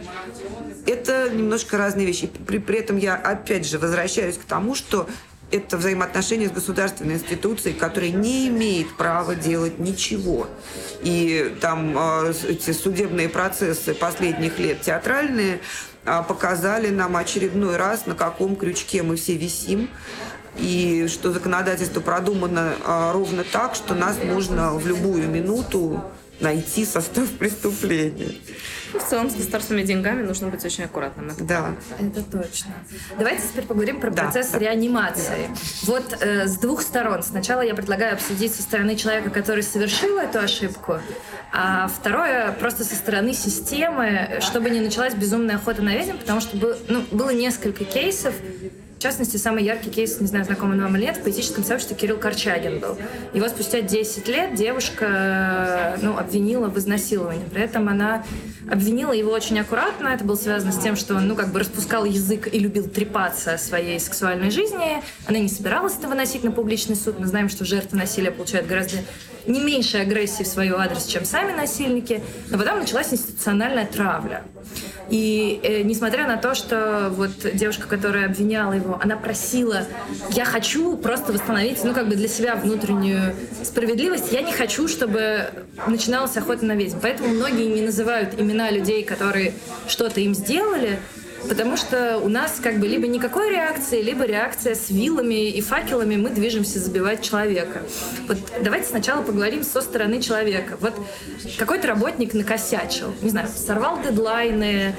Это 0.86 1.30
немножко 1.30 1.78
разные 1.78 2.06
вещи. 2.06 2.30
При, 2.46 2.58
при 2.58 2.80
этом 2.80 2.98
я 2.98 3.16
опять 3.16 3.66
же 3.66 3.80
возвращаюсь 3.80 4.38
к 4.38 4.44
тому, 4.44 4.76
что 4.76 5.08
это 5.54 5.78
взаимоотношения 5.78 6.48
с 6.48 6.52
государственной 6.52 7.16
институцией, 7.16 7.76
которая 7.76 8.10
не 8.10 8.48
имеет 8.48 8.98
права 8.98 9.36
делать 9.36 9.78
ничего. 9.78 10.48
И 11.02 11.56
там 11.62 11.96
э, 11.96 12.34
эти 12.50 12.72
судебные 12.72 13.30
процессы 13.30 13.94
последних 13.94 14.58
лет 14.58 14.82
театральные 14.82 15.60
э, 16.06 16.24
показали 16.28 16.90
нам 16.90 17.16
очередной 17.16 17.78
раз, 17.78 18.08
на 18.08 18.16
каком 18.16 18.56
крючке 18.56 19.04
мы 19.04 19.16
все 19.16 19.36
висим 19.36 19.90
и 20.58 21.08
что 21.08 21.32
законодательство 21.32 22.00
продумано 22.00 22.74
э, 22.84 23.12
ровно 23.12 23.44
так, 23.44 23.76
что 23.76 23.94
нас 23.94 24.18
можно 24.24 24.74
в 24.74 24.88
любую 24.88 25.28
минуту 25.28 26.04
найти 26.44 26.86
состав 26.86 27.30
преступления. 27.32 28.36
Ну, 28.94 29.00
в 29.00 29.04
целом, 29.04 29.30
с 29.30 29.36
государственными 29.36 29.84
деньгами 29.84 30.22
нужно 30.22 30.50
быть 30.50 30.64
очень 30.64 30.84
аккуратным. 30.84 31.30
Это 31.30 31.44
да. 31.44 31.76
Это 32.00 32.22
точно. 32.22 32.74
Давайте 33.18 33.42
теперь 33.48 33.66
поговорим 33.66 34.00
про 34.00 34.12
да, 34.12 34.24
процесс 34.24 34.50
да. 34.50 34.60
реанимации. 34.60 35.50
Вот 35.84 36.16
э, 36.20 36.48
с 36.48 36.58
двух 36.58 36.84
сторон. 36.84 37.24
Сначала 37.24 37.62
я 37.62 37.74
предлагаю 37.74 38.14
обсудить 38.14 38.54
со 38.54 38.62
стороны 38.62 38.96
человека, 38.96 39.32
который 39.32 39.64
совершил 39.64 40.20
эту 40.20 40.40
ошибку, 40.40 41.00
а 41.52 41.88
второе 41.88 42.52
просто 42.52 42.84
со 42.84 42.96
стороны 42.96 43.34
системы, 43.34 44.38
чтобы 44.42 44.70
не 44.70 44.80
началась 44.80 45.16
безумная 45.16 45.56
охота 45.56 45.82
на 45.82 45.96
ведьм, 45.96 46.18
потому 46.18 46.42
что 46.42 46.56
был, 46.58 46.76
ну, 46.88 47.04
было 47.12 47.32
несколько 47.32 47.86
кейсов, 47.86 48.36
частности, 49.04 49.38
самый 49.38 49.64
яркий 49.64 49.90
кейс, 49.90 50.20
не 50.20 50.28
знаю, 50.28 50.46
знакомый 50.46 50.80
вам 50.80 50.96
или 50.96 51.04
нет, 51.04 51.18
в 51.18 51.24
поэтическом 51.24 51.64
сообществе 51.64 51.96
Кирилл 51.96 52.18
Корчагин 52.18 52.80
был. 52.80 52.98
Его 53.34 53.48
спустя 53.50 53.82
10 53.82 54.28
лет 54.28 54.56
девушка 54.56 55.98
ну, 56.02 56.18
обвинила 56.18 56.68
в 56.68 56.78
изнасиловании. 56.80 57.46
При 57.46 57.62
этом 57.62 57.90
она 57.90 58.24
обвинила 58.72 59.12
его 59.12 59.32
очень 59.32 59.60
аккуратно. 59.60 60.08
Это 60.08 60.24
было 60.24 60.36
связано 60.36 60.72
с 60.72 60.80
тем, 60.80 60.96
что 60.96 61.16
он 61.16 61.28
ну, 61.28 61.36
как 61.36 61.52
бы 61.52 61.60
распускал 61.60 62.06
язык 62.06 62.48
и 62.52 62.58
любил 62.58 62.88
трепаться 62.88 63.54
о 63.54 63.58
своей 63.58 64.00
сексуальной 64.00 64.50
жизни. 64.50 65.04
Она 65.28 65.40
не 65.40 65.50
собиралась 65.50 65.98
это 65.98 66.08
выносить 66.08 66.44
на 66.44 66.52
публичный 66.52 66.96
суд. 66.96 67.20
Мы 67.20 67.28
знаем, 67.28 67.50
что 67.50 67.66
жертвы 67.66 67.98
насилия 67.98 68.32
получают 68.32 68.68
гораздо 68.68 68.98
не 69.48 69.60
меньше 69.60 69.98
агрессии 69.98 70.44
в 70.44 70.48
свой 70.48 70.70
адрес, 70.70 71.06
чем 71.06 71.26
сами 71.26 71.52
насильники. 71.52 72.22
Но 72.50 72.58
потом 72.58 72.80
началась 72.80 73.12
институциональная 73.12 73.86
травля. 73.86 74.44
И 75.10 75.60
э, 75.64 75.82
несмотря 75.84 76.28
на 76.28 76.38
то, 76.38 76.56
что 76.56 77.10
вот 77.12 77.32
девушка, 77.54 77.88
которая 77.88 78.26
обвиняла 78.26 78.74
его, 78.74 79.00
она 79.02 79.18
просила, 79.18 79.86
я 80.32 80.46
хочу 80.46 80.98
просто 80.98 81.34
восстановить, 81.34 81.84
ну, 81.84 81.94
как 81.94 82.08
бы 82.08 82.16
для 82.16 82.28
себя 82.28 82.56
внутреннюю 82.56 83.36
справедливость, 83.64 84.32
я 84.32 84.42
не 84.42 84.54
хочу, 84.54 84.88
чтобы 84.88 85.50
начиналась 85.88 86.36
охота 86.38 86.66
на 86.66 86.76
ведьм. 86.76 87.00
Поэтому 87.02 87.30
многие 87.30 87.68
не 87.68 87.82
называют 87.82 88.40
имена 88.40 88.72
людей, 88.72 89.04
которые 89.04 89.54
что-то 89.88 90.22
им 90.22 90.34
сделали, 90.34 91.00
Потому 91.48 91.78
что 91.78 92.18
у 92.18 92.30
нас 92.30 92.60
как 92.62 92.80
бы 92.80 92.88
либо 92.88 93.08
никакой 93.08 93.50
реакции, 93.50 94.02
либо 94.02 94.26
реакция 94.26 94.76
с 94.76 94.90
вилами 94.90 95.50
и 95.50 95.62
факелами, 95.62 96.16
мы 96.16 96.30
движемся 96.30 96.80
забивать 96.80 97.22
человека. 97.22 97.82
Вот 98.28 98.38
давайте 98.62 98.88
сначала 98.88 99.22
поговорим 99.22 99.64
со 99.64 99.82
стороны 99.82 100.22
человека. 100.22 100.78
Вот 100.80 100.94
какой-то 101.58 101.88
работник 101.88 102.34
накосячил, 102.34 103.14
не 103.22 103.30
знаю, 103.30 103.48
сорвал 103.56 104.02
дедлайны, 104.02 104.96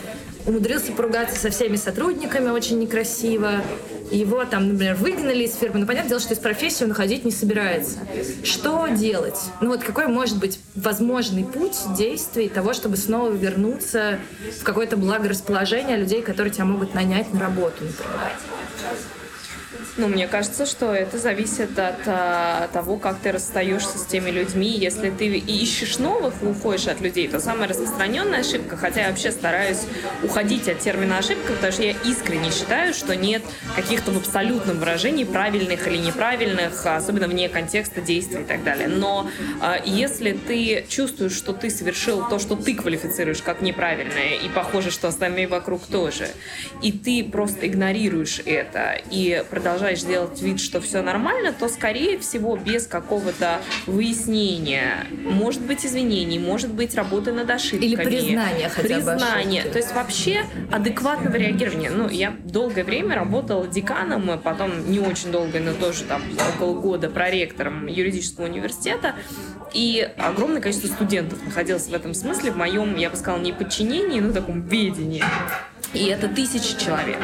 умудрился 0.47 0.93
поругаться 0.93 1.39
со 1.39 1.51
всеми 1.51 1.77
сотрудниками 1.77 2.51
очень 2.51 2.79
некрасиво, 2.79 3.63
его 4.11 4.45
там, 4.45 4.69
например, 4.69 4.95
выгнали 4.95 5.45
из 5.45 5.57
фирмы, 5.57 5.81
ну, 5.81 5.87
понятное 5.87 6.11
дело, 6.11 6.21
что 6.21 6.35
из 6.35 6.39
профессии 6.39 6.85
он 6.85 6.91
уходить 6.91 7.25
не 7.25 7.31
собирается. 7.31 7.99
Что 8.43 8.89
делать? 8.89 9.39
Ну, 9.61 9.69
вот 9.69 9.83
какой 9.83 10.07
может 10.07 10.39
быть 10.39 10.61
возможный 10.75 11.45
путь 11.45 11.79
действий 11.97 12.49
того, 12.49 12.73
чтобы 12.73 12.97
снова 12.97 13.33
вернуться 13.33 14.19
в 14.61 14.65
какое-то 14.65 14.97
благорасположение 14.97 15.97
людей, 15.97 16.23
которые 16.23 16.53
тебя 16.53 16.65
могут 16.65 16.95
нанять 16.95 17.33
на 17.33 17.41
работу, 17.41 17.85
например? 17.85 18.33
Ну, 19.97 20.09
мне 20.09 20.27
кажется, 20.27 20.67
что 20.67 20.93
это 20.93 21.19
зависит 21.19 21.79
от 21.79 22.01
а, 22.07 22.69
того, 22.73 22.97
как 22.97 23.21
ты 23.21 23.31
расстаешься 23.31 23.97
с 23.97 24.05
теми 24.05 24.31
людьми. 24.31 24.67
Если 24.69 25.11
ты 25.11 25.27
ищешь 25.27 25.99
новых 25.99 26.35
и 26.43 26.47
уходишь 26.47 26.89
от 26.89 27.01
людей, 27.01 27.29
то 27.29 27.39
самая 27.39 27.69
распространенная 27.69 28.41
ошибка, 28.41 28.77
хотя 28.77 29.03
я 29.03 29.11
вообще 29.11 29.31
стараюсь 29.31 29.83
уходить 30.25 30.69
от 30.69 30.81
термина 30.81 31.19
ошибка, 31.19 31.53
потому 31.53 31.73
что 31.73 31.85
я 31.85 31.95
искренне 32.05 32.51
считаю, 32.51 32.93
что 32.93 33.15
нет 33.15 33.43
каких-то 33.77 34.11
в 34.11 34.17
абсолютном 34.17 34.81
выражении 34.81 35.23
правильных 35.23 35.87
или 35.87 35.99
неправильных, 35.99 36.85
особенно 36.85 37.29
вне 37.29 37.49
контекста 37.49 38.01
действий 38.01 38.41
и 38.41 38.45
так 38.45 38.65
далее. 38.65 38.89
Но 38.89 39.31
а, 39.61 39.81
если 39.85 40.33
ты 40.33 40.85
чувствуешь, 40.89 41.37
что 41.37 41.53
ты 41.53 41.71
совершил 41.71 42.29
то, 42.29 42.41
что 42.41 42.57
ты 42.57 42.75
квалифицируешь 42.75 43.43
как 43.43 43.63
неправильное, 43.63 44.39
и 44.45 44.49
похоже, 44.49 44.91
что 44.91 45.07
остальные 45.07 45.47
вокруг 45.47 45.87
тоже, 45.87 46.27
и 46.83 46.91
ты 46.91 47.23
просто 47.23 47.69
игнорируешь 47.69 48.41
это 48.45 49.01
и 49.09 49.45
продолжаешь 49.49 49.84
продолжаешь 49.85 50.03
делать 50.03 50.41
вид, 50.41 50.61
что 50.61 50.81
все 50.81 51.03
нормально, 51.03 51.53
то, 51.53 51.69
скорее 51.69 52.19
всего, 52.19 52.57
без 52.57 52.87
какого-то 52.87 53.61
выяснения, 53.87 55.07
может 55.11 55.61
быть, 55.61 55.85
извинений, 55.85 56.39
может 56.39 56.73
быть, 56.73 56.95
работы 56.95 57.33
над 57.33 57.51
ошибками. 57.51 57.85
Или 57.85 57.97
признания 57.97 58.69
хотя 58.71 58.97
признание. 58.97 59.65
бы 59.65 59.71
То 59.71 59.79
есть 59.79 59.95
вообще 59.95 60.47
адекватного 60.73 61.37
реагирования. 61.37 61.91
Ну, 61.91 62.09
я 62.09 62.35
долгое 62.45 62.85
время 62.85 63.15
работала 63.15 63.67
деканом, 63.67 64.31
а 64.31 64.39
потом 64.39 64.91
не 64.91 65.01
очень 65.01 65.31
долго, 65.31 65.61
но 65.61 65.75
тоже 65.75 66.05
там 66.05 66.23
около 66.55 66.81
года 66.81 67.11
проректором 67.11 67.87
юридического 67.87 68.47
университета. 68.47 69.15
И 69.75 70.09
огромное 70.17 70.63
количество 70.63 70.89
студентов 70.89 71.45
находилось 71.45 71.89
в 71.89 71.95
этом 71.95 72.15
смысле, 72.15 72.53
в 72.53 72.57
моем, 72.57 72.97
я 72.97 73.11
бы 73.11 73.17
сказала, 73.17 73.41
не 73.41 73.53
подчинении, 73.53 74.21
но 74.21 74.33
таком 74.33 74.63
ведении. 74.63 75.23
И 75.95 76.07
это 76.07 76.29
тысячи 76.29 76.77
человек. 76.79 77.19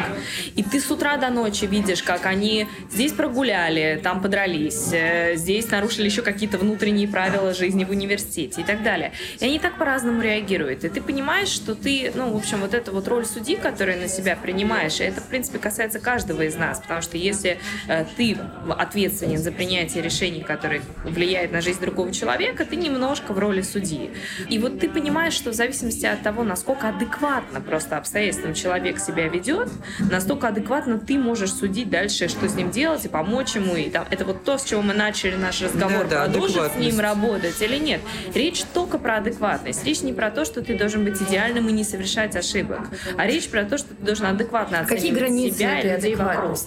И 0.54 0.62
ты 0.62 0.80
с 0.80 0.90
утра 0.90 1.16
до 1.16 1.28
ночи 1.30 1.64
видишь, 1.64 2.02
как 2.02 2.26
они 2.26 2.68
здесь 2.90 3.12
прогуляли, 3.12 4.00
там 4.02 4.22
подрались, 4.22 4.90
э, 4.92 5.34
здесь 5.36 5.70
нарушили 5.70 6.06
еще 6.06 6.22
какие-то 6.22 6.56
внутренние 6.58 7.08
правила 7.08 7.52
жизни 7.52 7.84
в 7.84 7.90
университете 7.90 8.60
и 8.60 8.64
так 8.64 8.82
далее. 8.82 9.12
И 9.40 9.44
они 9.44 9.58
так 9.58 9.76
по-разному 9.76 10.22
реагируют. 10.22 10.84
И 10.84 10.88
ты 10.88 11.00
понимаешь, 11.00 11.48
что 11.48 11.74
ты, 11.74 12.12
ну, 12.14 12.32
в 12.32 12.36
общем, 12.36 12.60
вот 12.60 12.74
эта 12.74 12.92
вот 12.92 13.08
роль 13.08 13.26
судьи, 13.26 13.56
которую 13.56 14.00
на 14.00 14.08
себя 14.08 14.36
принимаешь, 14.36 15.00
это, 15.00 15.20
в 15.20 15.26
принципе, 15.26 15.58
касается 15.58 15.98
каждого 15.98 16.42
из 16.42 16.54
нас. 16.54 16.80
Потому 16.80 17.02
что 17.02 17.16
если 17.16 17.58
э, 17.88 18.04
ты 18.16 18.38
ответственен 18.68 19.38
за 19.38 19.50
принятие 19.50 20.02
решений, 20.02 20.42
которые 20.42 20.82
влияют 21.04 21.50
на 21.52 21.60
жизнь 21.60 21.80
другого 21.80 22.12
человека, 22.12 22.64
ты 22.64 22.76
немножко 22.76 23.32
в 23.32 23.38
роли 23.38 23.62
судьи. 23.62 24.10
И 24.48 24.58
вот 24.58 24.78
ты 24.78 24.88
понимаешь, 24.88 25.32
что 25.32 25.50
в 25.50 25.54
зависимости 25.54 26.06
от 26.06 26.22
того, 26.22 26.44
насколько 26.44 26.88
адекватно 26.88 27.60
просто 27.60 27.96
обстоятельствам 27.96 28.54
человек 28.60 28.98
себя 28.98 29.28
ведет, 29.28 29.68
настолько 30.10 30.48
адекватно 30.48 30.98
ты 30.98 31.18
можешь 31.18 31.52
судить 31.52 31.90
дальше, 31.90 32.28
что 32.28 32.48
с 32.48 32.54
ним 32.54 32.70
делать 32.70 33.04
и 33.04 33.08
помочь 33.08 33.54
ему. 33.54 33.76
И 33.76 33.90
там, 33.90 34.06
это 34.10 34.24
вот 34.24 34.44
то, 34.44 34.58
с 34.58 34.64
чего 34.64 34.82
мы 34.82 34.94
начали 34.94 35.36
наш 35.36 35.60
разговор. 35.62 36.06
Да, 36.08 36.26
да, 36.26 36.32
Продолжить 36.32 36.72
с 36.72 36.76
ним 36.76 37.00
работать 37.00 37.60
или 37.60 37.76
нет. 37.76 38.00
Речь 38.34 38.62
только 38.74 38.98
про 38.98 39.16
адекватность. 39.16 39.84
Речь 39.84 40.02
не 40.02 40.12
про 40.12 40.30
то, 40.30 40.44
что 40.44 40.62
ты 40.62 40.76
должен 40.76 41.04
быть 41.04 41.20
идеальным 41.20 41.68
и 41.68 41.72
не 41.72 41.84
совершать 41.84 42.36
ошибок, 42.36 42.80
а 43.16 43.26
речь 43.26 43.48
про 43.48 43.64
то, 43.64 43.78
что 43.78 43.88
ты 43.94 44.04
должен 44.04 44.26
адекватно 44.26 44.80
оценивать 44.80 45.02
Какие 45.02 45.14
границы 45.14 45.58
себя 45.58 45.80
и 45.80 45.88
людей 45.88 46.14
вокруг. 46.14 46.58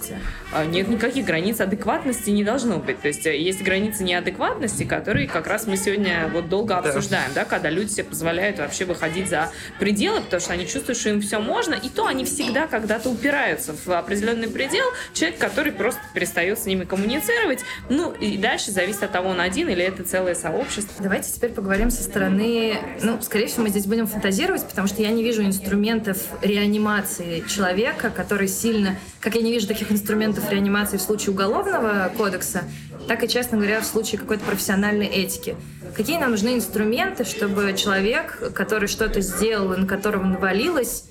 А, 0.54 0.66
нет 0.66 0.88
никаких 0.88 1.26
границ 1.26 1.60
адекватности 1.62 2.30
не 2.30 2.44
должно 2.44 2.78
быть. 2.78 3.02
То 3.02 3.08
есть 3.08 3.26
э, 3.26 3.38
есть 3.38 3.62
границы 3.64 4.04
неадекватности, 4.04 4.84
которые 4.84 5.28
как 5.28 5.48
раз 5.48 5.68
мы 5.68 5.78
сегодня 5.78 6.30
вот 6.32 6.50
долго 6.50 6.78
обсуждаем, 6.78 7.32
да, 7.34 7.46
когда 7.46 7.70
люди 7.70 7.90
себе 7.90 8.04
позволяют 8.06 8.60
вообще 8.60 8.86
выходить 8.86 9.30
за 9.30 9.52
пределы, 9.80 10.22
потому 10.22 10.42
что 10.42 10.54
они 10.54 10.68
чувствуют, 10.68 11.00
что 11.00 11.10
им 11.10 11.22
все 11.22 11.40
можно, 11.40 11.73
и 11.74 11.90
то 11.90 12.06
они 12.06 12.26
всегда 12.26 12.68
когда-то 12.68 13.10
упираются 13.10 13.74
в 13.74 13.90
определенный 13.90 14.48
предел. 14.48 14.86
Человек, 15.14 15.40
который 15.40 15.72
просто 15.72 16.02
перестает 16.14 16.60
с 16.60 16.66
ними 16.66 16.86
коммуницировать, 16.86 17.62
ну 17.90 18.12
и 18.12 18.38
дальше 18.38 18.72
зависит 18.72 19.04
от 19.04 19.12
того, 19.12 19.30
он 19.30 19.40
один 19.40 19.70
или 19.70 19.84
это 19.84 20.04
целое 20.04 20.36
сообщество. 20.36 20.96
Давайте 21.00 21.32
теперь 21.32 21.52
поговорим 21.52 21.90
со 21.90 22.04
стороны, 22.04 22.78
ну, 23.02 23.22
скорее 23.22 23.48
всего, 23.48 23.64
мы 23.64 23.70
здесь 23.70 23.86
будем 23.86 24.08
фантазировать, 24.08 24.66
потому 24.68 24.88
что 24.88 25.02
я 25.02 25.10
не 25.10 25.24
вижу 25.24 25.44
инструментов 25.44 26.18
реанимации 26.42 27.44
человека, 27.48 28.10
который 28.10 28.48
сильно, 28.48 28.98
как 29.20 29.36
я 29.36 29.42
не 29.42 29.52
вижу 29.52 29.68
таких 29.68 29.92
инструментов 29.92 30.50
реанимации 30.52 30.98
в 30.98 31.02
случае 31.02 31.32
уголовного 31.32 32.12
кодекса, 32.18 32.64
так 33.08 33.24
и, 33.24 33.28
честно 33.28 33.58
говоря, 33.58 33.82
в 33.82 33.86
случае 33.86 34.20
какой-то 34.20 34.44
профессиональной 34.46 35.08
этики. 35.08 35.56
Какие 35.96 36.18
нам 36.18 36.32
нужны 36.32 36.56
инструменты, 36.56 37.24
чтобы 37.24 37.74
человек, 37.76 38.54
который 38.56 38.88
что-то 38.88 39.22
сделал, 39.22 39.78
на 39.78 39.86
которого 39.86 40.24
навалилось, 40.24 41.06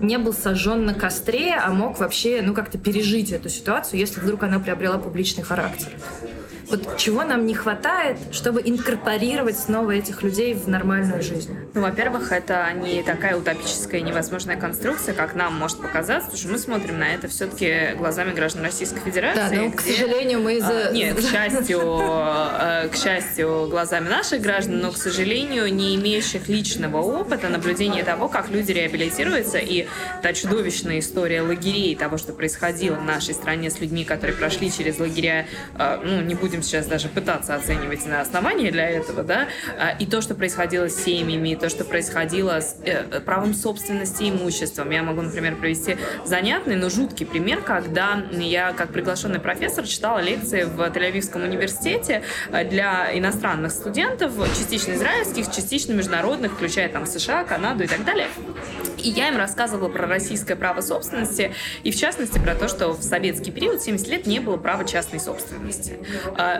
не 0.00 0.18
был 0.18 0.34
сожжен 0.34 0.84
на 0.84 0.94
костре, 0.94 1.54
а 1.54 1.70
мог 1.70 1.98
вообще, 1.98 2.42
ну, 2.42 2.52
как-то 2.52 2.78
пережить 2.78 3.32
эту 3.32 3.48
ситуацию, 3.48 3.98
если 3.98 4.20
вдруг 4.20 4.42
она 4.42 4.58
приобрела 4.58 4.98
публичный 4.98 5.42
характер? 5.42 5.88
Вот 6.68 6.96
чего 6.96 7.22
нам 7.22 7.46
не 7.46 7.54
хватает, 7.54 8.18
чтобы 8.32 8.60
инкорпорировать 8.64 9.58
снова 9.58 9.92
этих 9.92 10.22
людей 10.22 10.54
в 10.54 10.68
нормальную 10.68 11.22
жизнь? 11.22 11.56
Ну, 11.74 11.82
во-первых, 11.82 12.32
это 12.32 12.72
не 12.72 13.02
такая 13.02 13.36
утопическая 13.36 14.00
невозможная 14.00 14.56
конструкция, 14.56 15.14
как 15.14 15.34
нам 15.34 15.54
может 15.54 15.80
показаться, 15.80 16.30
потому 16.30 16.38
что 16.38 16.48
мы 16.48 16.58
смотрим 16.58 16.98
на 16.98 17.14
это 17.14 17.28
все-таки 17.28 17.94
глазами 17.96 18.34
граждан 18.34 18.64
Российской 18.64 19.00
Федерации. 19.00 19.56
Да, 19.56 19.62
но, 19.62 19.68
где... 19.68 19.76
к 19.76 19.80
сожалению, 19.80 20.40
мы 20.40 20.56
из-за... 20.56 20.88
А, 20.88 20.92
нет, 20.92 21.16
к 21.16 21.20
счастью, 21.20 21.80
э, 21.80 22.88
к 22.88 22.96
счастью, 22.96 23.68
глазами 23.68 24.08
наших 24.08 24.40
граждан, 24.40 24.80
но, 24.80 24.90
к 24.90 24.96
сожалению, 24.96 25.72
не 25.72 25.94
имеющих 25.96 26.48
личного 26.48 26.98
опыта 26.98 27.48
наблюдения 27.48 28.02
того, 28.02 28.28
как 28.28 28.50
люди 28.50 28.72
реабилитируются, 28.72 29.58
и 29.58 29.86
та 30.22 30.32
чудовищная 30.32 30.98
история 30.98 31.42
лагерей, 31.42 31.94
того, 31.94 32.18
что 32.18 32.32
происходило 32.32 32.96
в 32.96 33.04
нашей 33.04 33.34
стране 33.34 33.70
с 33.70 33.80
людьми, 33.80 34.04
которые 34.04 34.36
прошли 34.36 34.72
через 34.72 34.98
лагеря, 34.98 35.46
э, 35.78 36.00
ну, 36.02 36.22
не 36.22 36.34
будем 36.34 36.55
будем 36.56 36.62
сейчас 36.62 36.86
даже 36.86 37.08
пытаться 37.08 37.54
оценивать 37.54 38.06
на 38.06 38.22
основании 38.22 38.70
для 38.70 38.88
этого, 38.88 39.22
да, 39.22 39.48
а, 39.78 39.90
и 39.98 40.06
то, 40.06 40.22
что 40.22 40.34
происходило 40.34 40.88
с 40.88 41.04
семьями, 41.04 41.50
и 41.50 41.56
то, 41.56 41.68
что 41.68 41.84
происходило 41.84 42.60
с 42.60 42.76
э, 42.82 43.20
правом 43.20 43.52
собственности 43.52 44.22
и 44.22 44.30
имуществом. 44.30 44.90
Я 44.90 45.02
могу, 45.02 45.20
например, 45.20 45.56
привести 45.56 45.98
занятный, 46.24 46.76
но 46.76 46.88
жуткий 46.88 47.26
пример, 47.26 47.60
когда 47.60 48.22
я 48.32 48.72
как 48.72 48.90
приглашенный 48.90 49.38
профессор 49.38 49.84
читала 49.84 50.20
лекции 50.20 50.62
в 50.62 50.80
Тель-Авивском 50.80 51.44
университете 51.44 52.22
э, 52.50 52.64
для 52.64 53.16
иностранных 53.16 53.72
студентов, 53.72 54.32
частично 54.56 54.94
израильских, 54.94 55.54
частично 55.54 55.92
международных, 55.92 56.52
включая 56.52 56.88
там 56.88 57.04
США, 57.06 57.44
Канаду 57.44 57.84
и 57.84 57.86
так 57.86 58.04
далее. 58.04 58.28
И 58.98 59.10
я 59.10 59.28
им 59.28 59.36
рассказывала 59.36 59.88
про 59.88 60.06
российское 60.06 60.56
право 60.56 60.80
собственности, 60.80 61.52
и 61.82 61.90
в 61.90 61.96
частности 61.96 62.38
про 62.38 62.54
то, 62.54 62.66
что 62.66 62.92
в 62.92 63.02
советский 63.02 63.50
период 63.50 63.82
70 63.82 64.08
лет 64.08 64.26
не 64.26 64.40
было 64.40 64.56
права 64.56 64.84
частной 64.84 65.20
собственности. 65.20 65.98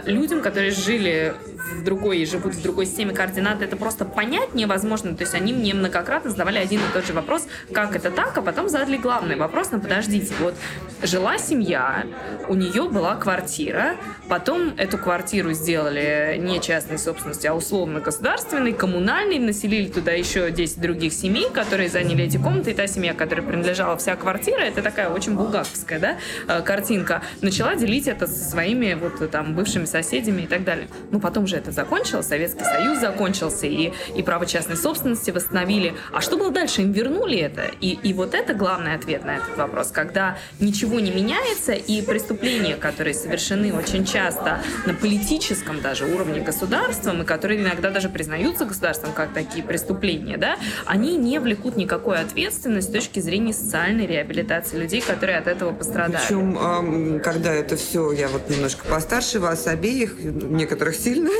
Людям, 0.04 0.42
которые 0.42 0.70
жили 0.70 1.34
в 1.74 1.84
другой 1.84 2.18
и 2.18 2.26
живут 2.26 2.54
в 2.54 2.62
другой 2.62 2.86
системе 2.86 3.12
координат, 3.12 3.62
это 3.62 3.76
просто 3.76 4.04
понять 4.04 4.54
невозможно. 4.54 5.14
То 5.14 5.22
есть 5.22 5.34
они 5.34 5.52
мне 5.52 5.74
многократно 5.74 6.30
задавали 6.30 6.58
один 6.58 6.80
и 6.80 6.92
тот 6.92 7.06
же 7.06 7.12
вопрос, 7.12 7.46
как 7.72 7.96
это 7.96 8.10
так, 8.10 8.36
а 8.38 8.42
потом 8.42 8.68
задали 8.68 8.96
главный 8.96 9.36
вопрос, 9.36 9.68
ну 9.72 9.80
подождите, 9.80 10.32
вот 10.40 10.54
жила 11.02 11.38
семья, 11.38 12.06
у 12.48 12.54
нее 12.54 12.88
была 12.88 13.16
квартира, 13.16 13.96
потом 14.28 14.74
эту 14.76 14.98
квартиру 14.98 15.52
сделали 15.52 16.36
не 16.38 16.60
частной 16.60 16.98
собственности, 16.98 17.46
а 17.46 17.54
условно 17.54 18.00
государственной, 18.00 18.72
коммунальной, 18.72 19.38
населили 19.38 19.88
туда 19.88 20.12
еще 20.12 20.50
10 20.50 20.80
других 20.80 21.12
семей, 21.12 21.48
которые 21.50 21.88
заняли 21.88 22.24
эти 22.24 22.36
комнаты, 22.36 22.70
и 22.70 22.74
та 22.74 22.86
семья, 22.86 23.14
которой 23.14 23.42
принадлежала 23.42 23.96
вся 23.96 24.16
квартира, 24.16 24.60
это 24.60 24.82
такая 24.82 25.08
очень 25.08 25.34
булгаковская, 25.34 25.98
да, 25.98 26.16
э, 26.48 26.62
картинка, 26.62 27.22
начала 27.40 27.74
делить 27.74 28.08
это 28.08 28.26
со 28.26 28.50
своими 28.50 28.94
вот 28.94 29.30
там 29.30 29.54
бывшими 29.54 29.75
соседями 29.84 30.42
и 30.42 30.46
так 30.46 30.64
далее. 30.64 30.88
Ну, 31.10 31.20
потом 31.20 31.46
же 31.46 31.56
это 31.56 31.72
закончилось, 31.72 32.26
Советский 32.26 32.64
Союз 32.64 32.98
закончился, 32.98 33.66
и, 33.66 33.92
и 34.14 34.22
право 34.22 34.46
частной 34.46 34.76
собственности 34.76 35.30
восстановили. 35.30 35.94
А 36.12 36.20
что 36.20 36.36
было 36.38 36.50
дальше? 36.50 36.82
Им 36.82 36.92
вернули 36.92 37.38
это? 37.38 37.64
И, 37.80 37.98
и 38.02 38.14
вот 38.14 38.34
это 38.34 38.54
главный 38.54 38.94
ответ 38.94 39.24
на 39.24 39.36
этот 39.36 39.56
вопрос, 39.56 39.90
когда 39.90 40.38
ничего 40.60 41.00
не 41.00 41.10
меняется, 41.10 41.72
и 41.72 42.00
преступления, 42.02 42.76
которые 42.76 43.14
совершены 43.14 43.74
очень 43.74 44.04
часто 44.06 44.60
на 44.86 44.94
политическом 44.94 45.80
даже 45.80 46.06
уровне 46.06 46.40
государством, 46.40 47.22
и 47.22 47.24
которые 47.24 47.60
иногда 47.60 47.90
даже 47.90 48.08
признаются 48.08 48.64
государством 48.64 49.12
как 49.12 49.32
такие 49.32 49.64
преступления, 49.64 50.36
да, 50.36 50.56
они 50.84 51.16
не 51.16 51.40
влекут 51.40 51.76
никакой 51.76 52.18
ответственности 52.18 52.90
с 52.90 52.92
точки 52.92 53.18
зрения 53.20 53.52
социальной 53.52 54.06
реабилитации 54.06 54.76
людей, 54.76 55.00
которые 55.00 55.38
от 55.38 55.48
этого 55.48 55.72
пострадали. 55.72 56.22
Причем, 56.26 57.20
когда 57.20 57.52
это 57.52 57.76
все, 57.76 58.12
я 58.12 58.28
вот 58.28 58.48
немножко 58.48 58.86
постарше 58.86 59.40
вас 59.40 59.65
обеих, 59.66 60.16
некоторых 60.18 60.96
сильно, 60.96 61.30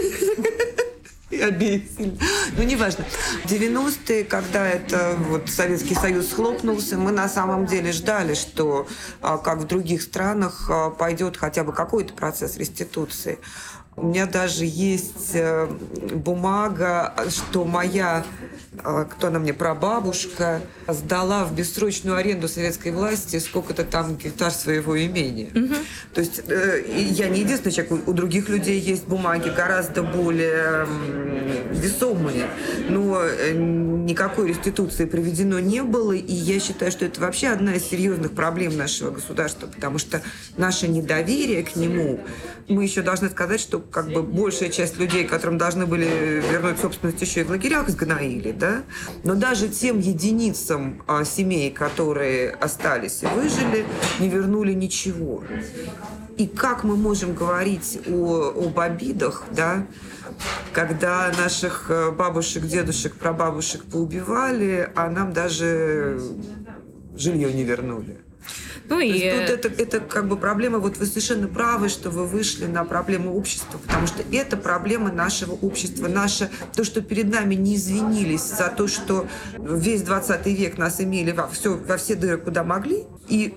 и 1.31 1.41
обеих 1.41 1.83
сильно. 1.97 2.19
Ну, 2.57 2.63
неважно. 2.63 3.05
В 3.45 3.51
90-е, 3.51 4.25
когда 4.25 4.67
это 4.67 5.17
вот 5.19 5.49
Советский 5.49 5.95
Союз 5.95 6.29
схлопнулся, 6.29 6.97
мы 6.97 7.11
на 7.13 7.29
самом 7.29 7.67
деле 7.67 7.93
ждали, 7.93 8.35
что, 8.35 8.87
а, 9.21 9.39
как 9.39 9.59
в 9.59 9.67
других 9.67 10.03
странах, 10.03 10.69
а, 10.71 10.91
пойдет 10.91 11.37
хотя 11.37 11.65
бы 11.65 11.73
какой-то 11.73 12.15
процесс 12.15 12.57
реституции. 12.57 13.39
У 13.97 14.09
меня 14.09 14.27
даже 14.27 14.67
есть 14.67 15.31
э, 15.33 15.67
бумага, 15.67 17.15
что 17.31 17.65
моя, 17.65 18.27
э, 18.85 19.07
кто 19.11 19.29
она 19.29 19.39
мне, 19.39 19.55
прабабушка, 19.55 20.61
сдала 20.87 21.47
в 21.47 21.55
бессрочную 21.55 22.19
аренду 22.19 22.47
советской 22.47 22.93
власти 22.93 23.39
сколько-то 23.39 23.85
там 23.85 24.17
гектар 24.17 24.51
своего 24.51 25.03
имения. 25.03 25.49
Угу. 25.49 25.75
То 26.13 26.21
есть 26.21 26.43
э, 26.47 26.85
я 27.11 27.31
не 27.31 27.41
единственный 27.41 27.73
человек, 27.73 28.07
у 28.07 28.13
других 28.13 28.51
людей 28.51 28.79
есть 28.79 29.07
бумаги 29.07 29.49
гораздо 29.49 30.03
более 30.03 30.87
весомые, 31.71 32.49
но 32.91 33.23
никакой 33.55 34.49
реституции 34.49 35.07
проведено 35.07 35.59
не 35.59 35.83
было, 35.83 36.13
и 36.13 36.35
я 36.35 36.61
считаю, 36.61 36.93
что 36.93 37.07
это 37.07 37.19
вообще 37.23 37.49
одна 37.49 37.77
из 37.77 37.85
серьезных 37.85 38.33
проблем 38.33 38.77
нашего 38.77 39.11
государства, 39.11 39.69
потому 39.69 39.97
что 39.97 40.21
наше 40.59 40.87
недоверие 40.87 41.63
к 41.63 41.77
нему, 41.77 42.21
мы 42.69 42.85
еще 42.85 43.01
должны 43.01 43.31
сказать, 43.31 43.61
что 43.61 43.86
как 43.91 44.11
бы 44.11 44.23
большая 44.23 44.69
часть 44.69 44.99
людей, 44.99 45.25
которым 45.25 45.59
должны 45.59 45.87
были 45.87 46.43
вернуть 46.51 46.79
собственность 46.79 47.21
еще 47.21 47.41
и 47.41 47.45
в 47.45 47.51
лагерях, 47.51 47.89
сгноили, 47.89 48.53
да. 48.53 48.83
Но 49.25 49.35
даже 49.35 49.69
тем 49.69 49.99
единицам 50.01 51.03
а, 51.07 51.25
семей, 51.25 51.71
которые 51.71 52.51
остались 52.51 53.23
и 53.23 53.27
выжили, 53.27 53.85
не 54.19 54.29
вернули 54.29 54.73
ничего. 54.73 55.43
И 56.37 56.47
как 56.47 56.85
мы 56.85 56.97
можем 56.97 57.35
говорить 57.35 58.01
о, 58.07 58.53
об 58.67 58.79
обидах, 58.79 59.45
да, 59.53 59.87
когда 60.73 61.33
наших 61.39 61.87
э, 61.89 62.11
бабушек, 62.11 62.65
дедушек, 62.65 63.15
прабабушек 63.15 63.85
поубивали, 63.85 64.91
а 64.95 65.09
нам 65.09 65.33
даже 65.33 66.21
жилье 67.17 67.53
не 67.53 67.65
вернули. 67.65 68.26
Ну 68.89 69.01
и... 69.01 69.13
тут 69.13 69.51
это, 69.51 69.83
это 69.83 70.01
как 70.01 70.29
бы 70.29 70.37
проблема, 70.37 70.79
вот 70.79 70.97
вы 70.97 71.07
совершенно 71.07 71.49
правы, 71.49 71.89
что 71.89 72.11
вы 72.11 72.27
вышли 72.27 72.67
на 72.67 72.85
проблему 72.85 73.37
общества, 73.37 73.79
потому 73.79 74.07
что 74.07 74.23
это 74.33 74.57
проблема 74.57 75.13
нашего 75.13 75.53
общества, 75.53 76.09
наше, 76.09 76.51
то, 76.75 76.85
что 76.85 77.01
перед 77.01 77.31
нами 77.31 77.55
не 77.55 77.77
извинились 77.77 78.43
за 78.43 78.69
то, 78.69 78.87
что 78.89 79.27
весь 79.59 80.03
20 80.03 80.47
век 80.47 80.79
нас 80.79 81.01
имели 81.01 81.33
во 81.33 81.49
все, 81.49 81.77
во 81.77 81.97
все 81.97 82.15
дыры, 82.15 82.39
куда 82.39 82.65
могли, 82.65 83.05
и 83.29 83.57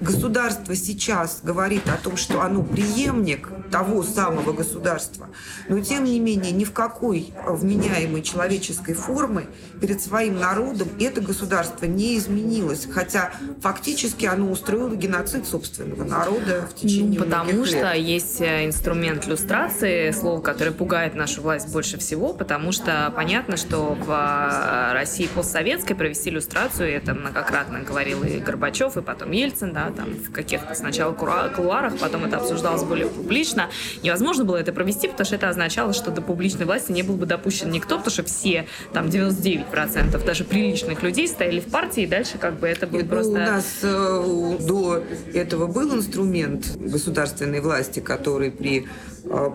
государство 0.00 0.74
сейчас 0.74 1.40
говорит 1.42 1.88
о 1.88 1.96
том, 1.96 2.16
что 2.16 2.40
оно 2.42 2.62
преемник 2.62 3.48
того 3.70 4.02
самого 4.02 4.52
государства. 4.52 5.28
Но, 5.68 5.80
тем 5.80 6.04
не 6.04 6.18
менее, 6.20 6.52
ни 6.52 6.64
в 6.64 6.72
какой 6.72 7.32
вменяемой 7.46 8.22
человеческой 8.22 8.94
формы 8.94 9.46
перед 9.80 10.00
своим 10.00 10.38
народом 10.38 10.88
это 10.98 11.20
государство 11.20 11.86
не 11.86 12.18
изменилось. 12.18 12.86
Хотя 12.90 13.32
фактически 13.60 14.26
оно 14.26 14.50
устроило 14.50 14.94
геноцид 14.94 15.46
собственного 15.46 16.04
народа 16.04 16.68
в 16.70 16.74
течение 16.74 17.18
ну, 17.18 17.24
Потому 17.24 17.64
что 17.64 17.92
лет. 17.92 18.04
есть 18.04 18.40
э, 18.40 18.66
инструмент 18.66 19.26
люстрации, 19.26 20.10
слово, 20.10 20.40
которое 20.40 20.72
пугает 20.72 21.14
нашу 21.14 21.42
власть 21.42 21.72
больше 21.72 21.98
всего, 21.98 22.32
потому 22.32 22.72
что 22.72 23.12
понятно, 23.14 23.56
что 23.56 23.94
в 23.94 24.10
э, 24.10 24.92
России 24.92 25.26
постсоветской 25.26 25.96
провести 25.96 26.30
иллюстрацию, 26.30 26.94
это 26.94 27.14
многократно 27.14 27.80
говорил 27.80 28.22
и 28.24 28.38
Горбачев, 28.38 28.96
и 28.96 29.02
потом 29.02 29.30
Ельцин, 29.32 29.72
да, 29.72 29.90
там 29.90 30.10
в 30.10 30.32
каких-то 30.32 30.74
сначала 30.74 31.12
кулуарах, 31.12 31.98
потом 31.98 32.24
это 32.24 32.38
обсуждалось 32.38 32.82
более 32.84 33.08
публично. 33.08 33.59
Невозможно 34.02 34.44
было 34.44 34.56
это 34.56 34.72
провести, 34.72 35.08
потому 35.08 35.26
что 35.26 35.36
это 35.36 35.48
означало, 35.48 35.92
что 35.92 36.10
до 36.10 36.22
публичной 36.22 36.66
власти 36.66 36.92
не 36.92 37.02
был 37.02 37.16
бы 37.16 37.26
допущен 37.26 37.70
никто, 37.70 37.96
потому 37.96 38.12
что 38.12 38.24
все, 38.24 38.66
там, 38.92 39.06
99% 39.06 40.24
даже 40.24 40.44
приличных 40.44 41.02
людей 41.02 41.28
стояли 41.28 41.60
в 41.60 41.66
партии, 41.66 42.04
и 42.04 42.06
дальше 42.06 42.38
как 42.38 42.58
бы 42.58 42.68
это 42.68 42.86
будет 42.86 43.08
просто... 43.08 43.32
У 43.32 43.36
нас 43.36 43.78
э, 43.82 44.56
до 44.60 45.02
этого 45.34 45.66
был 45.66 45.94
инструмент 45.94 46.76
государственной 46.78 47.60
власти, 47.60 48.00
который 48.00 48.50
при 48.50 48.86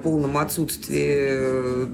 полном 0.04 0.38
отсутствии 0.38 1.88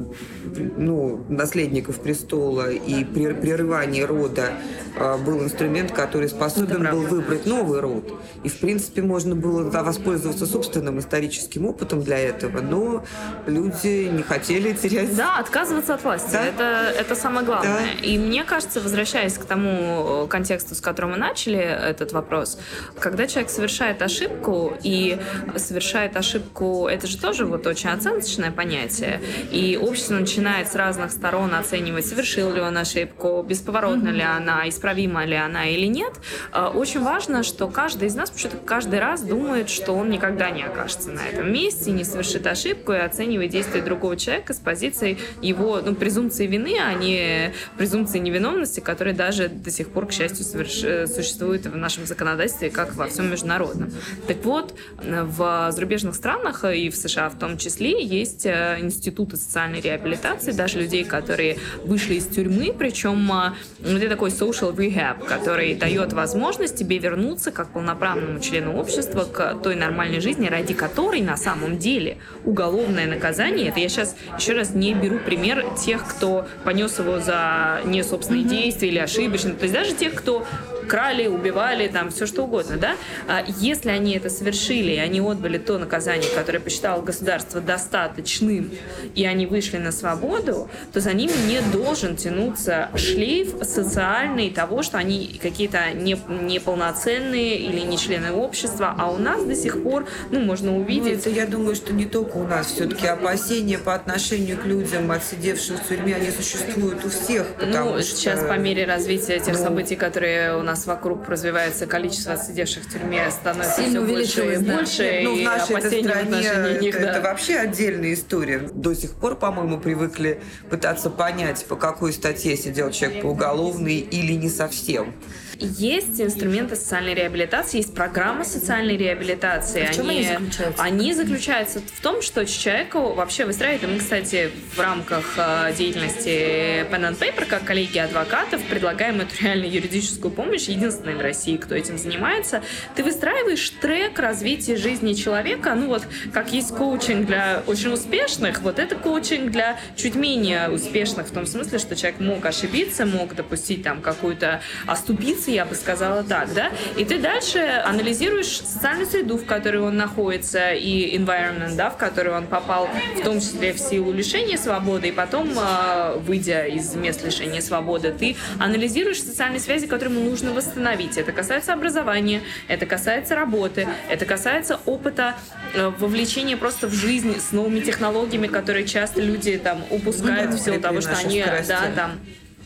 ну, 0.77 1.23
наследников 1.29 1.99
престола 1.99 2.71
и 2.71 3.03
прерывании 3.03 4.01
рода 4.01 4.53
а, 4.97 5.17
был 5.17 5.41
инструмент, 5.43 5.91
который 5.91 6.29
способен 6.29 6.89
был 6.89 7.01
выбрать 7.01 7.45
новый 7.45 7.79
род. 7.79 8.13
И, 8.43 8.49
в 8.49 8.59
принципе, 8.59 9.01
можно 9.01 9.35
было 9.35 9.69
воспользоваться 9.69 10.45
собственным 10.45 10.99
историческим 10.99 11.65
опытом 11.65 12.01
для 12.01 12.17
этого, 12.19 12.61
но 12.61 13.05
люди 13.45 14.09
не 14.11 14.23
хотели 14.23 14.73
терять... 14.73 15.15
Да, 15.15 15.37
отказываться 15.37 15.95
от 15.95 16.03
власти. 16.03 16.31
Да? 16.31 16.45
Это, 16.45 16.93
это 16.97 17.15
самое 17.15 17.45
главное. 17.45 17.95
Да. 18.01 18.05
И 18.05 18.17
мне 18.17 18.43
кажется, 18.43 18.81
возвращаясь 18.81 19.33
к 19.33 19.45
тому 19.45 20.27
контексту, 20.27 20.75
с 20.75 20.81
которого 20.81 21.11
мы 21.11 21.17
начали 21.17 21.59
этот 21.59 22.11
вопрос, 22.11 22.59
когда 22.99 23.27
человек 23.27 23.49
совершает 23.49 24.01
ошибку, 24.01 24.73
и 24.83 25.19
совершает 25.55 26.17
ошибку, 26.17 26.87
это 26.87 27.07
же 27.07 27.17
тоже 27.17 27.45
вот 27.45 27.60
очень 27.67 27.89
оценочное 27.89 28.51
понятие, 28.51 29.21
и 29.51 29.77
общество 29.81 30.15
начинает 30.15 30.67
с 30.71 30.75
разных 30.75 31.11
сторон 31.11 31.53
оценивать, 31.53 32.05
совершил 32.05 32.53
ли 32.53 32.61
он 32.61 32.77
ошибку, 32.77 33.43
бесповоротно 33.47 34.09
mm-hmm. 34.09 34.13
ли 34.13 34.21
она, 34.21 34.69
исправима 34.69 35.25
ли 35.25 35.35
она 35.35 35.67
или 35.67 35.87
нет. 35.87 36.13
А, 36.51 36.69
очень 36.69 37.01
важно, 37.01 37.43
что 37.43 37.67
каждый 37.67 38.07
из 38.07 38.15
нас 38.15 38.29
почему-то 38.29 38.57
каждый 38.57 38.99
раз 38.99 39.21
думает, 39.21 39.69
что 39.69 39.93
он 39.93 40.09
никогда 40.09 40.49
не 40.49 40.63
окажется 40.63 41.11
на 41.11 41.21
этом 41.27 41.51
месте, 41.51 41.91
не 41.91 42.03
совершит 42.03 42.47
ошибку 42.47 42.93
и 42.93 42.97
оценивает 42.97 43.51
действия 43.51 43.81
другого 43.81 44.17
человека 44.17 44.53
с 44.53 44.57
позиции 44.57 45.17
его 45.41 45.81
ну, 45.83 45.95
презумпции 45.95 46.47
вины, 46.47 46.77
а 46.81 46.93
не 46.93 47.53
презумпции 47.77 48.19
невиновности, 48.19 48.79
которые 48.79 49.13
даже 49.13 49.47
до 49.47 49.71
сих 49.71 49.89
пор, 49.89 50.07
к 50.07 50.11
счастью, 50.11 50.45
соверш... 50.45 51.09
существуют 51.09 51.65
в 51.65 51.75
нашем 51.75 52.05
законодательстве, 52.05 52.69
как 52.69 52.95
во 52.95 53.07
всем 53.07 53.29
международном. 53.29 53.91
Так 54.27 54.43
вот, 54.43 54.73
в 55.01 55.71
зарубежных 55.71 56.15
странах 56.15 56.63
и 56.65 56.89
в 56.89 56.95
США 56.95 57.29
в 57.29 57.37
том 57.37 57.50
числе 57.57 58.03
есть 58.03 58.45
э, 58.45 58.77
институты 58.79 59.37
социальной 59.37 59.81
реабилитации, 59.81 60.51
даже 60.51 60.79
людей, 60.79 61.03
которые 61.03 61.57
вышли 61.83 62.15
из 62.15 62.27
тюрьмы, 62.27 62.73
причем 62.77 63.31
э, 63.31 63.97
это 63.97 64.09
такой 64.09 64.29
social 64.29 64.75
rehab, 64.75 65.25
который 65.25 65.75
дает 65.75 66.13
возможность 66.13 66.75
тебе 66.75 66.97
вернуться 66.97 67.51
как 67.51 67.73
полноправному 67.73 68.39
члену 68.39 68.77
общества 68.77 69.23
к 69.23 69.55
той 69.63 69.75
нормальной 69.75 70.19
жизни, 70.19 70.47
ради 70.47 70.73
которой 70.73 71.21
на 71.21 71.37
самом 71.37 71.77
деле 71.77 72.17
уголовное 72.45 73.07
наказание, 73.07 73.69
это 73.69 73.79
я 73.79 73.89
сейчас 73.89 74.15
еще 74.37 74.53
раз 74.53 74.73
не 74.73 74.93
беру 74.93 75.19
пример 75.19 75.65
тех, 75.77 76.07
кто 76.07 76.47
понес 76.63 76.99
его 76.99 77.19
за 77.19 77.81
не 77.85 78.03
собственные 78.03 78.43
mm-hmm. 78.43 78.49
действия 78.49 78.87
или 78.89 78.99
ошибочно, 78.99 79.53
то 79.53 79.63
есть 79.63 79.73
даже 79.73 79.93
тех, 79.93 80.13
кто 80.13 80.45
крали, 80.91 81.25
убивали, 81.27 81.87
там 81.87 82.11
все 82.11 82.25
что 82.25 82.43
угодно, 82.43 82.75
да, 82.75 82.95
а 83.25 83.45
если 83.59 83.91
они 83.91 84.13
это 84.17 84.29
совершили, 84.29 84.91
и 84.91 84.97
они 84.97 85.21
отбыли 85.21 85.57
то 85.57 85.77
наказание, 85.77 86.29
которое 86.35 86.59
посчитало 86.59 87.01
государство 87.01 87.61
достаточным, 87.61 88.69
и 89.15 89.25
они 89.25 89.45
вышли 89.45 89.77
на 89.77 89.93
свободу, 89.93 90.69
то 90.91 90.99
за 90.99 91.13
ними 91.13 91.31
не 91.47 91.61
должен 91.71 92.17
тянуться 92.17 92.89
шлейф 92.95 93.53
социальный 93.63 94.49
того, 94.49 94.83
что 94.83 94.97
они 94.97 95.39
какие-то 95.41 95.91
не, 95.93 96.17
неполноценные 96.27 97.55
или 97.55 97.79
не 97.79 97.97
члены 97.97 98.33
общества, 98.33 98.93
а 98.97 99.11
у 99.11 99.17
нас 99.17 99.45
до 99.45 99.55
сих 99.55 99.81
пор, 99.83 100.05
ну, 100.29 100.41
можно 100.41 100.77
увидеть... 100.77 101.13
Ну, 101.13 101.19
это, 101.19 101.29
я 101.29 101.47
думаю, 101.47 101.75
что 101.77 101.93
не 101.93 102.03
только 102.03 102.35
у 102.35 102.45
нас, 102.45 102.67
все-таки 102.67 103.07
опасения 103.07 103.77
по 103.77 103.93
отношению 103.95 104.57
к 104.57 104.65
людям, 104.65 105.09
отсидевшим 105.09 105.77
в 105.77 105.87
тюрьме, 105.87 106.17
они 106.17 106.31
существуют 106.31 107.05
у 107.05 107.09
всех, 107.09 107.47
потому 107.57 107.91
ну, 107.91 107.99
что... 108.01 108.17
сейчас 108.17 108.41
по 108.41 108.57
мере 108.57 108.83
развития 108.83 109.39
тех 109.39 109.57
ну, 109.57 109.63
событий, 109.63 109.95
которые 109.95 110.57
у 110.57 110.63
нас 110.63 110.80
нас 110.81 110.87
вокруг 110.87 111.27
развивается 111.29 111.85
количество 111.85 112.37
сидевших 112.37 112.83
в 112.83 112.91
тюрьме 112.91 113.29
становится 113.29 113.81
Сильно 113.81 114.05
все 114.05 114.13
больше 114.13 114.53
и 114.53 114.57
больше, 114.57 115.03
Нет, 115.03 115.23
ну, 115.23 115.39
в 115.39 115.43
нашей 115.43 115.81
стране 115.81 116.79
них, 116.81 116.95
это, 116.95 117.13
да. 117.13 117.21
вообще 117.21 117.57
отдельная 117.57 118.13
история. 118.13 118.59
До 118.73 118.93
сих 118.93 119.13
пор, 119.13 119.35
по-моему, 119.35 119.79
привыкли 119.79 120.41
пытаться 120.69 121.09
понять, 121.09 121.65
по 121.65 121.75
какой 121.75 122.13
статье 122.13 122.55
сидел 122.57 122.91
человек 122.91 123.21
по 123.21 123.27
уголовной 123.27 123.97
или 123.97 124.33
не 124.33 124.49
совсем. 124.49 125.13
Есть 125.61 126.19
инструменты 126.19 126.75
социальной 126.75 127.13
реабилитации, 127.13 127.77
есть 127.77 127.93
программа 127.93 128.43
социальной 128.43 128.97
реабилитации. 128.97 129.83
А 129.87 129.91
в 129.91 129.95
чем 129.95 130.09
они, 130.09 130.27
они 130.27 130.33
заключаются? 130.33 130.83
Они 130.83 131.13
заключаются 131.13 131.81
в 131.81 132.01
том, 132.01 132.21
что 132.23 132.45
человеку 132.45 133.13
вообще 133.13 133.45
выстраивает, 133.45 133.83
и 133.83 133.87
мы, 133.87 133.99
кстати, 133.99 134.49
в 134.75 134.79
рамках 134.79 135.35
э, 135.37 135.73
деятельности 135.77 136.81
Pen 136.89 137.11
and 137.11 137.19
Paper, 137.19 137.45
как 137.45 137.63
коллеги 137.63 137.99
адвокатов, 137.99 138.63
предлагаем 138.63 139.21
эту 139.21 139.35
реально 139.39 139.65
юридическую 139.65 140.31
помощь, 140.31 140.67
единственные 140.67 141.15
в 141.15 141.21
России, 141.21 141.57
кто 141.57 141.75
этим 141.75 141.99
занимается. 141.99 142.63
Ты 142.95 143.03
выстраиваешь 143.03 143.69
трек 143.69 144.17
развития 144.17 144.77
жизни 144.77 145.13
человека, 145.13 145.75
ну 145.75 145.87
вот, 145.87 146.03
как 146.33 146.53
есть 146.53 146.75
коучинг 146.75 147.27
для 147.27 147.61
очень 147.67 147.93
успешных, 147.93 148.61
вот 148.61 148.79
это 148.79 148.95
коучинг 148.95 149.51
для 149.51 149.79
чуть 149.95 150.15
менее 150.15 150.69
успешных, 150.69 151.27
в 151.27 151.31
том 151.31 151.45
смысле, 151.45 151.77
что 151.77 151.95
человек 151.95 152.19
мог 152.19 152.43
ошибиться, 152.45 153.05
мог 153.05 153.35
допустить 153.35 153.83
там 153.83 154.01
какую-то 154.01 154.61
оступиться, 154.87 155.50
я 155.53 155.65
бы 155.65 155.75
сказала 155.75 156.23
так, 156.23 156.53
да, 156.53 156.71
и 156.97 157.05
ты 157.05 157.19
дальше 157.19 157.59
анализируешь 157.85 158.61
социальную 158.61 159.07
среду, 159.07 159.37
в 159.37 159.45
которой 159.45 159.81
он 159.81 159.97
находится, 159.97 160.71
и 160.71 161.17
environment, 161.17 161.75
да, 161.75 161.89
в 161.89 161.97
который 161.97 162.33
он 162.33 162.47
попал, 162.47 162.89
в 163.17 163.23
том 163.23 163.39
числе 163.39 163.73
в 163.73 163.79
силу 163.79 164.11
лишения 164.11 164.57
свободы, 164.57 165.09
и 165.09 165.11
потом, 165.11 165.51
а, 165.57 166.15
выйдя 166.17 166.65
из 166.65 166.95
мест 166.95 167.23
лишения 167.23 167.61
свободы, 167.61 168.13
ты 168.17 168.35
анализируешь 168.59 169.21
социальные 169.21 169.59
связи, 169.59 169.87
которые 169.87 170.17
ему 170.17 170.29
нужно 170.29 170.51
восстановить. 170.51 171.17
Это 171.17 171.31
касается 171.31 171.73
образования, 171.73 172.41
это 172.67 172.85
касается 172.85 173.35
работы, 173.35 173.87
это 174.09 174.25
касается 174.25 174.79
опыта 174.85 175.35
э, 175.73 175.91
вовлечения 175.99 176.57
просто 176.57 176.87
в 176.87 176.93
жизнь 176.93 177.39
с 177.39 177.51
новыми 177.51 177.79
технологиями, 177.79 178.47
которые 178.47 178.85
часто 178.85 179.21
люди 179.21 179.57
там 179.57 179.83
упускают 179.89 180.51
ну, 180.51 180.57
да, 180.57 180.61
в 180.61 180.65
силу 180.65 180.79
того, 180.79 181.01
что 181.01 181.15
они, 181.17 181.43
да, 181.67 181.91
там 181.95 182.19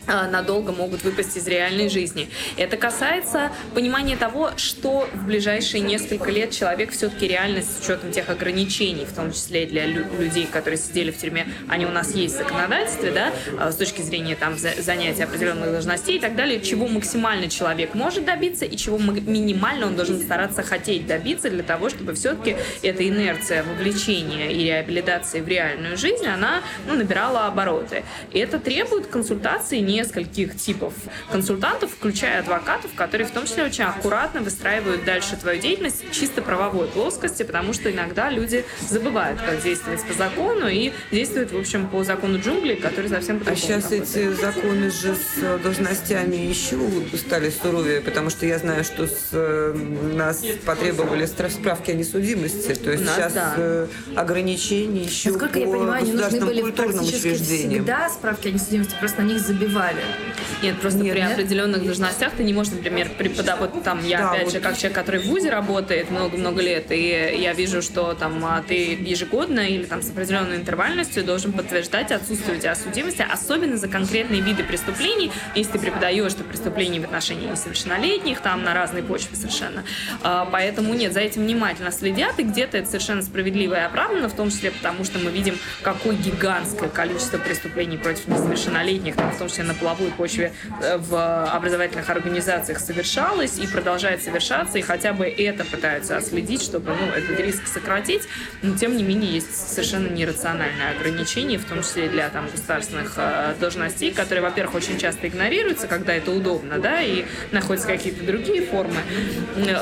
надолго 0.06 0.72
могут 0.72 1.02
выпасть 1.02 1.36
из 1.36 1.46
реальной 1.46 1.88
жизни. 1.88 2.28
Это 2.56 2.76
касается 2.76 3.50
понимания 3.74 4.16
того, 4.16 4.50
что 4.56 5.08
в 5.12 5.26
ближайшие 5.26 5.80
несколько 5.80 6.30
лет 6.30 6.50
человек 6.50 6.92
все-таки 6.92 7.28
реально 7.28 7.62
с 7.62 7.80
учетом 7.82 8.12
тех 8.12 8.28
ограничений, 8.28 9.04
в 9.04 9.12
том 9.12 9.32
числе 9.32 9.66
для 9.66 9.86
людей, 9.86 10.46
которые 10.46 10.78
сидели 10.78 11.10
в 11.10 11.18
тюрьме, 11.18 11.46
они 11.68 11.86
у 11.86 11.90
нас 11.90 12.14
есть 12.14 12.34
в 12.34 12.38
законодательстве, 12.38 13.10
да, 13.10 13.32
а, 13.58 13.72
с 13.72 13.76
точки 13.76 14.02
зрения 14.02 14.36
там 14.36 14.56
занятия 14.56 15.24
определенных 15.24 15.70
должностей 15.70 16.16
и 16.16 16.20
так 16.20 16.36
далее, 16.36 16.60
чего 16.60 16.86
максимально 16.86 17.48
человек 17.48 17.94
может 17.94 18.24
добиться 18.24 18.64
и 18.64 18.76
чего 18.76 18.98
минимально 18.98 19.86
он 19.86 19.96
должен 19.96 20.20
стараться 20.20 20.62
хотеть 20.62 21.06
добиться 21.06 21.50
для 21.50 21.62
того, 21.62 21.88
чтобы 21.88 22.14
все-таки 22.14 22.56
эта 22.82 23.06
инерция 23.06 23.62
вовлечения 23.62 24.50
и 24.50 24.64
реабилитации 24.64 25.40
в 25.40 25.48
реальную 25.48 25.96
жизнь, 25.96 26.26
она 26.26 26.62
ну, 26.86 26.94
набирала 26.94 27.46
обороты. 27.46 28.04
И 28.32 28.38
это 28.38 28.58
требует 28.58 29.06
консультации 29.06 29.78
не 29.78 29.95
нескольких 29.96 30.56
типов 30.56 30.92
консультантов, 31.30 31.90
включая 31.90 32.40
адвокатов, 32.40 32.90
которые 32.94 33.26
в 33.26 33.30
том 33.30 33.46
числе 33.46 33.64
очень 33.64 33.84
аккуратно 33.84 34.40
выстраивают 34.40 35.04
дальше 35.04 35.36
твою 35.36 35.60
деятельность 35.60 36.04
чисто 36.12 36.42
правовой 36.42 36.86
плоскости, 36.88 37.42
потому 37.42 37.72
что 37.72 37.90
иногда 37.90 38.30
люди 38.30 38.64
забывают, 38.88 39.40
как 39.40 39.62
действовать 39.62 40.02
по 40.04 40.14
закону 40.14 40.68
и 40.68 40.92
действуют, 41.10 41.52
в 41.52 41.58
общем, 41.58 41.88
по 41.88 42.04
закону 42.04 42.38
джунглей, 42.38 42.76
который 42.76 43.08
совсем 43.08 43.40
по 43.40 43.50
А 43.50 43.56
сейчас 43.56 43.84
работает. 43.84 44.16
эти 44.16 44.40
законы 44.40 44.90
же 44.90 45.14
с 45.14 45.58
должностями 45.62 46.36
еще 46.36 46.78
стали 47.16 47.50
суровее, 47.50 48.00
потому 48.00 48.30
что 48.30 48.46
я 48.46 48.58
знаю, 48.58 48.84
что 48.84 49.06
с 49.06 49.30
э, 49.32 49.72
нас 50.14 50.44
потребовали 50.64 51.26
справки 51.26 51.90
о 51.90 51.94
несудимости, 51.94 52.74
то 52.74 52.90
есть 52.92 53.04
нас, 53.04 53.16
сейчас 53.16 53.32
да. 53.32 53.54
Э, 53.56 53.86
ограничения 54.14 55.04
еще 55.04 55.30
Насколько 55.30 55.54
по 55.54 55.58
я 55.58 55.66
понимаю, 55.66 55.92
они 55.92 56.12
нужны 56.12 56.44
были 56.44 56.70
практически 56.70 57.34
всегда 57.34 58.08
справки 58.10 58.48
о 58.48 58.50
несудимости, 58.52 58.94
просто 58.98 59.22
на 59.22 59.26
них 59.26 59.40
забивали 59.40 59.85
преподавали. 59.86 60.36
Нет, 60.62 60.80
просто 60.80 61.00
нет, 61.00 61.14
при 61.14 61.20
нет? 61.20 61.32
определенных 61.32 61.84
должностях 61.84 62.32
ты 62.32 62.42
не 62.42 62.52
можешь, 62.52 62.72
например, 62.72 63.10
преподавать, 63.10 63.70
вот 63.72 63.84
там, 63.84 64.04
я 64.04 64.18
да, 64.18 64.30
опять 64.30 64.44
вот. 64.44 64.52
же, 64.52 64.60
как 64.60 64.76
человек, 64.76 64.94
который 64.94 65.20
в 65.20 65.26
ВУЗе 65.26 65.50
работает 65.50 66.10
много-много 66.10 66.62
лет, 66.62 66.90
и 66.90 67.36
я 67.38 67.52
вижу, 67.52 67.82
что 67.82 68.14
там 68.14 68.44
а, 68.44 68.62
ты 68.66 68.94
ежегодно 68.94 69.60
или 69.60 69.84
там 69.84 70.02
с 70.02 70.10
определенной 70.10 70.56
интервальностью 70.56 71.24
должен 71.24 71.52
подтверждать 71.52 72.10
отсутствие 72.10 72.56
у 72.56 72.60
тебя 72.60 72.74
судимости, 72.74 73.24
особенно 73.30 73.76
за 73.76 73.88
конкретные 73.88 74.40
виды 74.40 74.64
преступлений, 74.64 75.30
если 75.54 75.72
ты 75.72 75.78
преподаешь, 75.78 76.32
что 76.32 76.42
преступления 76.42 77.00
в 77.00 77.04
отношении 77.04 77.48
несовершеннолетних, 77.48 78.40
там 78.40 78.64
на 78.64 78.74
разной 78.74 79.02
почве 79.02 79.36
совершенно. 79.36 79.84
А, 80.22 80.48
поэтому 80.50 80.94
нет, 80.94 81.12
за 81.12 81.20
этим 81.20 81.42
внимательно 81.42 81.92
следят, 81.92 82.38
и 82.38 82.42
где-то 82.42 82.78
это 82.78 82.88
совершенно 82.88 83.22
справедливо 83.22 83.74
и 83.74 83.80
оправдано, 83.80 84.28
в 84.28 84.34
том 84.34 84.50
числе 84.50 84.70
потому, 84.70 85.04
что 85.04 85.18
мы 85.18 85.30
видим, 85.30 85.58
какое 85.82 86.16
гигантское 86.16 86.88
количество 86.88 87.38
преступлений 87.38 87.98
против 87.98 88.26
несовершеннолетних, 88.28 89.16
там, 89.16 89.30
в 89.30 89.38
том 89.38 89.48
числе 89.48 89.64
на 89.64 89.74
половой 89.76 90.10
почве 90.10 90.52
э, 90.82 90.96
в 90.98 91.44
образовательных 91.44 92.08
организациях 92.08 92.78
совершалось 92.78 93.58
и 93.58 93.66
продолжает 93.66 94.22
совершаться, 94.22 94.78
и 94.78 94.82
хотя 94.82 95.12
бы 95.12 95.26
это 95.26 95.64
пытаются 95.64 96.16
отследить, 96.16 96.62
чтобы 96.62 96.92
ну, 96.98 97.06
этот 97.12 97.38
риск 97.40 97.66
сократить, 97.66 98.22
но 98.62 98.76
тем 98.76 98.96
не 98.96 99.02
менее 99.02 99.32
есть 99.34 99.54
совершенно 99.54 100.08
нерациональные 100.08 100.90
ограничения, 100.98 101.58
в 101.58 101.64
том 101.64 101.82
числе 101.82 102.08
для 102.08 102.28
там, 102.28 102.48
государственных 102.50 103.14
э, 103.16 103.54
должностей, 103.60 104.12
которые, 104.12 104.42
во-первых, 104.42 104.76
очень 104.76 104.98
часто 104.98 105.28
игнорируются, 105.28 105.86
когда 105.86 106.14
это 106.14 106.30
удобно, 106.30 106.78
да, 106.78 107.00
и 107.00 107.24
находятся 107.52 107.88
какие-то 107.88 108.24
другие 108.24 108.62
формы. 108.62 108.96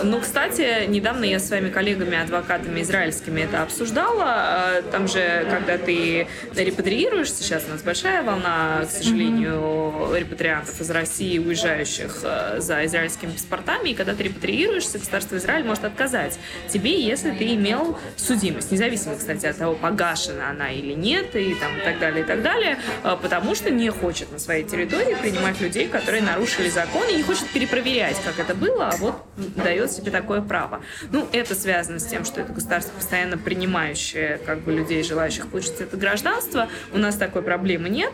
Но, 0.03 0.21
кстати, 0.21 0.87
недавно 0.87 1.25
я 1.25 1.39
с 1.39 1.49
своими 1.49 1.71
коллегами, 1.71 2.17
адвокатами 2.17 2.81
израильскими 2.83 3.43
это 3.43 3.63
обсуждала. 3.63 4.79
Э, 4.79 4.83
там 4.91 5.09
же, 5.09 5.47
когда 5.51 5.79
ты 5.79 6.27
репатриируешь, 6.55 7.33
сейчас 7.33 7.65
у 7.69 7.73
нас 7.73 7.83
большая 7.83 8.23
волна, 8.23 8.85
к 8.87 8.91
сожалению, 8.91 9.74
репатриантов 10.15 10.81
из 10.81 10.91
России, 10.91 11.39
уезжающих 11.39 12.21
э, 12.23 12.61
за 12.61 12.85
израильскими 12.87 13.31
паспортами, 13.31 13.91
и 13.91 13.95
когда 13.95 14.15
ты 14.15 14.25
репатриируешься, 14.25 14.99
государство 14.99 15.37
Израиль 15.37 15.65
может 15.65 15.85
отказать 15.85 16.39
тебе, 16.69 17.01
если 17.01 17.31
ты 17.31 17.55
имел 17.55 17.99
судимость, 18.17 18.71
независимо, 18.71 19.17
кстати, 19.17 19.47
от 19.47 19.59
того, 19.59 19.75
погашена 19.75 20.51
она 20.51 20.71
или 20.71 20.93
нет, 20.93 21.35
и 21.37 21.55
там, 21.55 21.77
и 21.79 21.81
так 21.83 21.99
далее, 21.99 22.25
и 22.25 22.27
так 22.27 22.43
далее, 22.43 22.79
э, 23.03 23.17
потому 23.21 23.55
что 23.55 23.71
не 23.71 23.91
хочет 23.91 24.31
на 24.33 24.39
своей 24.39 24.65
территории 24.65 25.15
принимать 25.15 25.61
людей, 25.61 25.89
которые 25.89 26.23
нарушили 26.23 26.69
закон, 26.69 27.09
и 27.09 27.17
не 27.17 27.23
хочет 27.23 27.49
перепроверять, 27.49 28.17
как 28.25 28.39
это 28.39 28.55
было, 28.55 28.89
а 28.89 28.97
вот 28.97 29.17
дает 29.37 29.91
себе 29.93 30.11
такое 30.11 30.41
право. 30.41 30.81
Ну, 31.11 31.27
это 31.33 31.55
связано 31.55 31.99
с 31.99 32.07
тем, 32.07 32.25
что 32.25 32.41
это 32.41 32.53
государство 32.53 32.93
постоянно 32.93 33.39
принимающее 33.39 34.39
как 34.45 34.61
бы 34.61 34.73
людей, 34.73 35.03
желающих 35.03 35.49
получить 35.49 35.81
это 35.81 35.97
гражданство. 35.97 36.69
У 36.93 36.99
нас 36.99 37.17
такой 37.17 37.43
проблемы 37.43 37.89
нет 37.89 38.13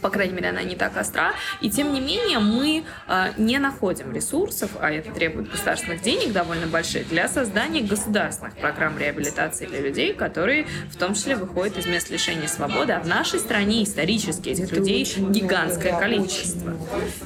по 0.00 0.10
крайней 0.10 0.34
мере, 0.34 0.48
она 0.50 0.62
не 0.62 0.76
так 0.76 0.96
остра. 0.96 1.34
И 1.60 1.70
тем 1.70 1.92
не 1.92 2.00
менее 2.00 2.38
мы 2.38 2.84
э, 3.06 3.32
не 3.36 3.58
находим 3.58 4.12
ресурсов, 4.12 4.70
а 4.80 4.90
это 4.90 5.12
требует 5.12 5.50
государственных 5.50 6.02
денег 6.02 6.32
довольно 6.32 6.66
больших, 6.66 7.08
для 7.08 7.28
создания 7.28 7.80
государственных 7.80 8.56
программ 8.56 8.98
реабилитации 8.98 9.66
для 9.66 9.80
людей, 9.80 10.12
которые 10.14 10.66
в 10.90 10.96
том 10.96 11.14
числе 11.14 11.36
выходят 11.36 11.76
из 11.78 11.86
мест 11.86 12.10
лишения 12.10 12.48
свободы. 12.48 12.92
А 12.92 13.00
в 13.00 13.06
нашей 13.06 13.40
стране 13.40 13.84
исторически 13.84 14.50
этих 14.50 14.64
это 14.64 14.76
людей 14.76 15.04
гигантское 15.04 15.92
много, 15.92 16.04
количество. 16.04 16.76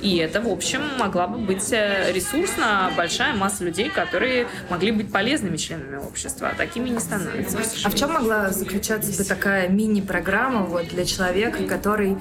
И 0.01 0.17
это, 0.17 0.41
в 0.41 0.49
общем, 0.49 0.83
могла 0.99 1.27
бы 1.27 1.39
быть 1.39 1.73
э, 1.73 2.13
ресурсно 2.13 2.91
большая 2.97 3.35
масса 3.35 3.65
людей, 3.65 3.89
которые 3.89 4.47
могли 4.71 4.93
быть 4.93 5.13
полезными 5.13 5.57
членами 5.57 5.97
общества, 5.97 6.51
а 6.53 6.55
такими 6.55 6.89
не 6.89 6.99
становятся. 6.99 7.59
А 7.85 7.91
в 7.91 7.95
чем 7.95 8.13
могла 8.13 8.51
заключаться 8.51 9.17
бы 9.17 9.29
такая 9.29 9.69
мини-программа 9.69 10.65
вот, 10.65 10.89
для 10.89 11.05
человека, 11.05 11.65
который 11.65 12.17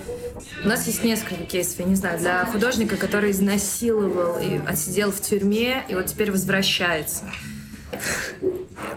у 0.64 0.68
нас 0.68 0.86
есть 0.88 1.04
несколько 1.04 1.44
кейсов, 1.46 1.80
я 1.80 1.86
не 1.86 1.96
знаю, 1.96 2.20
для 2.20 2.46
художника, 2.46 2.98
который 2.98 3.32
изнасиловал 3.32 4.40
и 4.40 4.60
отсидел 4.68 5.12
в 5.12 5.22
тюрьме, 5.22 5.84
и 5.88 5.96
вот 5.96 6.08
теперь 6.08 6.32
возвращается. 6.32 7.26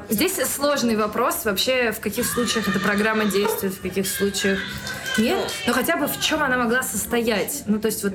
Здесь 0.09 0.34
сложный 0.34 0.97
вопрос 0.97 1.45
вообще, 1.45 1.92
в 1.92 2.01
каких 2.01 2.26
случаях 2.26 2.68
эта 2.68 2.78
программа 2.78 3.24
действует, 3.24 3.74
в 3.74 3.80
каких 3.80 4.07
случаях 4.07 4.59
нет. 5.18 5.51
Но 5.66 5.72
хотя 5.72 5.97
бы 5.97 6.07
в 6.07 6.20
чем 6.20 6.42
она 6.42 6.57
могла 6.57 6.82
состоять. 6.82 7.64
Ну, 7.66 7.78
то 7.78 7.86
есть 7.86 8.03
вот 8.05 8.14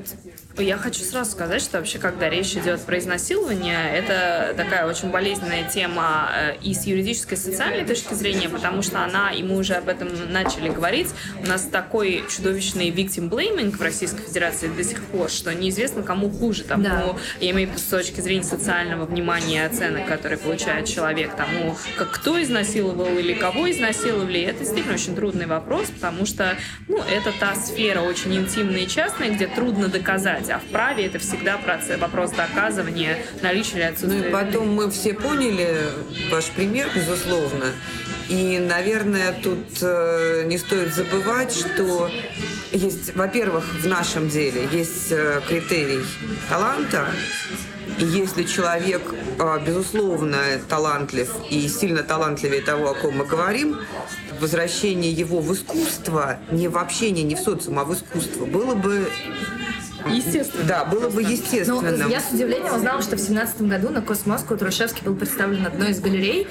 я 0.59 0.77
хочу 0.77 1.03
сразу 1.03 1.31
сказать, 1.31 1.61
что 1.61 1.77
вообще, 1.77 1.99
когда 1.99 2.29
речь 2.29 2.53
идет 2.55 2.81
про 2.81 2.99
изнасилование, 2.99 3.91
это 3.93 4.53
такая 4.55 4.87
очень 4.87 5.09
болезненная 5.09 5.69
тема 5.69 6.29
э, 6.35 6.57
и 6.61 6.73
с 6.73 6.85
юридической, 6.85 7.35
и 7.35 7.37
социальной 7.37 7.85
точки 7.85 8.13
зрения, 8.13 8.49
потому 8.49 8.81
что 8.81 9.03
она, 9.03 9.31
и 9.31 9.43
мы 9.43 9.57
уже 9.57 9.75
об 9.75 9.87
этом 9.89 10.09
начали 10.31 10.69
говорить, 10.69 11.09
у 11.43 11.47
нас 11.47 11.63
такой 11.63 12.23
чудовищный 12.29 12.89
victim 12.89 13.29
blaming 13.29 13.71
в 13.75 13.81
Российской 13.81 14.21
Федерации 14.21 14.67
до 14.67 14.83
сих 14.83 15.03
пор, 15.05 15.29
что 15.29 15.53
неизвестно, 15.53 16.03
кому 16.03 16.29
хуже. 16.29 16.63
Тому, 16.63 16.83
да. 16.83 17.15
я 17.39 17.51
имею 17.51 17.69
в 17.69 17.71
виду 17.71 17.79
с 17.79 17.85
точки 17.85 18.21
зрения 18.21 18.43
социального 18.43 19.05
внимания 19.05 19.63
и 19.63 19.65
оценок, 19.65 20.07
которые 20.07 20.37
получает 20.37 20.87
человек, 20.87 21.35
тому, 21.35 21.77
как 21.97 22.11
кто 22.11 22.41
изнасиловал 22.41 23.17
или 23.17 23.33
кого 23.33 23.69
изнасиловали, 23.71 24.41
это 24.41 24.59
действительно 24.59 24.95
очень 24.95 25.15
трудный 25.15 25.45
вопрос, 25.45 25.87
потому 25.89 26.25
что 26.25 26.57
ну, 26.87 27.01
это 27.03 27.31
та 27.39 27.55
сфера 27.55 28.01
очень 28.01 28.35
интимная 28.35 28.81
и 28.81 28.87
частная, 28.87 29.29
где 29.29 29.47
трудно 29.47 29.87
доказать 29.87 30.48
а 30.49 30.59
в 30.59 30.65
праве 30.65 31.05
это 31.05 31.19
всегда 31.19 31.57
процесс, 31.57 31.99
вопрос 31.99 32.31
доказывания 32.31 33.17
наличия 33.41 33.75
или 33.75 33.83
отсутствия. 33.83 34.21
Ну 34.21 34.27
и 34.27 34.31
потом 34.31 34.73
мы 34.73 34.89
все 34.91 35.13
поняли 35.13 35.77
ваш 36.31 36.45
пример, 36.47 36.89
безусловно. 36.93 37.65
И, 38.29 38.59
наверное, 38.59 39.33
тут 39.33 39.79
э, 39.81 40.43
не 40.45 40.59
стоит 40.59 40.93
забывать, 40.93 41.51
что 41.51 42.11
есть, 42.71 43.15
во-первых, 43.15 43.65
в 43.81 43.87
нашем 43.87 44.29
деле 44.29 44.67
есть 44.71 45.11
э, 45.11 45.41
критерий 45.47 46.05
таланта, 46.47 47.07
и 47.97 48.05
если 48.05 48.43
человек, 48.43 49.01
э, 49.39 49.59
безусловно, 49.65 50.37
талантлив 50.69 51.31
и 51.49 51.67
сильно 51.67 52.03
талантливее 52.03 52.61
того, 52.61 52.91
о 52.91 52.93
ком 52.93 53.17
мы 53.17 53.25
говорим, 53.25 53.79
возвращение 54.39 55.11
его 55.11 55.39
в 55.39 55.51
искусство, 55.53 56.37
не 56.51 56.67
в 56.67 56.77
общение, 56.77 57.23
не 57.23 57.35
в 57.35 57.39
социум, 57.39 57.79
а 57.79 57.83
в 57.83 57.93
искусство, 57.93 58.45
было 58.45 58.75
бы 58.75 59.09
Естественно. 60.07 60.63
Да, 60.65 60.85
было 60.85 61.09
бы 61.09 61.21
естественно. 61.21 61.91
Ну, 61.91 62.09
я 62.09 62.19
с 62.19 62.31
удивлением 62.31 62.75
узнала, 62.75 63.01
что 63.01 63.15
в 63.15 63.19
семнадцатом 63.19 63.67
году 63.67 63.89
на 63.89 64.01
Cosmoscow 64.01 64.55
Трушевский 64.57 65.03
был 65.03 65.15
представлен 65.15 65.65
одной 65.65 65.91
из 65.91 65.99
галерей. 65.99 66.47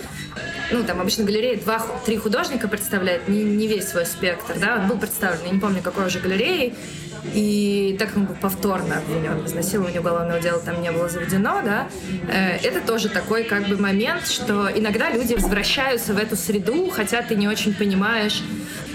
Ну, 0.70 0.84
там 0.84 1.00
обычно 1.00 1.24
галерея 1.24 1.58
два-три 1.58 2.16
художника 2.18 2.68
представляет, 2.68 3.28
не, 3.28 3.42
не 3.42 3.66
весь 3.66 3.88
свой 3.88 4.04
спектр, 4.04 4.58
да, 4.58 4.78
он 4.80 4.88
был 4.88 4.98
представлен, 4.98 5.38
я 5.46 5.52
не 5.52 5.58
помню, 5.58 5.80
какой 5.82 6.06
уже 6.06 6.20
галереей, 6.20 6.74
и 7.34 7.96
так 7.98 8.08
как 8.08 8.18
он 8.18 8.26
был 8.26 8.34
повторно 8.34 8.98
обвинен 8.98 9.40
в 9.40 9.46
изнасиловании 9.46 9.98
уголовного 9.98 10.40
дела 10.40 10.60
там 10.60 10.80
не 10.82 10.92
было 10.92 11.08
заведено, 11.08 11.62
да, 11.64 11.88
э, 12.30 12.56
это 12.62 12.80
тоже 12.80 13.08
такой 13.08 13.44
как 13.44 13.66
бы 13.66 13.76
момент, 13.76 14.26
что 14.26 14.68
иногда 14.74 15.10
люди 15.10 15.34
возвращаются 15.34 16.12
в 16.12 16.18
эту 16.18 16.36
среду, 16.36 16.90
хотя 16.90 17.22
ты 17.22 17.34
не 17.34 17.48
очень 17.48 17.74
понимаешь, 17.74 18.42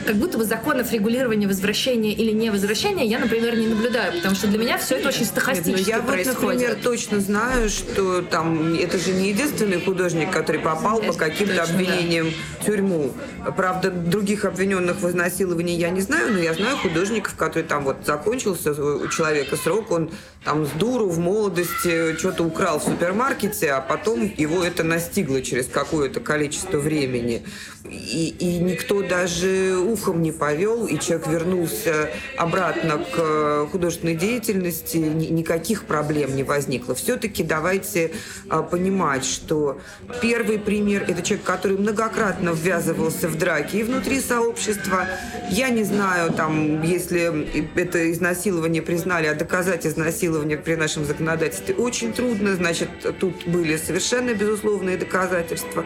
как 0.04 0.16
будто 0.16 0.38
бы 0.38 0.46
законов 0.46 0.92
регулирования 0.92 1.48
возвращения 1.48 2.14
или 2.14 2.32
не 2.32 2.50
возвращения 2.50 3.06
я, 3.06 3.20
например, 3.20 3.56
не 3.58 3.68
наблюдаю, 3.68 4.14
потому 4.14 4.36
что 4.36 4.48
для 4.48 4.58
меня 4.58 4.78
все 4.78 4.96
это 4.96 5.10
очень 5.10 5.26
стахастически 5.26 5.88
Нет, 5.88 5.88
ну 5.88 5.94
я 5.94 6.02
происходит. 6.02 6.42
вот, 6.42 6.54
например, 6.54 6.78
точно 6.84 7.20
знаю, 7.20 7.70
что 7.70 8.22
там 8.22 8.74
это 8.76 8.98
же 8.98 9.12
не 9.14 9.30
единственный 9.30 9.82
художник, 9.82 10.32
который 10.32 10.62
попал 10.62 11.00
это 11.00 11.12
по 11.12 11.18
каким-то 11.18 11.64
обвинениям 11.64 12.28
да. 12.28 12.62
в 12.62 12.66
тюрьму. 12.66 13.14
Правда, 13.56 13.92
других 13.92 14.46
обвиненных 14.46 14.98
в 15.02 15.10
изнасиловании 15.10 15.76
я 15.76 15.90
не 15.90 16.02
знаю, 16.02 16.34
но 16.34 16.40
я 16.40 16.54
знаю 16.54 16.78
художников, 16.78 17.36
которые 17.36 17.68
там 17.68 17.84
вот 17.84 17.98
закончился 18.06 18.72
у 18.72 19.08
человека 19.08 19.56
срок, 19.56 19.92
он 19.92 20.12
там 20.44 20.66
с 20.66 20.72
дуру 20.72 21.08
в 21.08 21.20
молодости 21.20 22.18
что-то 22.18 22.44
украл 22.44 22.80
в 22.80 22.84
супермаркете, 22.84 23.72
а 23.72 23.82
потом 23.82 24.32
его 24.38 24.64
это 24.64 24.84
настигло 24.84 25.42
через 25.42 25.68
какое-то 25.68 26.20
количество 26.20 26.78
времени. 26.78 27.44
И, 27.90 28.34
и 28.40 28.60
никто 28.60 29.02
даже 29.02 29.78
ухом 29.78 30.22
не 30.22 30.32
повел, 30.32 30.86
и 30.86 30.98
человек 30.98 31.28
вернулся 31.28 32.10
обратно 32.38 32.98
к 32.98 33.18
э, 33.18 33.68
художественной 33.72 34.16
деятельности, 34.16 34.98
никаких 34.98 35.84
проблем 35.84 36.36
не 36.36 36.44
возникло. 36.44 36.96
Все-таки 36.96 37.44
давайте 37.44 38.12
а, 38.50 38.64
понимать, 38.64 39.26
что 39.26 39.82
первый 40.22 40.60
пример– 40.60 41.04
это 41.08 41.22
человек, 41.22 41.46
который 41.46 41.78
многократно 41.78 42.52
ввязывался 42.52 43.28
в 43.28 43.38
драки 43.38 43.76
и 43.76 43.84
внутри 43.84 44.22
сообщества. 44.22 45.06
Я 45.50 45.70
не 45.70 45.84
знаю, 45.84 46.32
там, 46.32 46.82
если 46.84 47.78
это 47.78 48.12
изнасилование 48.12 48.82
признали, 48.82 49.28
а 49.28 49.36
доказать 49.36 49.86
изнасилование 49.86 50.33
при 50.42 50.76
нашем 50.76 51.06
законодательстве 51.06 51.76
очень 51.76 52.14
трудно, 52.14 52.56
значит, 52.56 52.90
тут 53.20 53.46
были 53.48 53.78
совершенно 53.78 54.34
безусловные 54.34 54.98
доказательства. 54.98 55.86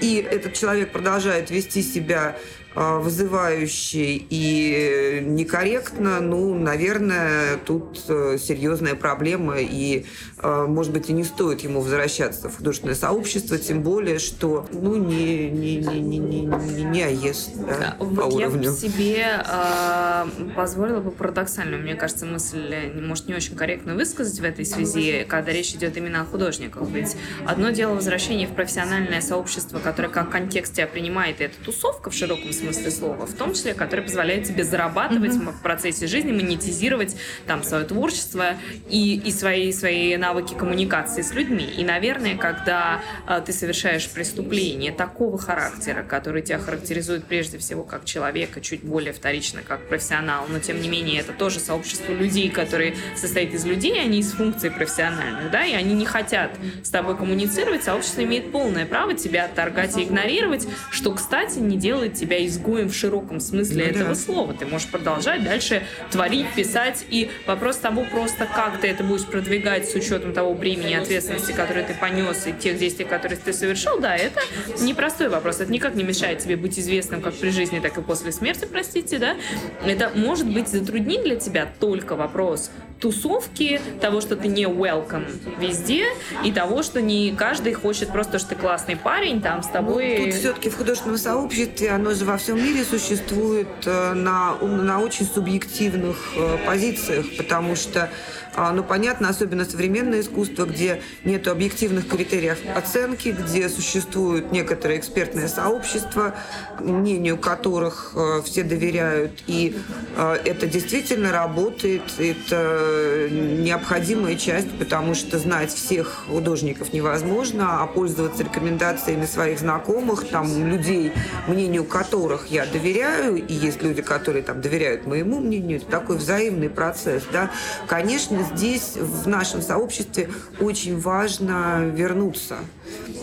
И 0.00 0.16
этот 0.16 0.54
человек 0.54 0.92
продолжает 0.92 1.50
вести 1.50 1.82
себя 1.82 2.36
вызывающе 2.74 4.16
и 4.28 5.20
некорректно, 5.22 6.20
ну, 6.20 6.54
наверное, 6.54 7.56
тут 7.64 8.00
э, 8.08 8.36
серьезная 8.38 8.94
проблема, 8.94 9.56
и, 9.58 10.06
может 10.42 10.92
быть, 10.92 11.08
и 11.08 11.12
не 11.12 11.24
стоит 11.24 11.60
ему 11.60 11.80
возвращаться 11.80 12.48
в 12.48 12.56
художественное 12.56 12.94
сообщество, 12.94 13.58
тем 13.58 13.82
более, 13.82 14.18
что, 14.18 14.66
ну, 14.72 14.96
не, 14.96 15.48
не, 15.50 15.76
не, 15.76 16.00
не, 16.00 16.18
не, 16.18 16.84
не, 16.84 17.02
АЕС 17.02 17.50
да, 17.54 17.96
вот 17.98 18.16
по 18.16 18.22
уровню. 18.22 18.70
Я 18.70 18.72
себе 18.72 19.26
э, 19.46 20.54
позволила 20.54 21.00
бы 21.00 21.10
парадоксальную, 21.10 21.82
мне 21.82 21.94
кажется, 21.94 22.26
мысль, 22.26 22.90
может, 22.94 23.28
не 23.28 23.34
очень 23.34 23.56
корректно 23.56 23.94
высказать 23.94 24.38
в 24.40 24.44
этой 24.44 24.64
связи, 24.64 25.24
когда 25.28 25.52
речь 25.52 25.72
идет 25.74 25.96
именно 25.96 26.22
о 26.22 26.24
художниках. 26.24 26.88
Ведь 26.88 27.16
одно 27.46 27.70
дело 27.70 27.94
возвращение 27.94 28.48
в 28.48 28.52
профессиональное 28.52 29.20
сообщество, 29.20 29.78
которое 29.78 30.08
как 30.08 30.30
контекст 30.30 30.74
тебя 30.74 30.86
принимает, 30.86 31.40
и 31.40 31.44
это 31.44 31.54
тусовка 31.64 32.10
в 32.10 32.14
широком 32.14 32.52
смысле, 32.52 32.63
смысле 32.64 32.90
слова, 32.90 33.26
в 33.26 33.34
том 33.34 33.54
числе, 33.54 33.74
который 33.74 34.02
позволяет 34.02 34.44
тебе 34.44 34.64
зарабатывать 34.64 35.32
mm-hmm. 35.32 35.52
в 35.52 35.62
процессе 35.62 36.06
жизни, 36.06 36.32
монетизировать 36.32 37.16
там 37.46 37.62
свое 37.62 37.84
творчество 37.84 38.56
и, 38.88 39.16
и 39.16 39.30
свои, 39.30 39.72
свои 39.72 40.16
навыки 40.16 40.54
коммуникации 40.54 41.22
с 41.22 41.32
людьми. 41.32 41.64
И, 41.64 41.84
наверное, 41.84 42.36
когда 42.36 43.02
э, 43.28 43.42
ты 43.44 43.52
совершаешь 43.52 44.08
преступление 44.08 44.92
такого 44.92 45.38
характера, 45.38 46.02
который 46.02 46.42
тебя 46.42 46.58
характеризует 46.58 47.24
прежде 47.24 47.58
всего 47.58 47.82
как 47.84 48.04
человека, 48.04 48.60
чуть 48.60 48.82
более 48.82 49.12
вторично 49.12 49.60
как 49.66 49.88
профессионал, 49.88 50.46
но 50.48 50.58
тем 50.58 50.80
не 50.80 50.88
менее 50.88 51.20
это 51.20 51.32
тоже 51.32 51.60
сообщество 51.60 52.12
людей, 52.12 52.50
которые 52.50 52.94
состоит 53.16 53.54
из 53.54 53.64
людей, 53.64 54.00
они 54.00 54.20
из 54.20 54.32
функций 54.32 54.70
профессиональных, 54.70 55.50
да, 55.50 55.64
и 55.64 55.74
они 55.74 55.94
не 55.94 56.06
хотят 56.06 56.50
с 56.82 56.90
тобой 56.90 57.16
коммуницировать, 57.16 57.84
сообщество 57.84 58.22
имеет 58.22 58.52
полное 58.52 58.86
право 58.86 59.14
тебя 59.14 59.44
отторгать 59.44 59.96
и 59.96 60.04
игнорировать, 60.04 60.66
что, 60.90 61.12
кстати, 61.12 61.58
не 61.58 61.76
делает 61.76 62.14
тебя 62.14 62.38
из 62.38 62.53
изгоем 62.54 62.88
в 62.88 62.94
широком 62.94 63.40
смысле 63.40 63.84
ну, 63.84 63.90
этого 63.90 64.08
да. 64.10 64.14
слова. 64.14 64.54
Ты 64.54 64.66
можешь 64.66 64.88
продолжать 64.88 65.44
дальше 65.44 65.82
творить, 66.10 66.46
писать. 66.54 67.04
И 67.10 67.30
вопрос 67.46 67.76
того 67.76 68.04
просто, 68.04 68.46
как 68.46 68.80
ты 68.80 68.88
это 68.88 69.04
будешь 69.04 69.26
продвигать 69.26 69.88
с 69.88 69.94
учетом 69.94 70.32
того 70.32 70.54
бремени 70.54 70.92
и 70.92 70.94
ответственности, 70.94 71.52
которые 71.52 71.84
ты 71.84 71.94
понес, 71.94 72.46
и 72.46 72.52
тех 72.52 72.78
действий, 72.78 73.04
которые 73.04 73.38
ты 73.38 73.52
совершил, 73.52 74.00
да, 74.00 74.16
это 74.16 74.40
непростой 74.80 75.28
вопрос. 75.28 75.60
Это 75.60 75.72
никак 75.72 75.94
не 75.94 76.04
мешает 76.04 76.38
тебе 76.38 76.56
быть 76.56 76.78
известным 76.78 77.20
как 77.20 77.34
при 77.34 77.50
жизни, 77.50 77.80
так 77.80 77.96
и 77.98 78.02
после 78.02 78.32
смерти, 78.32 78.66
простите, 78.70 79.18
да. 79.18 79.36
Это 79.84 80.10
может 80.14 80.46
быть 80.46 80.68
затруднить 80.68 81.22
для 81.22 81.36
тебя 81.36 81.68
только 81.80 82.16
вопрос 82.16 82.70
тусовки, 83.00 83.80
того, 84.00 84.20
что 84.20 84.36
ты 84.36 84.48
не 84.48 84.64
welcome 84.64 85.26
везде, 85.58 86.06
и 86.42 86.52
того, 86.52 86.82
что 86.82 87.00
не 87.00 87.32
каждый 87.32 87.74
хочет 87.74 88.10
просто, 88.10 88.38
что 88.38 88.50
ты 88.50 88.54
классный 88.56 88.96
парень, 88.96 89.40
там 89.40 89.62
с 89.62 89.68
тобой... 89.68 90.16
Ну, 90.18 90.24
тут 90.24 90.34
все-таки 90.34 90.70
в 90.70 90.76
художественном 90.76 91.18
сообществе, 91.18 91.90
оно 91.90 92.14
же 92.14 92.24
во 92.24 92.36
всем 92.36 92.56
мире 92.56 92.84
существует 92.84 93.68
э, 93.84 94.12
на, 94.14 94.56
на 94.60 95.00
очень 95.00 95.26
субъективных 95.26 96.32
э, 96.36 96.58
позициях, 96.66 97.26
потому 97.36 97.76
что 97.76 98.10
а, 98.56 98.72
ну, 98.72 98.84
понятно, 98.84 99.28
особенно 99.28 99.64
современное 99.64 100.20
искусство, 100.20 100.64
где 100.64 101.02
нет 101.24 101.48
объективных 101.48 102.06
критериев 102.08 102.58
оценки, 102.74 103.30
где 103.30 103.68
существует 103.68 104.52
некоторое 104.52 104.98
экспертное 104.98 105.48
сообщество, 105.48 106.34
мнению 106.78 107.36
которых 107.36 108.12
э, 108.14 108.42
все 108.44 108.62
доверяют. 108.62 109.42
И 109.48 109.76
э, 110.16 110.36
это 110.44 110.66
действительно 110.66 111.32
работает, 111.32 112.02
это 112.18 113.28
необходимая 113.30 114.36
часть, 114.36 114.70
потому 114.78 115.14
что 115.14 115.38
знать 115.38 115.72
всех 115.72 116.24
художников 116.28 116.92
невозможно, 116.92 117.82
а 117.82 117.86
пользоваться 117.86 118.44
рекомендациями 118.44 119.26
своих 119.26 119.58
знакомых, 119.58 120.28
там, 120.28 120.68
людей, 120.68 121.12
мнению 121.48 121.84
которых 121.84 122.46
я 122.48 122.66
доверяю, 122.66 123.44
и 123.44 123.52
есть 123.52 123.82
люди, 123.82 124.02
которые 124.02 124.44
там 124.44 124.60
доверяют 124.60 125.06
моему 125.06 125.40
мнению, 125.40 125.78
это 125.78 125.86
такой 125.86 126.18
взаимный 126.18 126.70
процесс, 126.70 127.24
да. 127.32 127.50
Конечно, 127.88 128.43
здесь, 128.54 128.96
в 128.96 129.28
нашем 129.28 129.62
сообществе, 129.62 130.30
очень 130.60 131.00
важно 131.00 131.84
вернуться. 131.84 132.58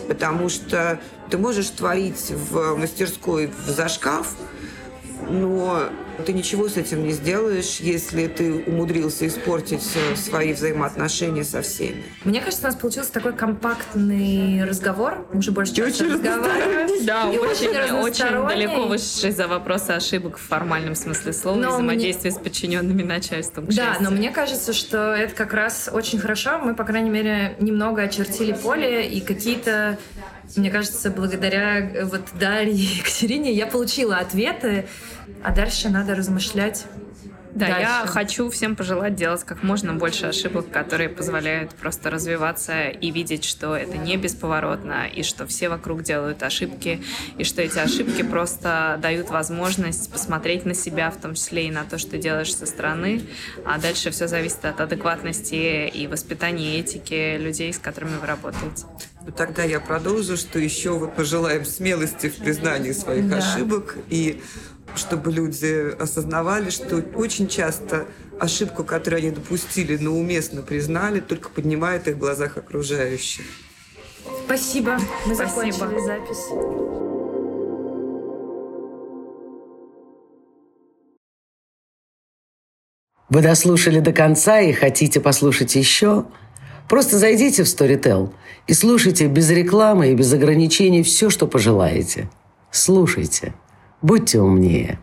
Потому 0.08 0.50
что 0.50 1.00
ты 1.30 1.38
можешь 1.38 1.70
творить 1.70 2.32
в 2.32 2.76
мастерской 2.76 3.48
в 3.48 3.70
зашкаф, 3.70 4.36
но 5.30 5.84
ты 6.22 6.34
ничего 6.34 6.70
с 6.70 6.78
этим 6.78 7.04
не 7.04 7.12
сделаешь, 7.12 7.78
если 7.80 8.28
ты 8.28 8.64
умудрился 8.66 9.28
испортить 9.28 9.88
э, 9.96 10.16
свои 10.16 10.54
взаимоотношения 10.54 11.44
со 11.44 11.62
всеми. 11.62 12.04
Мне 12.24 12.40
кажется, 12.40 12.64
у 12.64 12.68
нас 12.68 12.76
получился 12.76 13.12
такой 13.12 13.34
компактный 13.34 14.64
разговор. 14.64 15.28
Мы 15.32 15.40
уже 15.40 15.52
больше 15.52 15.74
часа 15.74 16.06
разговариваем. 16.06 17.06
Да, 17.06 17.28
очень, 17.30 17.70
очень 17.98 18.48
далеко 18.48 18.88
вышедший 18.88 19.32
за 19.32 19.48
вопросы 19.48 19.92
ошибок 19.92 20.38
в 20.38 20.42
формальном 20.42 20.96
смысле 20.96 21.34
слова 21.34 21.58
но 21.58 21.70
взаимодействие 21.72 22.32
мне... 22.32 22.40
с 22.40 22.44
подчиненными 22.44 23.04
начальством. 23.04 23.66
Да, 23.68 23.98
но 24.00 24.12
мне 24.12 24.32
кажется, 24.32 24.74
что 24.74 25.14
это 25.14 25.34
как 25.36 25.54
раз 25.54 25.90
очень 25.92 26.20
хорошо. 26.20 26.60
Мы, 26.60 26.76
по 26.76 26.84
крайней 26.84 27.10
мере, 27.10 27.56
немного 27.60 28.04
очертили 28.04 28.54
поле 28.54 29.08
и 29.08 29.22
какие-то 29.22 29.98
мне 30.56 30.70
кажется, 30.70 31.10
благодаря 31.10 31.80
э, 31.80 32.06
вот 32.06 32.22
Дарье 32.39 32.74
и 32.74 32.98
Екатерине 33.00 33.52
я 33.52 33.68
получила 33.68 34.18
ответы, 34.18 34.88
а 35.44 35.54
дальше 35.54 35.89
надо 35.89 36.16
размышлять. 36.16 36.86
Да, 37.54 37.68
дальше. 37.68 37.82
я 37.82 38.06
хочу 38.08 38.50
всем 38.50 38.78
пожелать 38.78 39.16
делать 39.16 39.44
как 39.44 39.62
можно 39.62 39.94
больше 39.94 40.28
ошибок, 40.28 40.72
которые 40.72 41.10
позволяют 41.10 41.72
просто 41.72 42.10
развиваться 42.10 42.88
и 42.88 43.12
видеть, 43.12 43.44
что 43.44 43.76
это 43.76 43.98
не 43.98 44.16
бесповоротно, 44.16 45.08
и 45.08 45.24
что 45.24 45.46
все 45.48 45.68
вокруг 45.68 46.02
делают 46.02 46.44
ошибки, 46.44 47.04
и 47.38 47.44
что 47.44 47.62
эти 47.62 47.78
ошибки 47.78 48.24
просто 48.24 48.98
дают 49.02 49.30
возможность 49.30 50.10
посмотреть 50.12 50.66
на 50.66 50.74
себя, 50.74 51.12
в 51.12 51.18
том 51.18 51.36
числе 51.36 51.68
и 51.68 51.72
на 51.72 51.84
то, 51.84 51.98
что 51.98 52.18
делаешь 52.18 52.56
со 52.56 52.66
стороны, 52.66 53.22
а 53.66 53.80
дальше 53.80 54.12
все 54.12 54.28
зависит 54.28 54.64
от 54.64 54.80
адекватности 54.80 55.89
и 55.89 56.08
воспитания 56.08 56.78
и 56.78 56.80
этики 56.80 57.38
людей, 57.38 57.74
с 57.74 57.80
которыми 57.80 58.18
вы 58.18 58.28
работаете. 58.28 58.86
Тогда 59.36 59.64
я 59.64 59.80
продолжу, 59.80 60.36
что 60.36 60.60
еще 60.60 60.92
вот 60.92 61.16
пожелаем 61.16 61.64
смелости 61.64 62.28
в 62.28 62.38
признании 62.38 62.92
своих 62.92 63.30
да. 63.30 63.38
ошибок 63.38 63.98
и 64.10 64.42
чтобы 64.96 65.32
люди 65.32 65.96
осознавали, 66.02 66.70
что 66.70 66.98
очень 67.16 67.48
часто 67.48 68.08
ошибку, 68.40 68.84
которую 68.84 69.20
они 69.20 69.32
допустили, 69.32 69.98
но 69.98 70.12
уместно 70.12 70.62
признали, 70.64 71.20
только 71.20 71.50
поднимает 71.50 72.08
их 72.08 72.16
в 72.16 72.20
глазах 72.20 72.58
окружающих. 72.58 73.46
Спасибо. 74.46 74.98
Мы 75.26 75.36
Спасибо. 75.36 75.72
закончили 75.72 76.00
запись. 76.06 76.46
Вы 83.30 83.42
дослушали 83.42 84.02
до 84.02 84.12
конца 84.12 84.60
и 84.60 84.74
хотите 84.74 85.22
послушать 85.22 85.76
еще? 85.76 86.26
Просто 86.90 87.18
зайдите 87.18 87.64
в 87.64 87.68
Storytel 87.68 88.34
и 88.72 88.74
слушайте 88.74 89.28
без 89.28 89.50
рекламы 89.50 90.14
и 90.14 90.16
без 90.16 90.32
ограничений 90.32 91.04
все, 91.04 91.30
что 91.30 91.46
пожелаете. 91.46 92.30
Слушайте. 92.72 93.54
Будьте 94.02 94.40
умнее. 94.40 94.98